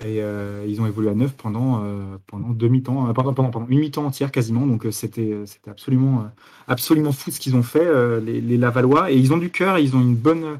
[0.00, 3.50] Et euh, ils ont évolué à 9 pendant, euh, pendant deux mi-temps, euh, pendant, pendant,
[3.50, 4.66] pendant une mi-temps entière quasiment.
[4.66, 6.26] Donc euh, c'était c'était absolument,
[6.66, 7.86] absolument fou ce qu'ils ont fait,
[8.20, 9.12] les, les Lavallois.
[9.12, 10.58] Et ils ont du cœur, ils ont une bonne.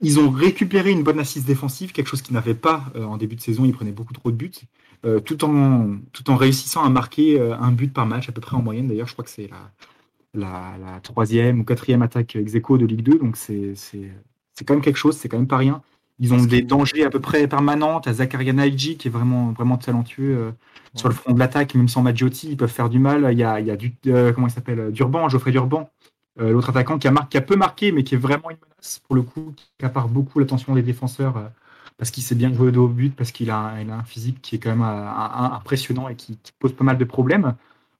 [0.00, 3.40] Ils ont récupéré une bonne assise défensive, quelque chose qu'ils n'avaient pas en début de
[3.40, 3.64] saison.
[3.64, 4.52] Ils prenaient beaucoup trop de buts,
[5.24, 8.62] tout, en, tout en réussissant à marquer un but par match, à peu près en
[8.62, 8.86] moyenne.
[8.86, 9.72] D'ailleurs, je crois que c'est la,
[10.34, 13.18] la, la troisième ou quatrième attaque ex aequo de Ligue 2.
[13.18, 14.12] Donc c'est c'est-
[14.54, 15.82] c'est quand même quelque chose, c'est quand même pas rien.
[16.20, 18.00] Ils ont des dangers à peu près permanents.
[18.00, 20.50] T'as Zakaria Naïdji qui est vraiment, vraiment talentueux euh,
[20.94, 23.28] sur le front de l'attaque, même sans Maggiotti, ils peuvent faire du mal.
[23.32, 25.88] Il y a, il y a du, euh, comment il s'appelle Durban, Geoffrey Durban,
[26.40, 28.56] euh, l'autre attaquant qui a, mar- qui a peu marqué, mais qui est vraiment une
[28.56, 31.46] menace pour le coup, qui accapare beaucoup l'attention des défenseurs euh,
[31.98, 34.02] parce qu'il sait bien jouer de haut but, parce qu'il a, un- il a un
[34.04, 35.08] physique qui est quand même euh,
[35.54, 37.54] impressionnant et qui, qui pose pas mal de problèmes.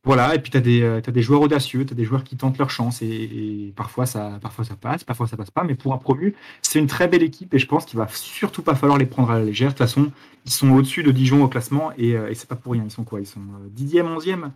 [0.04, 2.36] Voilà, et puis tu as, des t'as des joueurs audacieux, tu as des joueurs qui
[2.36, 4.38] tentent leur chance, et, parfois, ça,
[4.80, 7.58] passe, parfois ça passe pas, mais pour un promu, c'est une très belle équipe, et
[7.58, 9.68] je pense qu'il va surtout pas falloir les prendre à la légère.
[9.68, 10.10] De toute façon,
[10.46, 12.84] ils sont au-dessus de Dijon au classement, et, euh, et c'est pas pour rien.
[12.84, 13.20] Ils sont quoi?
[13.20, 14.50] Ils sont euh, 10e, 11e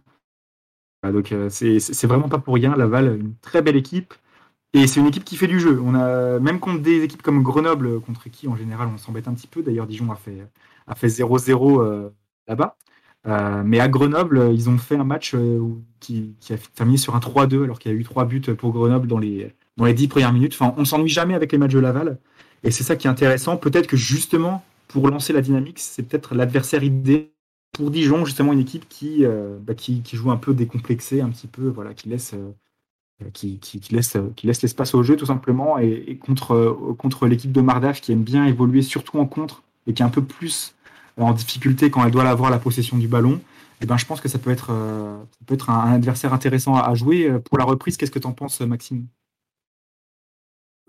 [1.03, 2.77] Voilà, Donc euh, c'est vraiment pas pour rien.
[2.77, 4.15] Laval, une très belle équipe,
[4.75, 5.81] et c'est une équipe qui fait du jeu.
[5.85, 9.35] On a, même contre des équipes comme Grenoble, contre qui en général on s'embête un
[9.35, 10.47] petit peu, d'ailleurs Dijon a fait,
[10.87, 12.11] a fait 0-0 euh,
[12.49, 12.77] là-bas.
[13.29, 15.61] Euh, mais à Grenoble, ils ont fait un match euh,
[16.01, 19.07] qui, a terminé sur un 3-2, alors qu'il y a eu trois buts pour Grenoble
[19.07, 20.57] dans les, dans les 10 premières minutes.
[20.59, 22.19] Enfin, on s'ennuie jamais avec les matchs de Laval.
[22.65, 23.57] Et c'est ça qui est intéressant.
[23.57, 27.33] Peut-être que justement, pour lancer la dynamique, c'est peut-être l'adversaire idée
[27.73, 31.31] pour Dijon, justement une équipe qui, euh, bah, qui, qui joue un peu décomplexée, un
[31.31, 32.35] petit peu, voilà, qui laisse,
[33.33, 33.59] qui,
[33.91, 35.79] laisse, qui laisse l'espace au jeu tout simplement.
[35.79, 40.03] Et, contre, contre l'équipe de Mardaf qui aime bien évoluer surtout en contre et qui
[40.03, 40.75] est un peu plus
[41.17, 43.41] en difficulté quand elle doit avoir la possession du ballon,
[43.83, 45.25] eh ben, je pense que ça peut être, euh,
[45.69, 47.29] un, adversaire intéressant à, jouer.
[47.29, 49.09] Euh, Pour la reprise, qu'est-ce que tu en penses, Maxime?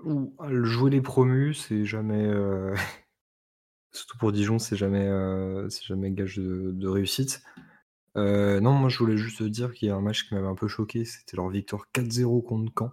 [0.03, 2.23] Ou jouer les promus, c'est jamais.
[2.23, 2.75] euh,
[3.91, 5.07] Surtout pour Dijon, c'est jamais,
[5.85, 7.43] jamais gage de, réussite.
[8.15, 10.67] Non, moi je voulais juste dire qu'il y a un match qui m'avait un peu
[10.67, 12.91] choqué, c'était leur victoire 4-0 contre Caen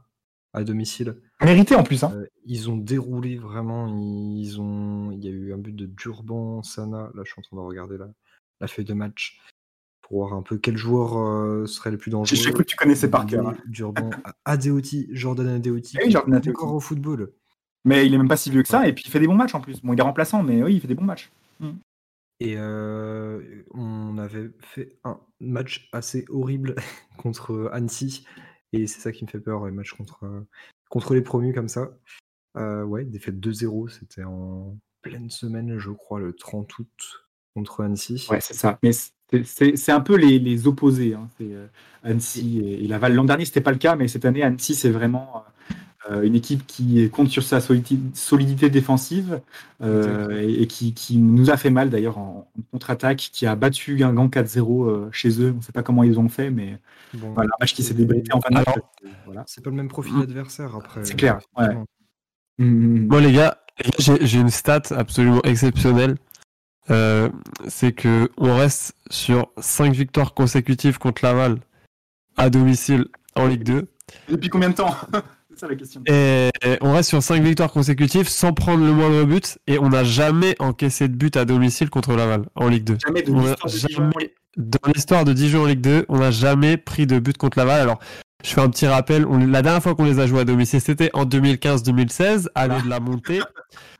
[0.53, 1.17] à domicile.
[1.43, 2.03] Mérité en plus.
[2.05, 2.13] Hein.
[2.15, 6.63] Euh, ils ont déroulé vraiment, ils ont, il y a eu un but de Durban,
[6.63, 7.11] Sana.
[7.15, 8.09] Là, je suis en train de regarder la,
[8.61, 9.41] la feuille de match
[10.03, 12.37] pour voir un peu quel joueur euh, serait le plus dangereux.
[12.37, 13.49] J'ai cru que tu connaissais par cœur.
[13.49, 13.57] hein.
[13.67, 14.11] Durban,
[14.45, 16.51] Adeoti, Jordan Adeoti, Eh oui, Jordan Adeoti.
[16.51, 17.33] encore au football.
[17.85, 19.35] Mais il est même pas si vieux que ça, et puis il fait des bons
[19.35, 19.81] matchs en plus.
[19.83, 21.31] Bon, il est remplaçant, mais oui, il fait des bons matchs.
[22.43, 26.75] Et euh, on avait fait un match assez horrible
[27.19, 28.25] contre Annecy.
[28.73, 30.41] Et c'est ça qui me fait peur, les matchs contre, euh,
[30.91, 31.89] contre les promus comme ça.
[32.57, 38.27] Euh, ouais, défaite 2-0, c'était en pleine semaine, je crois, le 30 août contre Annecy.
[38.29, 38.79] Ouais, c'est ça.
[38.83, 38.91] Mais
[39.45, 41.15] c'est- un peu les, les opposés.
[41.15, 41.29] Hein.
[41.39, 41.67] C'est euh,
[42.05, 43.15] Annecy et, et Laval.
[43.15, 45.45] L'an dernier, c'était pas le cas, mais cette année, Annecy, c'est vraiment
[46.11, 49.41] euh, une équipe qui compte sur sa solidi- solidité défensive
[49.83, 53.55] euh, et, et qui, qui nous a fait mal d'ailleurs en, en contre-attaque, qui a
[53.55, 55.53] battu Guingamp 4-0 euh, chez eux.
[55.53, 56.79] On ne sait pas comment ils ont fait, mais
[57.13, 58.65] Bon, voilà, un match qui s'est débriefé en fin de
[59.27, 59.43] Voilà.
[59.47, 60.21] c'est pas le même profil Mm.
[60.21, 61.05] d'adversaire après.
[61.05, 61.65] C'est clair, ouais.
[61.65, 61.87] effectivement.
[62.59, 63.07] Mhm.
[63.09, 63.59] Moi, les gars,
[64.21, 66.17] j'ai une stat absolument exceptionnelle.
[66.91, 67.29] Euh,
[67.69, 71.59] c'est que on reste sur 5 victoires consécutives contre Laval
[72.37, 73.07] à domicile
[73.37, 73.87] en Ligue 2.
[74.29, 74.95] Depuis combien de temps
[75.51, 76.03] C'est ça la question.
[76.07, 76.51] Et
[76.81, 79.59] on reste sur 5 victoires consécutives sans prendre le moindre but.
[79.67, 82.99] Et on n'a jamais encaissé de but à domicile contre Laval en Ligue 2.
[83.05, 83.33] Jamais de
[84.57, 87.81] dans l'histoire de Dijon en Ligue 2, on n'a jamais pris de but contre Laval.
[87.81, 88.01] Alors,
[88.45, 89.25] je fais un petit rappel.
[89.27, 92.89] On- la dernière fois qu'on les a joués à domicile, c'était en 2015-2016, année de
[92.89, 93.41] la montée.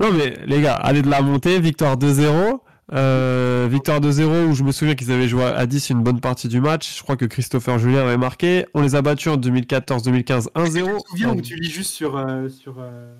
[0.00, 2.60] Non, mais les gars, année de la montée, victoire 2-0.
[2.92, 6.48] Euh, victoire 2-0 où je me souviens qu'ils avaient joué à 10 une bonne partie
[6.48, 6.98] du match.
[6.98, 8.66] Je crois que Christopher Julien avait marqué.
[8.74, 10.54] On les a battus en 2014-2015 1-0.
[10.54, 13.12] Je me souviens où tu lis juste sur, euh, sur, euh,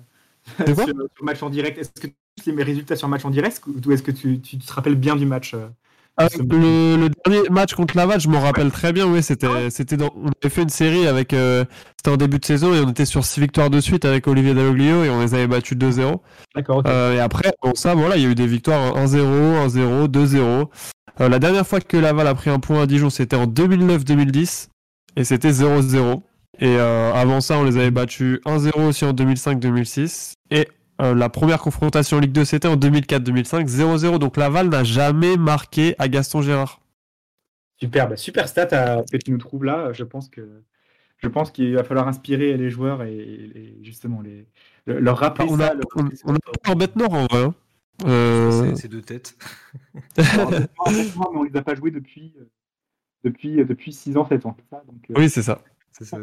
[0.65, 1.77] sur, sur match en direct?
[1.79, 2.13] Est-ce que tu
[2.45, 3.61] lis mes résultats sur match en direct?
[3.67, 5.53] Ou est-ce que tu, tu te rappelles bien du match
[6.19, 9.07] euh, Ah, le, le dernier match contre Laval, je m'en rappelle très bien.
[9.07, 11.65] Oui, c'était, c'était dans, on avait fait une série avec, euh,
[11.97, 14.53] c'était en début de saison et on était sur 6 victoires de suite avec Olivier
[14.53, 16.19] Dalloglio et on les avait battus 2-0.
[16.55, 16.81] D'accord.
[16.87, 20.69] Euh, et après, bon, ça, voilà, il y a eu des victoires 1-0, 1-0, 2-0.
[21.19, 24.67] Euh, la dernière fois que Laval a pris un point à Dijon, c'était en 2009-2010
[25.15, 26.21] et c'était 0-0.
[26.59, 30.33] Et euh, avant ça, on les avait battus 1-0 aussi en 2005-2006.
[30.51, 30.67] Et
[31.01, 34.19] euh, la première confrontation en Ligue 2, c'était en 2004-2005, 0-0.
[34.19, 36.79] Donc Laval n'a jamais marqué à Gaston Gérard.
[37.79, 39.93] Super, bah, super stat à- que tu nous trouves là.
[39.93, 40.63] Je pense que
[41.17, 44.47] je pense qu'il va falloir inspirer les joueurs et, et justement les,
[44.85, 45.67] le- leur rappeler on ça.
[45.67, 47.43] a, leur on, on a pas en bête nord en vrai.
[47.43, 47.53] hein.
[48.05, 49.35] Euh, C'est- C'est deux têtes.
[50.17, 50.67] Alors, mais
[51.33, 52.45] on les a pas joués depuis euh,
[53.23, 54.55] depuis depuis 6 ans 7 ans.
[54.59, 55.59] c'est ça Donc, euh, Oui, c'est ça.
[55.99, 56.17] Ça.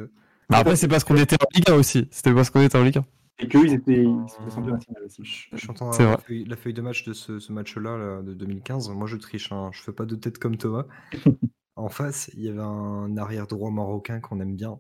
[0.51, 2.07] Bah, après, c'est parce qu'on était en Ligue 1 aussi.
[2.13, 3.05] C'était parce qu'on était en Ligue 1.
[3.41, 5.23] Et qu'eux ils étaient ils sont bien aussi.
[5.25, 6.17] Je suis en train de C'est regarder vrai.
[6.17, 8.91] la feuille, la feuille de match de ce, ce match-là là, de 2015.
[8.91, 9.51] Moi, je triche.
[9.53, 9.71] Hein.
[9.73, 10.87] Je fais pas de tête comme Thomas.
[11.77, 14.79] en face, il y avait un arrière droit marocain qu'on aime bien.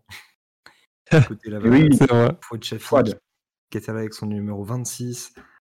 [1.28, 2.38] Côté Laval, Oui, C'est vrai.
[2.78, 3.20] Fouad.
[3.70, 5.34] qui était là avec son numéro 26.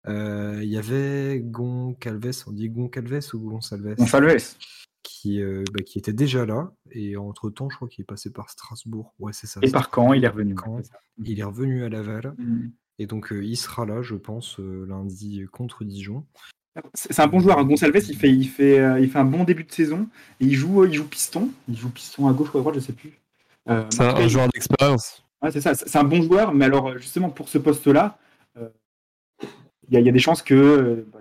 [0.07, 4.57] Euh, Il y avait Gon Calves, on dit Gon Calves ou Gonsalves Gonçalves.
[5.05, 6.73] Qui, euh, bah, qui était déjà là.
[6.91, 9.15] Et entre temps, je crois qu'il est passé par Strasbourg.
[9.21, 9.61] Ouais, c'est ça.
[9.63, 10.57] Et par quand il est revenu.
[10.59, 10.83] Caen.
[10.83, 10.99] ça.
[11.23, 12.35] Il est revenu à Laval.
[12.39, 12.69] Mm.
[12.99, 16.25] Et donc, euh, il sera là, je pense, euh, lundi contre Dijon.
[16.95, 17.59] C'est un bon joueur.
[17.59, 17.65] hein.
[17.65, 20.09] Gonçalves, il fait, il, fait, euh, il fait un bon début de saison.
[20.41, 21.51] Et il joue, il joue piston.
[21.69, 23.13] Il joue piston à gauche ou à droite, je sais plus.
[23.69, 25.25] Euh, C'est un, joueur d'expérience.
[25.43, 25.75] Ouais, c'est ça.
[25.75, 28.19] C'est un bon joueur, mais alors justement pour ce poste-là,
[28.57, 28.69] euh,
[29.89, 31.21] il y, a- il y a des chances que euh, bah,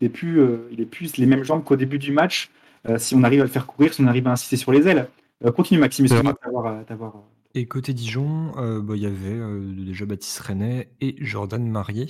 [0.00, 2.50] il plus, euh, il plus les mêmes jambes qu'au début du match.
[2.88, 4.86] Euh, si on arrive à le faire courir, si on arrive à insister sur les
[4.88, 5.08] ailes.
[5.44, 6.66] Euh, continue Maxime, excuse-moi de t'avoir,
[7.06, 7.20] euh,
[7.54, 12.06] Et côté Dijon, euh, bah, il y avait euh, déjà Baptiste Renet et Jordan Marié.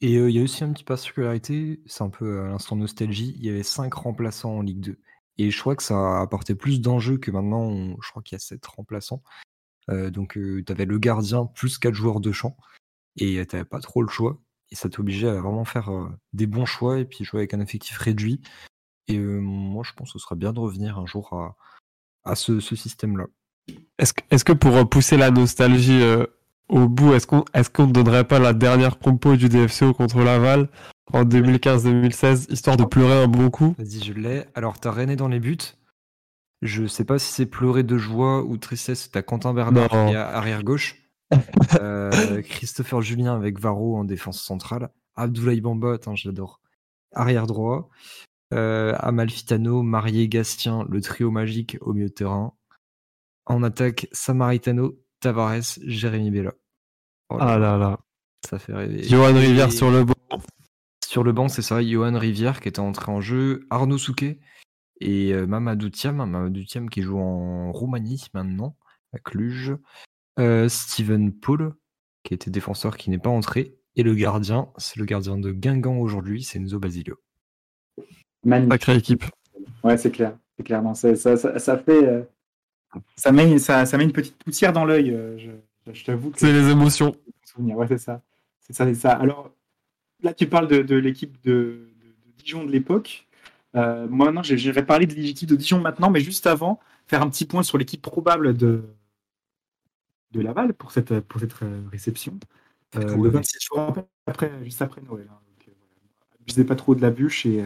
[0.00, 3.34] Et euh, il y a aussi une petite particularité, c'est un peu à l'instant nostalgie,
[3.38, 4.98] il y avait cinq remplaçants en Ligue 2.
[5.38, 8.34] Et je crois que ça a apporté plus d'enjeux que maintenant, on- je crois qu'il
[8.34, 9.22] y a sept remplaçants.
[9.88, 12.56] Donc tu avais le gardien plus quatre joueurs de champ.
[13.16, 14.38] Et tu pas trop le choix.
[14.70, 15.90] Et ça t'obligeait à vraiment faire
[16.32, 18.40] des bons choix et puis jouer avec un effectif réduit.
[19.08, 21.56] Et euh, moi, je pense que ce serait bien de revenir un jour à,
[22.24, 23.26] à ce, ce système-là.
[23.98, 26.26] Est-ce que, est-ce que pour euh, pousser la nostalgie euh,
[26.68, 27.44] au bout, est-ce qu'on
[27.74, 30.68] qu'on ne donnerait pas la dernière compo du DFCO contre Laval
[31.12, 33.74] en 2015-2016, histoire de pleurer un bon coup?
[33.78, 34.44] Vas-y, je l'ai.
[34.54, 35.58] Alors, t'as René dans les buts.
[36.62, 39.10] Je sais pas si c'est pleurer de joie ou de tristesse.
[39.10, 40.98] T'as Quentin Bernard qui est à arrière gauche.
[41.80, 44.90] Euh, Christopher Julien avec Varro en défense centrale.
[45.16, 45.96] Abdoulaye Bamba,
[46.26, 46.60] l'adore.
[47.14, 47.88] Arrière droit.
[48.52, 52.54] Euh, Amalfitano, Marié, Gastien, le trio magique au milieu de terrain.
[53.46, 56.52] En attaque, Samaritano, Tavares, Jérémy Bella.
[57.30, 57.98] Voilà, Ah là là.
[58.46, 59.02] ça fait rêver.
[59.04, 60.14] Johan Rivière Et- sur le banc.
[61.04, 64.38] sur le banc, c'est ça, Johan Rivière qui était entré en jeu, Arnaud Souquet
[65.00, 68.76] et euh, Mamadou Thiam, Mamadou Thiam qui joue en Roumanie maintenant,
[69.12, 69.74] à Cluj.
[70.38, 71.74] Euh, Steven Paul,
[72.22, 73.76] qui était défenseur qui n'est pas entré.
[73.96, 77.16] Et le gardien, c'est le gardien de Guingamp aujourd'hui, c'est Enzo Basilio.
[78.44, 78.72] Magnifique.
[78.72, 79.24] Sacrée équipe.
[79.84, 80.36] Ouais, c'est clair.
[80.56, 80.82] C'est clair.
[80.82, 82.22] Non, ça, ça, ça fait, euh,
[83.16, 85.10] ça met, ça, ça met une petite poussière dans l'œil.
[85.10, 85.50] euh, je,
[85.92, 87.14] je t'avoue que C'est les émotions.
[87.58, 88.22] Ouais, c'est ça.
[88.60, 89.12] C'est ça, c'est ça.
[89.12, 89.50] Alors,
[90.22, 91.50] là, tu parles de, de l'équipe de,
[92.00, 93.26] de- de Dijon de l'époque.
[93.74, 97.28] Euh, moi, maintenant, j'irai parler de l'équipe de Dijon maintenant, mais juste avant, faire un
[97.30, 98.84] petit point sur l'équipe probable de,
[100.32, 102.38] de Laval pour cette, pour cette euh, réception.
[102.96, 105.26] Euh, le 26 je vous rappelle, après, juste après Noël.
[105.30, 105.38] hein.
[105.48, 106.40] Donc, euh, voilà.
[106.40, 107.64] Abusez pas trop de la bûche et,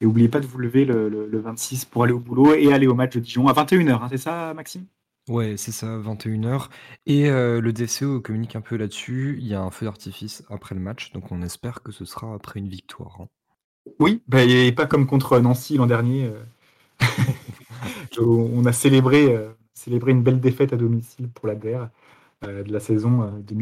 [0.00, 2.72] et oubliez pas de vous lever le, le- le 26 pour aller au boulot et
[2.72, 4.02] aller au match de Dijon à 21h.
[4.04, 4.86] hein, c'est ça, Maxime?
[5.28, 6.70] Ouais, c'est ça, 21h.
[7.06, 9.36] Et euh, le DCO communique un peu là-dessus.
[9.38, 12.32] Il y a un feu d'artifice après le match, donc on espère que ce sera
[12.34, 13.20] après une victoire.
[13.20, 13.28] hein.
[14.00, 16.24] Oui, bah, et pas comme contre Nancy l'an dernier.
[16.26, 16.42] euh,
[18.20, 21.90] on a célébré, euh, célébré une belle défaite à domicile pour la DER
[22.42, 23.54] de la saison euh, Et,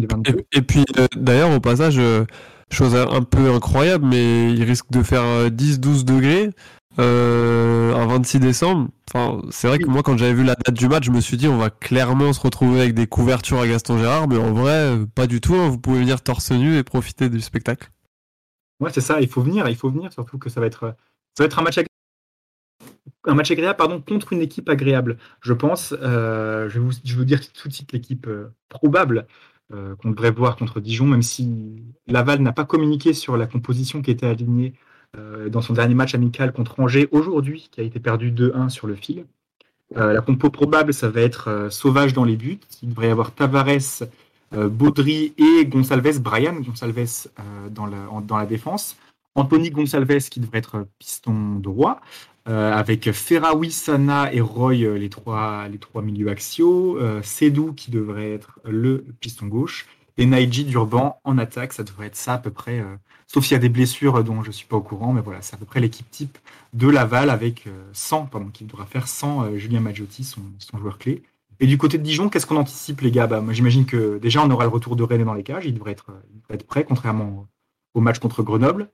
[0.00, 0.30] 2021-2022.
[0.52, 2.24] et- et puis euh, d'ailleurs au passage, euh,
[2.70, 6.50] chose un peu incroyable, mais il risque de faire euh, 10-12 degrés
[6.98, 8.88] euh, un 26 décembre.
[9.12, 11.36] Enfin, c'est vrai que moi quand j'avais vu la date du match, je me suis
[11.36, 14.72] dit on va clairement se retrouver avec des couvertures à Gaston Gérard, mais en vrai
[14.72, 15.54] euh, pas du tout.
[15.54, 15.68] hein.
[15.68, 17.90] Vous pouvez venir torse nu et profiter du spectacle.
[18.80, 20.94] Ouais, c'est ça, il faut venir, il faut venir, surtout que ça va être,
[21.36, 21.89] ça va être un match agréable.
[23.24, 25.94] Un match agréable, pardon, contre une équipe agréable, je pense.
[26.00, 29.26] Euh, je, vais vous, dire tout de suite l'équipe euh, probable
[30.00, 34.10] qu'on devrait voir contre Dijon, même si Laval n'a pas communiqué sur la composition qui
[34.10, 34.74] était alignée
[35.16, 38.88] euh, dans son dernier match amical contre Angers aujourd'hui, qui a été perdu 2-1 sur
[38.88, 39.26] le fil.
[39.94, 42.58] La compo probable, ça va être Sauvage dans les buts.
[42.82, 44.02] Il devrait y avoir Tavares,
[44.52, 48.96] Baudry et Gonçalves, Brian Gonçalves euh, dans, la, dans la défense.
[49.34, 52.00] Anthony Gonçalves qui devrait être piston droit,
[52.50, 55.68] avec Ferraoui, Sana et Roy, euh, les trois,
[56.02, 56.98] milieux axiaux.
[56.98, 59.86] Euh, Sedou qui devrait être le piston gauche.
[60.20, 62.96] Et Naiji Durban en attaque, ça devrait être ça à peu près, euh,
[63.26, 65.22] sauf s'il y a des blessures euh, dont je ne suis pas au courant, mais
[65.22, 66.36] voilà, c'est à peu près l'équipe type
[66.74, 70.42] de Laval avec euh, 100, pardon, qui devra faire 100 euh, Julien Maggiotti, son,
[70.78, 71.22] joueur clé.
[71.58, 73.26] Et du côté de Dijon, qu'est-ce qu'on anticipe, les gars?
[73.26, 75.66] Bah, Moi, j'imagine que déjà, on aura le retour de René dans les cages.
[75.66, 76.10] Il devrait être,
[76.50, 77.46] euh, prêt, contrairement
[77.94, 78.90] au match contre Grenoble.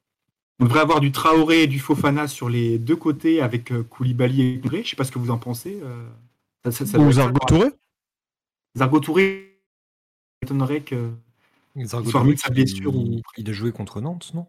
[0.60, 4.42] On devrait avoir du Traoré et du Fofana sur les deux côtés avec euh, Koulibaly
[4.54, 4.82] et Touré.
[4.84, 5.78] Je sais pas ce que vous en pensez.
[5.82, 6.06] euh,
[6.64, 7.38] ça- ça- ça doit Ou Zargo.
[7.46, 7.66] Touré
[8.76, 9.58] Zargo Touré,
[10.42, 11.10] m'étonnerait que.
[11.84, 14.46] Zargo soit de sa blessure il, ou- il a joué contre Nantes, non?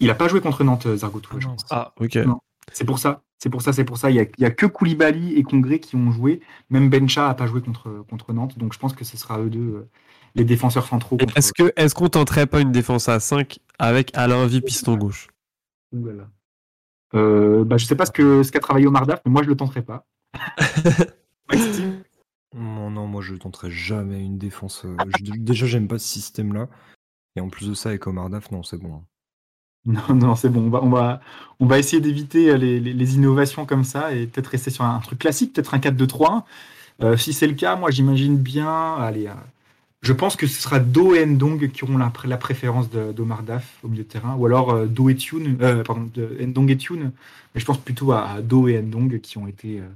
[0.00, 1.40] Il n'a pas joué contre Nantes, euh, Zargo Touré.
[1.42, 1.66] je non, pense.
[1.70, 2.16] Ah, ok.
[2.16, 2.40] Non.
[2.72, 3.22] C'est pour ça.
[3.38, 4.10] C'est pour ça, c'est pour ça.
[4.10, 6.40] Il y a, que Koulibaly et Congré qui ont joué.
[6.70, 8.56] Même Bencha n'a pas joué contre, contre Nantes.
[8.56, 9.88] Donc je pense que ce sera eux deux euh,
[10.34, 11.18] les défenseurs centraux.
[11.36, 15.28] Est-ce que est-ce qu'on tenterait pas une défense à 5 avec Alain Vie piston gauche?
[15.92, 16.28] Ouh là là.
[17.14, 19.48] Euh, bah, je sais pas ce que ce qu'a travaillé Omar Daf, mais moi je
[19.48, 20.06] le tenterai pas.
[21.50, 22.02] Maxime?
[22.54, 24.84] Non, non, moi je tenterai jamais une défense.
[24.84, 26.68] euh, je- déjà, j'aime pas ce système-là.
[27.36, 28.94] Et en plus de ça, avec Omar Daf, non, c'est bon.
[28.94, 29.02] hein.
[29.84, 30.66] Non, non, c'est bon.
[30.66, 31.20] On va, on va,
[31.60, 34.84] on va essayer d'éviter euh, les, les- les innovations comme ça et peut-être rester sur
[34.84, 36.44] un, truc classique, peut-être un 4-2-3-1.
[37.02, 38.94] Euh, si c'est le cas, moi j'imagine bien.
[38.94, 39.34] Allez, euh,
[40.02, 43.44] je pense que ce sera Do et Ndong qui auront la, pr- la préférence d'Omar
[43.44, 46.76] Daf au milieu de terrain, ou alors euh, Do et Tune, euh, pardon, Ndong et
[46.76, 47.12] Tune.
[47.54, 49.88] Mais je pense plutôt à, Do et Ndong qui ont été, euh,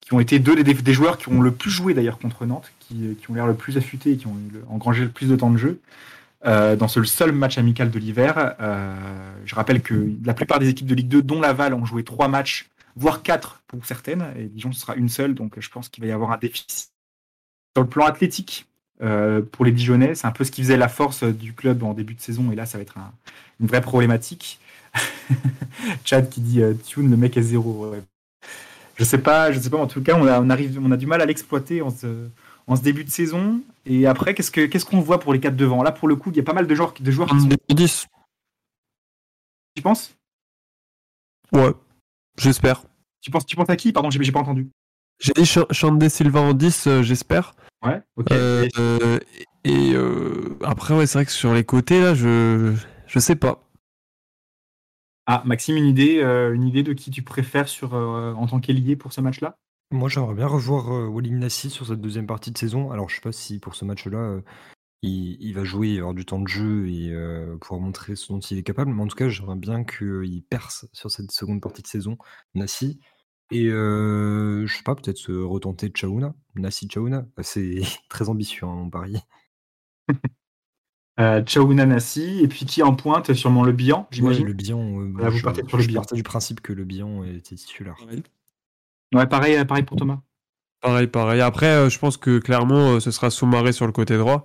[0.00, 3.16] qui ont été deux des, joueurs qui ont le plus joué d'ailleurs contre Nantes, qui,
[3.28, 4.36] ont l'air le plus affûtés et qui ont
[4.70, 5.80] engrangé le plus de temps de jeu.
[6.44, 8.54] Dans ce seul match amical de l'hiver.
[9.44, 12.28] Je rappelle que la plupart des équipes de Ligue 2, dont Laval, ont joué trois
[12.28, 16.04] matchs, voire quatre pour certaines, et Dijon ce sera une seule, donc je pense qu'il
[16.04, 16.92] va y avoir un déficit.
[17.74, 18.68] Sur le plan athlétique,
[19.02, 21.92] euh, pour les Dijonnais, c'est un peu ce qui faisait la force du club en
[21.94, 23.12] début de saison, et là ça va être un-
[23.60, 24.60] une vraie problématique.
[26.04, 27.88] Chad qui dit euh, Tune, le mec est zéro.
[27.90, 28.02] ouais.
[28.96, 29.76] Je sais pas, je sais pas.
[29.76, 32.28] En tout cas, on a, on arrive, on a du mal à l'exploiter en ce,
[32.66, 33.60] en ce début de saison.
[33.84, 35.82] Et après, qu'est-ce que, qu'est-ce qu'on voit pour les quatre devant?
[35.82, 37.48] Là, pour le coup, il y a pas mal de joueurs, de joueurs qui sont.
[37.68, 38.06] 10.
[39.74, 40.14] Tu penses?
[41.52, 41.72] Ouais,
[42.38, 42.84] j'espère.
[43.20, 43.92] Tu penses, tu penses à qui?
[43.92, 44.68] Pardon, j'ai, pas entendu.
[45.20, 47.54] J'ai dit Ch- Chandé Silva en 10, euh, j'espère.
[47.82, 48.00] Ouais.
[48.16, 48.32] Ok.
[48.32, 48.68] Euh,
[49.64, 52.74] Et- euh, après, ouais, c'est vrai que sur les côtés, là, je,
[53.06, 53.62] je sais pas.
[55.26, 58.60] Ah, Maxime, une idée, euh, une idée de qui tu préfères sur euh, en tant
[58.60, 59.58] qu'ailier pour ce match-là?
[59.90, 62.92] Moi, j'aimerais bien revoir euh, Walim Nassi sur cette deuxième partie de saison.
[62.92, 64.40] Alors, je sais pas si pour ce match-là, euh,
[65.02, 68.40] il, il va jouer, avoir du temps de jeu et euh, pouvoir montrer ce dont
[68.40, 68.92] il est capable.
[68.92, 72.18] Mais en tout cas, j'aimerais bien qu'il perce sur cette seconde partie de saison,
[72.54, 73.00] Nassi.
[73.50, 77.26] Et euh, je sais pas, peut-être se retenter Chaouna, Nassi Chaouna.
[77.42, 79.16] C'est très ambitieux, hein, mon pari.
[81.20, 84.46] euh, Chaouna Nassi, et puis qui en pointe Sûrement le Bihan, Ouais, j'imagine?
[84.46, 86.84] le Bihan, euh, Voilà, vous je, partez sur le je partais du principe que le
[86.84, 87.96] Bihan était titulaire.
[89.14, 90.20] Ouais, pareil, euh, pareil pour Thomas.
[90.80, 91.40] Pareil, pareil.
[91.40, 94.44] Après, euh, je pense que clairement, euh, ce sera Soumaré sur le côté droit.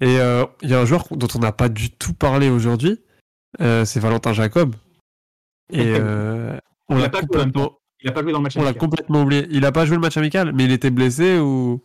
[0.00, 2.98] Et euh, il y a un joueur dont on n'a pas du tout parlé aujourd'hui,
[3.60, 4.74] euh, c'est Valentin Jacob.
[5.70, 8.80] Et euh, on l'a complètement, Il a pas joué dans le match on l'a amical.
[8.80, 9.46] complètement oublié.
[9.50, 11.80] Il a pas joué le match amical, mais il était blessé ou?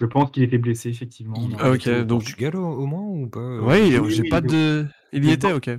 [0.00, 1.36] Je pense qu'il était blessé, effectivement.
[1.38, 4.28] Il, Ah, ok, donc- Portugal au, au moins ou pas euh, Oui, oui, j'ai oui,
[4.28, 4.86] pas il- de.
[5.12, 5.68] Il y il- était, ok.
[5.68, 5.78] Euh,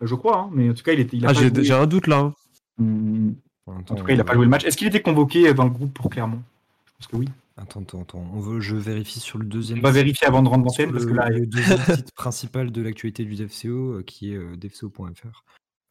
[0.00, 1.16] Je crois, hein, mais en tout cas, il était.
[1.16, 1.72] Il a Ah, j'ai joué.
[1.72, 2.18] un doute là.
[2.18, 2.34] hein.
[2.80, 3.34] Hum,
[3.66, 4.64] En Attends, tout cas, il a pas joué le match.
[4.64, 6.40] Est-ce qu'il était convoqué dans le groupe pour Clermont?
[6.86, 7.28] Je pense que oui.
[7.58, 8.24] Attends, attends, attends.
[8.32, 9.80] On veut, je vérifie sur le deuxième.
[9.80, 12.80] On va vérifier avant de rendre le, parce que là, le deuxième site principal de
[12.80, 15.44] l'actualité du DFCO, euh, qui est euh, dfco.fr.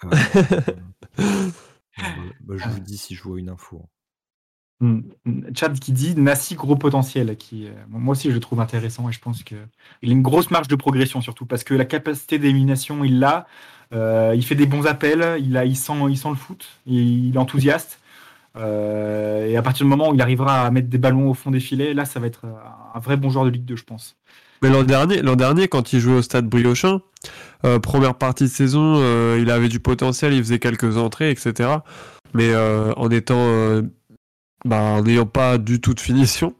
[0.05, 0.09] Euh,
[1.19, 1.49] euh,
[1.98, 2.06] bah,
[2.41, 3.89] bah, je vous dis si je vois une info.
[4.80, 5.02] Hmm.
[5.56, 9.12] Chad qui dit Nassi gros potentiel, qui euh, moi aussi je le trouve intéressant et
[9.12, 9.56] je pense que
[10.04, 13.48] il a une grosse marge de progression surtout parce que la capacité d'élimination il l'a,
[13.93, 17.28] Euh, il fait des bons appels, il a, il sent, il sent le foot, il,
[17.30, 18.02] il est enthousiaste
[18.58, 21.52] Euh, et à partir du moment où il arrivera à mettre des ballons au fond
[21.52, 22.45] des filets, là ça va être
[22.95, 24.18] un vrai bon joueur de Ligue 2 je pense.
[24.62, 27.01] Mais l'an dernier, l'an dernier, quand il jouait au stade Briochin,
[27.66, 31.70] euh, première partie de saison, euh, il avait du potentiel, il faisait quelques entrées, etc.
[32.34, 33.82] Mais euh, en étant,
[34.66, 36.55] bah, en n'ayant pas du tout de finition.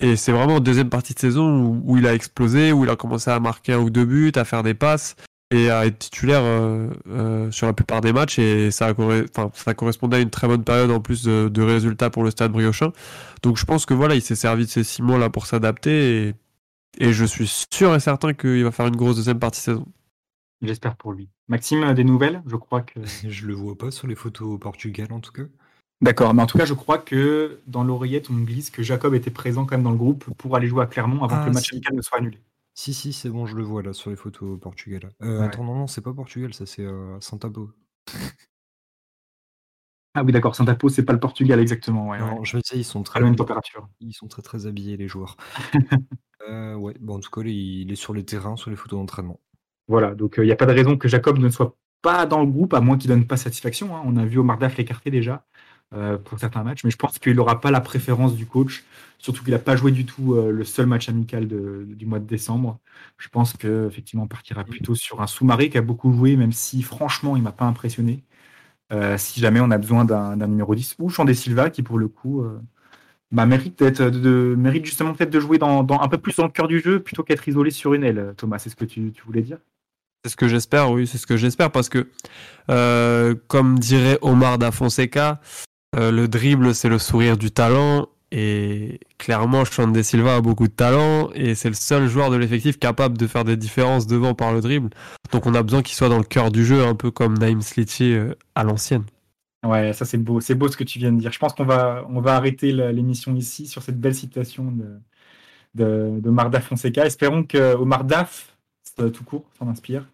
[0.00, 2.96] Et c'est vraiment en deuxième partie de saison où, il a explosé, où il a
[2.96, 5.16] commencé à marquer un ou deux buts, à faire des passes
[5.50, 8.38] et à être titulaire euh, euh, sur la plupart des matchs.
[8.38, 12.10] Et ça, enfin, ça correspondait à une très bonne période en plus de, de résultats
[12.10, 12.92] pour le stade Briochin.
[13.42, 16.28] Donc je pense que voilà, il s'est servi de ces six mois là pour s'adapter
[16.28, 16.34] et
[16.98, 19.86] et je suis sûr et certain qu'il va faire une grosse deuxième partie de saison.
[20.62, 21.28] J'espère pour lui.
[21.48, 22.42] Maxime, des nouvelles?
[22.46, 23.00] Je crois que.
[23.28, 25.44] Je le vois pas sur les photos au Portugal en tout cas.
[26.02, 29.30] D'accord, mais en tout cas, je crois que dans l'oreillette, on glisse que Jacob était
[29.30, 31.52] présent quand même dans le groupe pour aller jouer à Clermont avant Ah, que le
[31.54, 31.74] match si.
[31.76, 32.38] amical ne soit annulé.
[32.74, 35.10] Si, si, c'est bon, je le vois là sur les photos au Portugal.
[35.22, 35.46] Euh, Ouais.
[35.46, 37.70] Attends, non, non, c'est pas Portugal, ça c'est euh, Santabo.
[40.16, 42.08] Ah oui, d'accord, Saint-Apo, c'est pas le Portugal exactement.
[42.08, 42.44] Ouais, Non, ouais.
[42.44, 43.88] je me disais, ils sont très, la même température.
[44.00, 45.36] ils sont très très habillés les joueurs.
[46.48, 49.40] Euh, ouais, bon, en tout cas, il est sur les terrains, sur les photos d'entraînement.
[49.88, 52.46] Voilà, donc il n'y a pas de raison que Jacob ne soit pas dans le
[52.46, 53.96] groupe, à moins qu'il donne pas satisfaction.
[53.96, 54.02] hein.
[54.04, 55.44] On a vu Omar Daf l'écarter déjà
[55.94, 58.84] euh, pour certains matchs, mais je pense qu'il n'aura pas la préférence du coach,
[59.18, 62.18] surtout qu'il n'a pas joué du tout euh, le seul match amical de- du mois
[62.20, 62.78] de décembre.
[63.18, 66.82] Je pense qu'effectivement, on partira plutôt sur un sous-marin qui a beaucoup joué, même si
[66.82, 68.22] franchement, il m'a pas impressionné.
[68.92, 72.08] Euh, si jamais on a besoin d'un numéro 10, ou Chandé Silva, qui pour le
[72.08, 72.60] coup euh,
[73.32, 76.80] bah, mérite, mérite justement peut-être de jouer dans, un peu plus dans le cœur du
[76.80, 78.34] jeu plutôt qu'être isolé sur une aile.
[78.36, 79.58] Thomas, c'est ce que tu- voulais dire?
[80.24, 82.08] C'est ce que j'espère, oui, c'est ce que j'espère parce que,
[82.70, 85.40] euh, comme dirait Omar da Fonseca,
[85.96, 91.30] le dribble c'est le sourire du talent et clairement Xande Silva a beaucoup de talent
[91.34, 94.60] et c'est le seul joueur de l'effectif capable de faire des différences devant par le
[94.60, 94.90] dribble.
[95.32, 97.60] Donc on a besoin qu'il soit dans le cœur du jeu, un peu comme Naïm
[97.62, 99.04] Sliti euh, à l'ancienne.
[99.64, 101.32] Ouais, ça c'est beau, c'est beau ce que tu viens de dire.
[101.32, 104.84] Je pense qu'on va, on va arrêter l'émission ici sur cette belle citation de,
[105.74, 107.04] de, de Omar Daf Fonseca.
[107.06, 108.56] Espérons que Omar Daf,
[109.00, 110.04] euh, tout court, s'en inspire.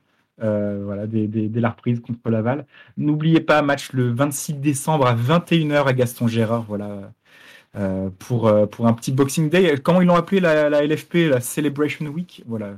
[0.42, 2.66] Euh, voilà, dès, dès- dès la reprise contre Laval.
[2.96, 6.64] N'oubliez pas, match le 26 décembre à 21h à Gaston Gérard.
[6.66, 7.12] Voilà,
[7.76, 9.78] euh, pour, euh, pour un petit Boxing Day.
[9.82, 12.42] Comment ils l'ont appelé la, la LFP, la Celebration Week?
[12.46, 12.76] Voilà,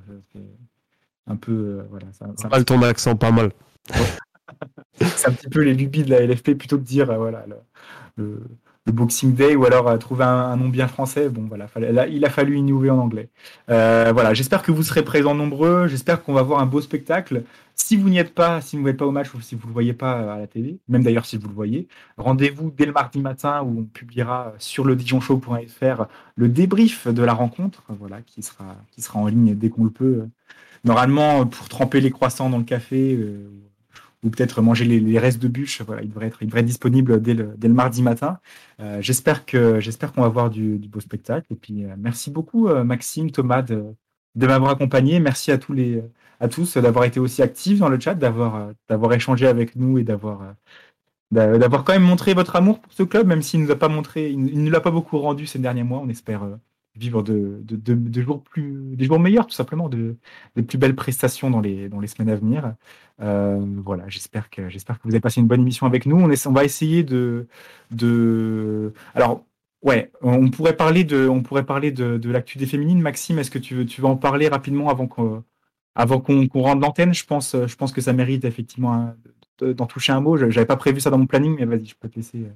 [1.27, 1.53] un peu.
[1.53, 3.51] euh, voilà, ça- ça- Pas le ton d'accent, pas mal.
[5.01, 7.57] c'est un petit peu les lubies de la LFP plutôt que de dire voilà le,
[8.17, 8.43] le-
[8.87, 11.29] le Boxing Day ou alors euh, trouver un, nom bien français.
[11.29, 11.69] Bon voilà,
[12.09, 13.31] il a fallu innover en anglais.
[13.71, 15.87] Euh, voilà, j'espère que vous serez présents nombreux.
[15.89, 17.45] J'espère qu'on va voir un beau spectacle.
[17.75, 19.73] Si vous n'y êtes pas, si vous n'êtes pas au match ou si vous le
[19.73, 22.93] voyez pas euh, à la télé, même d'ailleurs si vous le voyez, rendez-vous dès le
[22.93, 26.05] mardi matin où on publiera sur le dijonshow.fr
[26.37, 29.91] le débrief de la rencontre, voilà, qui sera qui sera en ligne dès qu'on le
[29.91, 30.25] peut.
[30.85, 33.19] Normalement, pour tremper les croissants dans le café.
[34.25, 35.83] Ou peut-être manger les, restes de bûche.
[35.83, 38.39] Voilà, il devrait être, il devrait être disponible dès le, dès le mardi matin.
[38.81, 41.47] Euh, j'espère que j'espère qu'on va voir du, beau spectacle.
[41.51, 43.85] Et puis euh, merci beaucoup euh, Maxime, Thomas de,
[44.37, 45.21] m'avoir accompagné.
[45.21, 46.03] Merci à tous les
[46.41, 50.05] à tous d'avoir été aussi actifs dans le chat, d'avoir d'avoir échangé avec nous et
[50.05, 50.55] d'avoir
[51.31, 53.89] d'a- d'avoir quand même montré votre amour pour ce club, même s'il nous a pas
[53.89, 56.01] montré, il, nous l'a pas beaucoup rendu ces derniers mois.
[56.01, 56.43] On espère
[56.97, 60.17] vivre de, de jours plus, des jours meilleurs, tout simplement, de,
[60.57, 62.75] des plus belles prestations dans les, dans les semaines à venir.
[63.21, 66.17] Euh, voilà, j'espère que, j'espère que vous avez passé une bonne émission avec nous.
[66.17, 67.47] On, va essayer de,
[67.91, 69.45] de, alors,
[69.83, 73.01] ouais, on pourrait parler de, on pourrait parler de, de l'actu des féminines.
[73.01, 75.45] Maxime, est-ce que tu veux, tu veux en parler rapidement avant qu'on,
[75.95, 77.15] avant qu'on, rende l'antenne?
[77.15, 79.15] Je pense, je pense que ça mérite effectivement
[79.61, 80.37] d'en toucher un mot.
[80.37, 82.39] Je- J'avais pas prévu ça dans mon planning, mais vas-y, je peux te laisser.
[82.39, 82.53] euh.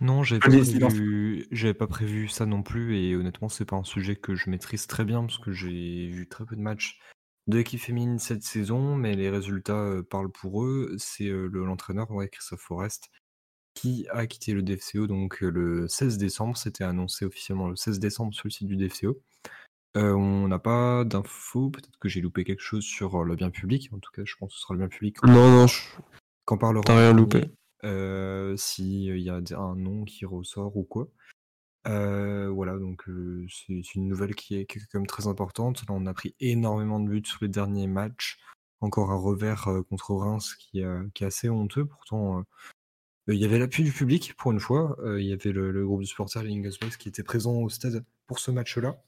[0.00, 1.46] Non, j'avais pas, prévu...
[1.50, 4.86] j'avais pas prévu ça non plus, et honnêtement, c'est pas un sujet que je maîtrise
[4.86, 7.00] très bien, parce que j'ai vu très peu de matchs
[7.48, 10.94] de l'équipe féminine cette saison, mais les résultats euh, parlent pour eux.
[10.98, 13.08] C'est euh, le- l'entraîneur, ouais, Christophe Forest,
[13.74, 16.56] qui a quitté le DFCO donc euh, le 16 décembre.
[16.56, 19.20] C'était annoncé officiellement le 16 décembre sur le site du DFCO.
[19.96, 23.50] Euh, on n'a pas d'infos, peut-être que j'ai loupé quelque chose sur euh, le bien
[23.50, 23.88] public.
[23.92, 25.80] En tout cas, je pense que ce sera le bien public Non, non, je-
[26.44, 27.50] qu'en parlera T'as rien en loupé.
[27.84, 31.08] euh, s'il y a un nom qui ressort ou quoi.
[31.88, 35.26] Euh, voilà, donc euh, c'est c'est une nouvelle qui est, qui est quand même très
[35.26, 35.80] importante.
[35.88, 38.38] Là, on a pris énormément de buts sur les derniers matchs.
[38.80, 40.82] Encore un revers euh, contre Reims qui,
[41.14, 41.86] qui est assez honteux.
[41.86, 42.44] Pourtant,
[43.26, 44.96] il y avait l'appui du public pour une fois.
[45.04, 48.38] Il y avait le, le groupe de supporters Boys qui était présent au stade pour
[48.38, 49.02] ce match-là.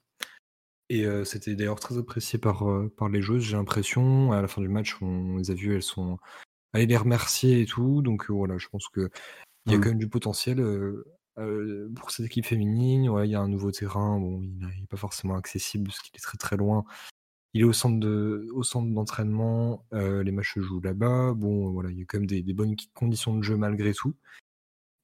[0.89, 2.65] Et c'était d'ailleurs très apprécié par,
[2.97, 4.33] par les joueuses, j'ai l'impression.
[4.33, 6.19] À la fin du match, on les a vues, elles sont
[6.73, 8.03] allées les remercier et tout.
[8.03, 9.09] Donc voilà, je pense que
[9.67, 9.81] il y a Mm.
[9.81, 10.61] quand même du potentiel
[11.39, 13.09] euh, pour cette équipe féminine.
[13.09, 14.19] Ouais, il y a un nouveau terrain.
[14.19, 16.85] Bon, il n'est pas forcément accessible parce qu'il est très très loin.
[17.55, 19.85] Il est au centre de, au centre d'entraînement.
[19.93, 21.35] euh, les matchs se jouent là-bas.
[21.35, 24.15] Bon, voilà, il y a quand même des, bonnes conditions de jeu malgré tout.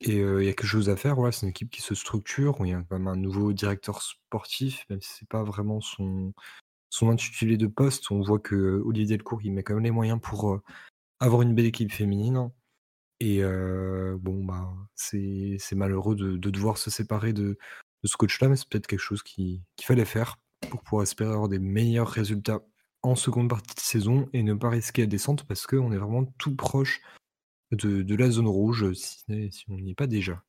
[0.01, 1.17] Et euh, il y a quelque chose à faire.
[1.17, 2.57] Voilà, c'est une équipe qui se structure.
[2.61, 6.35] Il y a quand même un nouveau directeur sportif, même si c'est pas vraiment son,
[6.91, 8.11] son intitulé de poste.
[8.11, 10.61] On voit que Olivier Delcourt, il met quand même les moyens pour
[11.21, 12.51] avoir une belle équipe féminine.
[13.21, 17.59] Et euh, bon, bah, c'est malheureux de, de devoir se séparer de,
[18.03, 20.37] de ce coach-là, mais c'est peut-être quelque chose qui- qu'il fallait faire
[20.71, 22.61] pour pouvoir espérer avoir des meilleurs résultats
[23.03, 26.25] en seconde partie de saison et ne pas risquer la descente parce qu'on est vraiment
[26.39, 27.01] tout proche
[27.73, 30.43] de, de la zone rouge, si, ce n'est- si on n'y est pas déjà.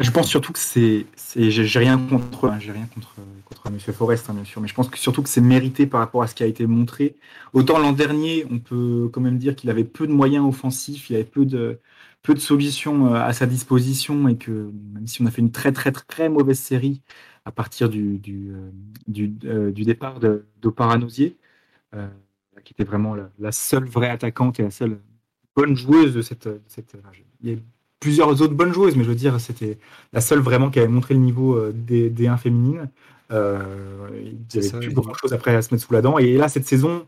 [0.00, 1.06] Je pense surtout que c'est,
[1.36, 3.14] j'ai rien contre, hein, j'ai rien contre
[3.44, 6.22] contre Forest, hein, bien sûr, mais je pense que surtout que c'est mérité par rapport
[6.22, 7.14] à ce qui a été montré.
[7.52, 11.14] Autant l'an dernier, on peut quand même dire qu'il avait peu de moyens offensifs, il
[11.14, 11.80] avait peu de
[12.24, 14.50] peu de solutions euh, à sa disposition et que
[14.94, 17.02] même si on a fait une très très très mauvaise série
[17.44, 18.70] à partir du du euh,
[19.08, 21.36] du, euh, du départ de d'Oparanosier,
[21.94, 22.08] euh,
[22.64, 24.98] qui était vraiment la, la seule vraie attaquante et la seule
[25.56, 26.96] bonne joueuse de cette, de cette
[27.42, 27.58] il y a
[28.00, 29.78] plusieurs autres bonnes joueuses, mais je veux dire, c'était
[30.12, 32.90] la seule vraiment qui avait montré le niveau des, des 1 féminines.
[33.32, 34.94] Euh, il n'y avait plus oui.
[34.94, 36.18] grand chose après à se mettre sous la dent.
[36.18, 37.06] Et là, cette saison,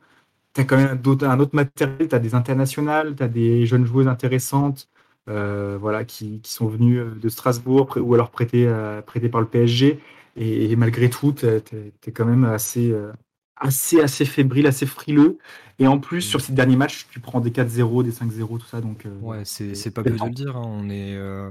[0.54, 3.86] tu as quand même un autre matériel, tu as des internationales, tu as des jeunes
[3.86, 4.88] joueuses intéressantes
[5.26, 9.46] voilà, qui, qui sont venues euh, de Strasbourg ou alors prêtées, euh, prêtées par le
[9.48, 10.00] PSG.
[10.36, 13.12] Et, et malgré tout, tu es, quand même assez, euh,
[13.56, 15.38] assez, assez fébrile, assez frileux.
[15.78, 18.80] Et en plus, sur ces derniers matchs, tu prends des 4-0, des 5-0, tout ça.
[18.80, 20.56] Donc, euh, Ouais, c'est pas peu de le dire.
[20.56, 21.50] hein, On est euh,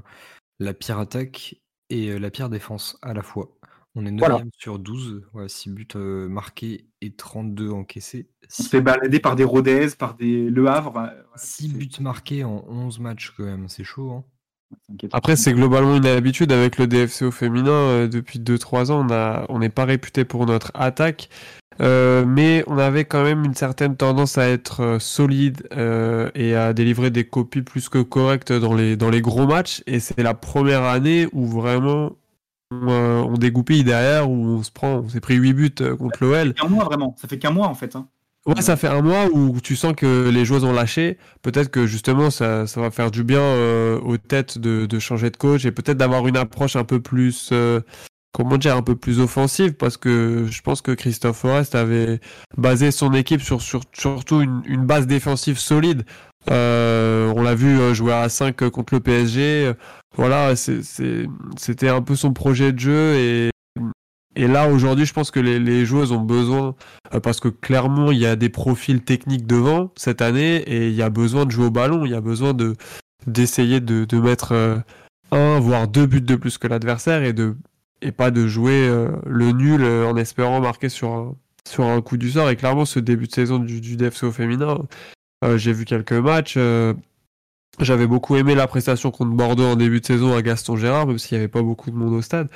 [0.59, 1.55] la pire attaque
[1.89, 3.49] et euh, la pire défense à la fois.
[3.95, 4.43] On est 9 Voilà.
[4.57, 8.27] sur 12, ouais, 6 buts euh, marqués et 32 encaissés.
[8.43, 10.91] On 6, se fait balader par des Rodez, par des Le Havre.
[10.91, 14.11] bah, voilà, c'est- buts marqués en 11 matchs quand même, c'est chaud.
[14.11, 14.23] Hein.
[15.13, 17.69] Après, c'est globalement une habitude avec le DFCO féminin.
[17.71, 19.07] euh, depuis 2-3 ans,
[19.49, 21.29] on n'est pas réputé pour notre attaque.
[21.81, 26.73] Euh, mais on avait quand même une certaine tendance à être solide euh, et à
[26.73, 29.83] délivrer des copies plus que correctes dans les, dans les gros matchs.
[29.85, 32.13] Et c'est la première année où vraiment
[32.73, 36.17] euh, on dégoupille derrière, où on se prend, on s'est pris 8 buts euh, contre
[36.23, 36.53] l'OL.
[36.63, 37.95] Un mois vraiment, ça fait qu'un mois en fait.
[37.95, 38.07] hein.
[38.47, 41.17] Ouais, ça fait un mois où tu sens que les joueurs ont lâché.
[41.41, 45.31] Peut-être que justement, ça, ça va faire du bien euh, aux têtes de, de changer
[45.31, 47.81] de coach et peut-être d'avoir une approche un peu plus, euh,
[48.33, 52.19] comment dire, un peu plus offensive parce que je pense que Christophe Forest avait
[52.55, 56.03] basé son équipe sur, sur surtout une, une base défensive solide.
[56.51, 59.73] Euh, on l'a vu jouer à 5 contre le PSG.
[60.17, 63.51] Voilà, c'était un peu son projet de jeu
[64.35, 66.75] et là, aujourd'hui, je pense que les, joueuses ont besoin,
[67.13, 70.93] euh, parce que clairement, il y a des profils techniques devant cette année, et il
[70.93, 72.75] y a besoin de jouer au ballon, il y a besoin de
[73.27, 74.77] d'essayer de, mettre euh,
[75.31, 77.23] un, voire deux buts de plus que l'adversaire,
[78.01, 81.35] et pas de jouer euh, le nul en espérant marquer sur
[81.79, 82.49] un, coup du sort.
[82.49, 84.79] Et clairement, ce début de saison du, du DFCO féminin,
[85.55, 86.57] j'ai vu quelques matchs.
[87.79, 91.17] J'avais beaucoup aimé la prestation contre Bordeaux en début de saison à Gaston Gérard, même
[91.17, 92.47] s'il n'y avait pas beaucoup de monde au stade.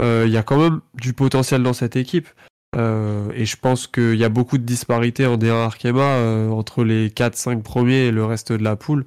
[0.00, 2.28] Euh, Il y a quand même du potentiel dans cette équipe.
[2.76, 6.84] Euh, et je pense qu'il y a beaucoup de disparités en D1 Arkema euh, entre
[6.84, 9.06] les 4-5 premiers et le reste de la poule.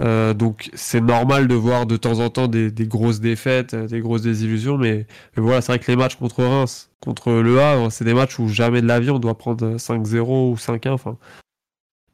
[0.00, 4.22] Euh, donc c'est normal de voir de temps en temps des, grosses défaites, des grosses
[4.22, 5.06] désillusions, mais,
[5.36, 8.46] voilà, c'est vrai que les matchs contre Reims, contre Le Havre, c'est des matchs où
[8.46, 10.90] jamais de l'avion on doit prendre 5-0 ou 5-1.
[10.90, 11.16] Enfin,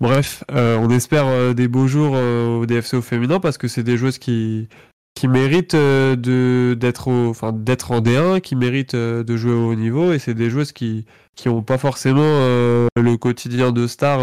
[0.01, 3.69] bref, euh, on espère euh, des beaux jours euh, au DFC au féminin parce que
[3.69, 4.69] c'est des joueuses qui
[5.15, 10.35] qui méritent de d'être en D1, qui méritent de jouer au haut niveau et c'est
[10.35, 14.19] des joueuses qui qui pas forcément le quotidien de star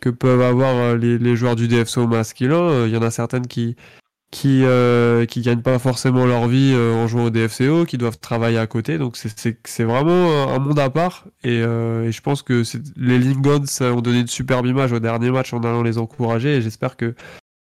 [0.00, 2.86] que peuvent avoir les, joueurs du DFCO masculin.
[2.86, 3.74] Il y en a certaines qui
[4.30, 8.18] qui euh, qui gagnent pas forcément leur vie euh, en jouant au DFCO, qui doivent
[8.18, 8.96] travailler à côté.
[8.98, 12.62] Donc c'est vraiment euh, un monde à part et, euh, et je pense que
[12.96, 16.62] les Lingons ont donné une superbe image au dernier match en allant les encourager et
[16.62, 17.14] j'espère que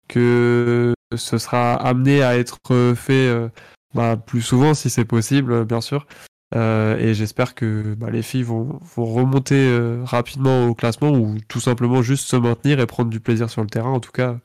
[0.09, 2.59] que ce sera amené à être
[2.95, 3.49] fait euh,
[3.95, 6.07] bah, plus souvent si c'est possible, bien sûr.
[6.55, 9.71] Et j'espère que bah, les filles vont, vont remonter
[10.05, 13.69] rapidement au classement ou tout simplement juste se maintenir et prendre du plaisir sur le
[13.69, 13.91] terrain.
[13.91, 14.39] En tout cas,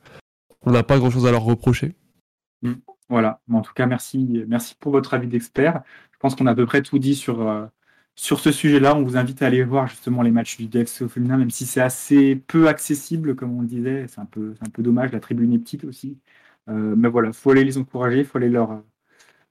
[0.66, 1.96] on n'a pas grand-chose à leur reprocher.
[3.10, 5.84] Voilà, mais en tout cas, merci, merci pour votre avis d'expert.
[6.14, 7.66] Je pense qu'on a à peu près tout dit sur, euh,
[8.16, 8.96] ce sujet-là.
[8.96, 11.66] On vous invite à aller voir justement les matchs du DFC au féminin, même si
[11.66, 14.08] c'est assez peu accessible, comme on le disait.
[14.08, 16.18] C'est un peu, dommage, la tribune est petite aussi.
[16.70, 18.84] Euh, mais voilà, il faut aller les encourager, il faut aller leur,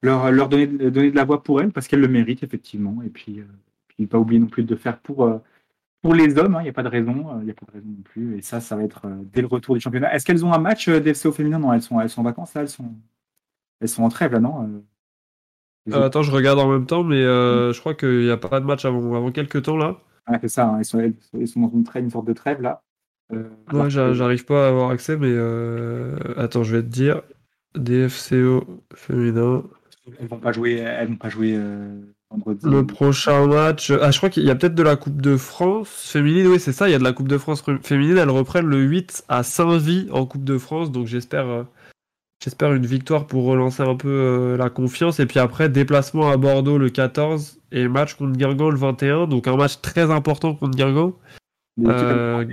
[0.03, 3.03] donner, de la voix pour elles, parce qu'elles le méritent, effectivement.
[3.03, 3.45] Et puis, euh,
[3.89, 5.41] puis pas oublier non plus de faire pour,
[6.03, 6.61] pour les hommes, hein.
[6.61, 8.37] il n'y a pas de raison, euh, il n'y a pas de raison non plus.
[8.39, 10.13] Et ça, ça va être euh, dès le retour du championnat.
[10.15, 11.59] Est-ce qu'elles ont un match euh, DFC au féminin?
[11.59, 12.93] Non, elles sont, elles sont en vacances, là, elles sont,
[13.81, 14.83] elles sont en trêve, là, non
[15.91, 18.65] Euh, attends, je regarde en même temps, mais je crois qu'il n'y a pas de
[18.67, 19.99] match avant, avant quelques temps là.
[20.27, 22.61] Ah, c'est ça, hein, ils, sont, ils sont dans une, trêve, une sorte de trêve,
[22.63, 22.83] là.
[23.33, 25.33] Euh, que- j'a- j'arrive pas à avoir accès, mais
[26.37, 27.23] attends, je vais te dire.
[27.75, 29.65] DFCO féminin.
[30.21, 31.59] Elles vont pas jouer, elles vont pas jouer
[32.33, 32.67] vendredi.
[32.67, 33.91] Le prochain match.
[33.91, 36.47] Ah, je crois qu'il y a peut-être de la Coupe de France féminine.
[36.47, 38.19] Oui, c'est ça, il y a de la Coupe de France féminine.
[38.19, 40.91] Elles reprennent le 8 à Saint-Vie en Coupe de France.
[40.91, 41.63] Donc j'espère euh,
[42.43, 45.21] j'espère une victoire pour relancer un peu euh, la confiance.
[45.21, 49.27] Et puis après, déplacement à Bordeaux le 14 et match contre Guingamp le 21.
[49.27, 51.15] Donc un match très important contre Guingamp.
[51.81, 52.45] Euh,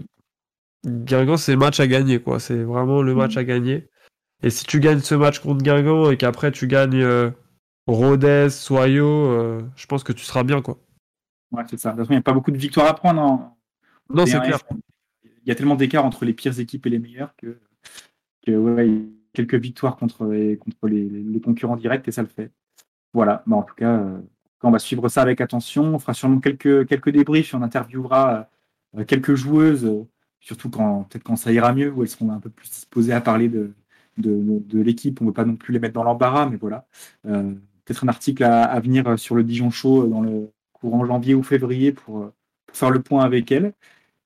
[0.85, 2.39] Guingamp, c'est match à gagner, quoi.
[2.39, 3.88] C'est vraiment le match à gagner.
[4.43, 7.30] Et si tu gagnes ce match contre Guingamp et qu'après tu gagnes euh,
[7.90, 10.78] Rodez, Soyo, euh, je pense que tu seras bien, quoi.
[11.52, 11.90] Ouais, c'est ça.
[11.91, 13.22] De toute façon, il n'y a pas beaucoup de victoires à prendre.
[13.22, 13.57] en-
[14.14, 14.44] Non, c'est D1F.
[14.45, 14.60] clair.
[15.24, 17.57] Il y a tellement d'écart entre les pires équipes et les meilleures que,
[18.52, 19.02] ouais,
[19.34, 22.52] quelques victoires contre, les, contre les, les concurrents directs et ça le fait.
[23.14, 24.20] Voilà, bah, en tout cas, euh,
[24.61, 25.95] on va suivre ça avec attention.
[25.95, 28.49] On fera sûrement quelques, quelques débriefs on interviewera
[28.98, 29.90] euh, quelques joueuses,
[30.40, 33.22] surtout quand peut-être quand ça ira mieux, où elles seront un peu plus disposées à
[33.22, 33.74] parler de,
[34.18, 35.22] de, de l'équipe.
[35.22, 36.86] On ne veut pas non plus les mettre dans l'embarras, mais voilà.
[37.26, 37.53] Euh,
[37.90, 41.41] peut-être un article à, à venir sur le Dijon Show dans le courant janvier ou
[41.41, 42.34] février pour, euh,
[42.68, 43.74] pour faire le point avec elles.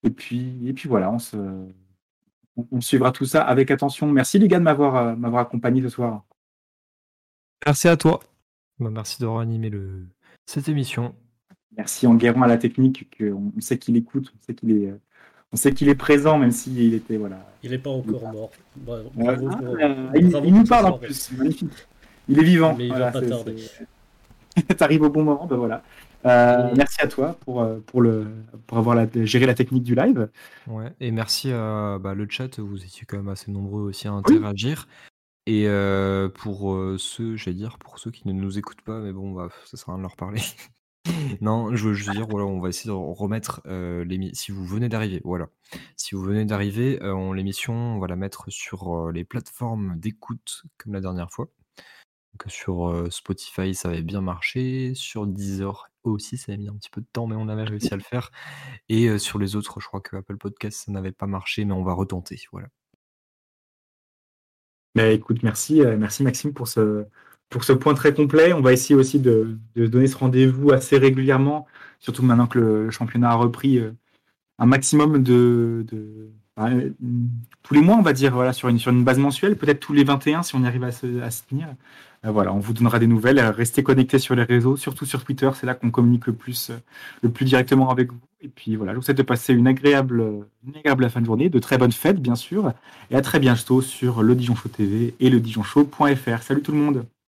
[0.04, 1.38] Et puis, et puis voilà, on, se,
[2.58, 4.12] on, on suivra tout ça avec attention.
[4.12, 6.26] Merci les gars de m'avoir euh, m'avoir accompagné ce soir.
[7.66, 8.20] Merci à toi.
[8.80, 10.06] Bah, merci d'avoir animé le...
[10.46, 11.16] cette émission.
[11.78, 15.00] Merci Enguerrand à la technique, que on, sait qu'il écoute, on sait qu'il est, euh,
[15.54, 17.40] on sait qu'il est présent, même s'il était voilà.
[17.64, 18.52] Il n'est pas encore mort.
[18.76, 21.88] Bravo, Euh, bravo ah, pour- euh, il, il nous parle en plus, c'est magnifique.
[22.30, 22.76] Il est vivant.
[22.78, 23.56] Mais il voilà, va pas tarder.
[24.78, 25.84] T'arrives au bon moment, ben voilà.
[26.26, 28.28] Euh, Et- Merci à toi pour, euh, pour, le,
[28.68, 30.30] pour avoir la, géré la technique du live.
[30.68, 34.12] Ouais, et merci à bah, le chat, vous étiez quand même assez nombreux aussi à
[34.14, 34.88] interagir.
[35.46, 39.12] Et euh, pour euh, ceux, j'allais dire, pour ceux qui ne nous écoutent pas, mais
[39.12, 40.40] bon, bah, ça sert à rien de leur parler.
[41.42, 44.34] non, je veux juste dire, voilà, on va essayer de remettre euh, l'émission.
[44.42, 45.48] Si vous venez d'arriver, voilà.
[45.98, 49.96] Si vous venez d'arriver, euh, on- l'émission, on va la mettre sur euh, les plateformes
[50.00, 51.50] d'écoute comme la dernière fois.
[52.34, 54.94] Donc, sur euh, Spotify, ça avait bien marché.
[54.96, 57.94] Sur Deezer aussi, ça avait mis un petit peu de temps, mais on avait réussi
[57.94, 58.32] à le faire.
[58.90, 61.74] Et euh, sur les autres, je crois que Apple Podcast, ça n'avait pas marché, mais
[61.74, 62.40] on va retenter.
[62.52, 62.68] Voilà.
[64.96, 67.06] Mais écoute, merci, euh, merci Maxime pour ce,
[67.50, 68.54] pour ce point très complet.
[68.54, 71.68] On va essayer aussi de, de donner ce rendez-vous assez régulièrement,
[72.00, 73.80] surtout maintenant que le, le championnat a repris
[74.60, 76.92] un maximum de, de euh,
[77.64, 79.94] tous les mois, on va dire, voilà, sur une, sur une base mensuelle, peut-être tous
[79.94, 81.68] les 21 si on y arrive à se, à se tenir.
[82.26, 83.40] Euh, voilà, on vous donnera des nouvelles.
[83.40, 86.70] Euh, Restez connectés sur les réseaux, surtout sur Twitter, c'est là qu'on communique le plus,
[86.70, 86.78] euh,
[87.22, 88.20] le plus directement avec vous.
[88.42, 90.22] Et puis voilà, je vous souhaite de passer une agréable,
[90.68, 92.74] une agréable fin de journée, de très bonnes fêtes, bien sûr,
[93.10, 96.42] et à très bientôt sur le Dijon Show TV et le dijonshow.fr.
[96.42, 97.06] Salut tout le monde!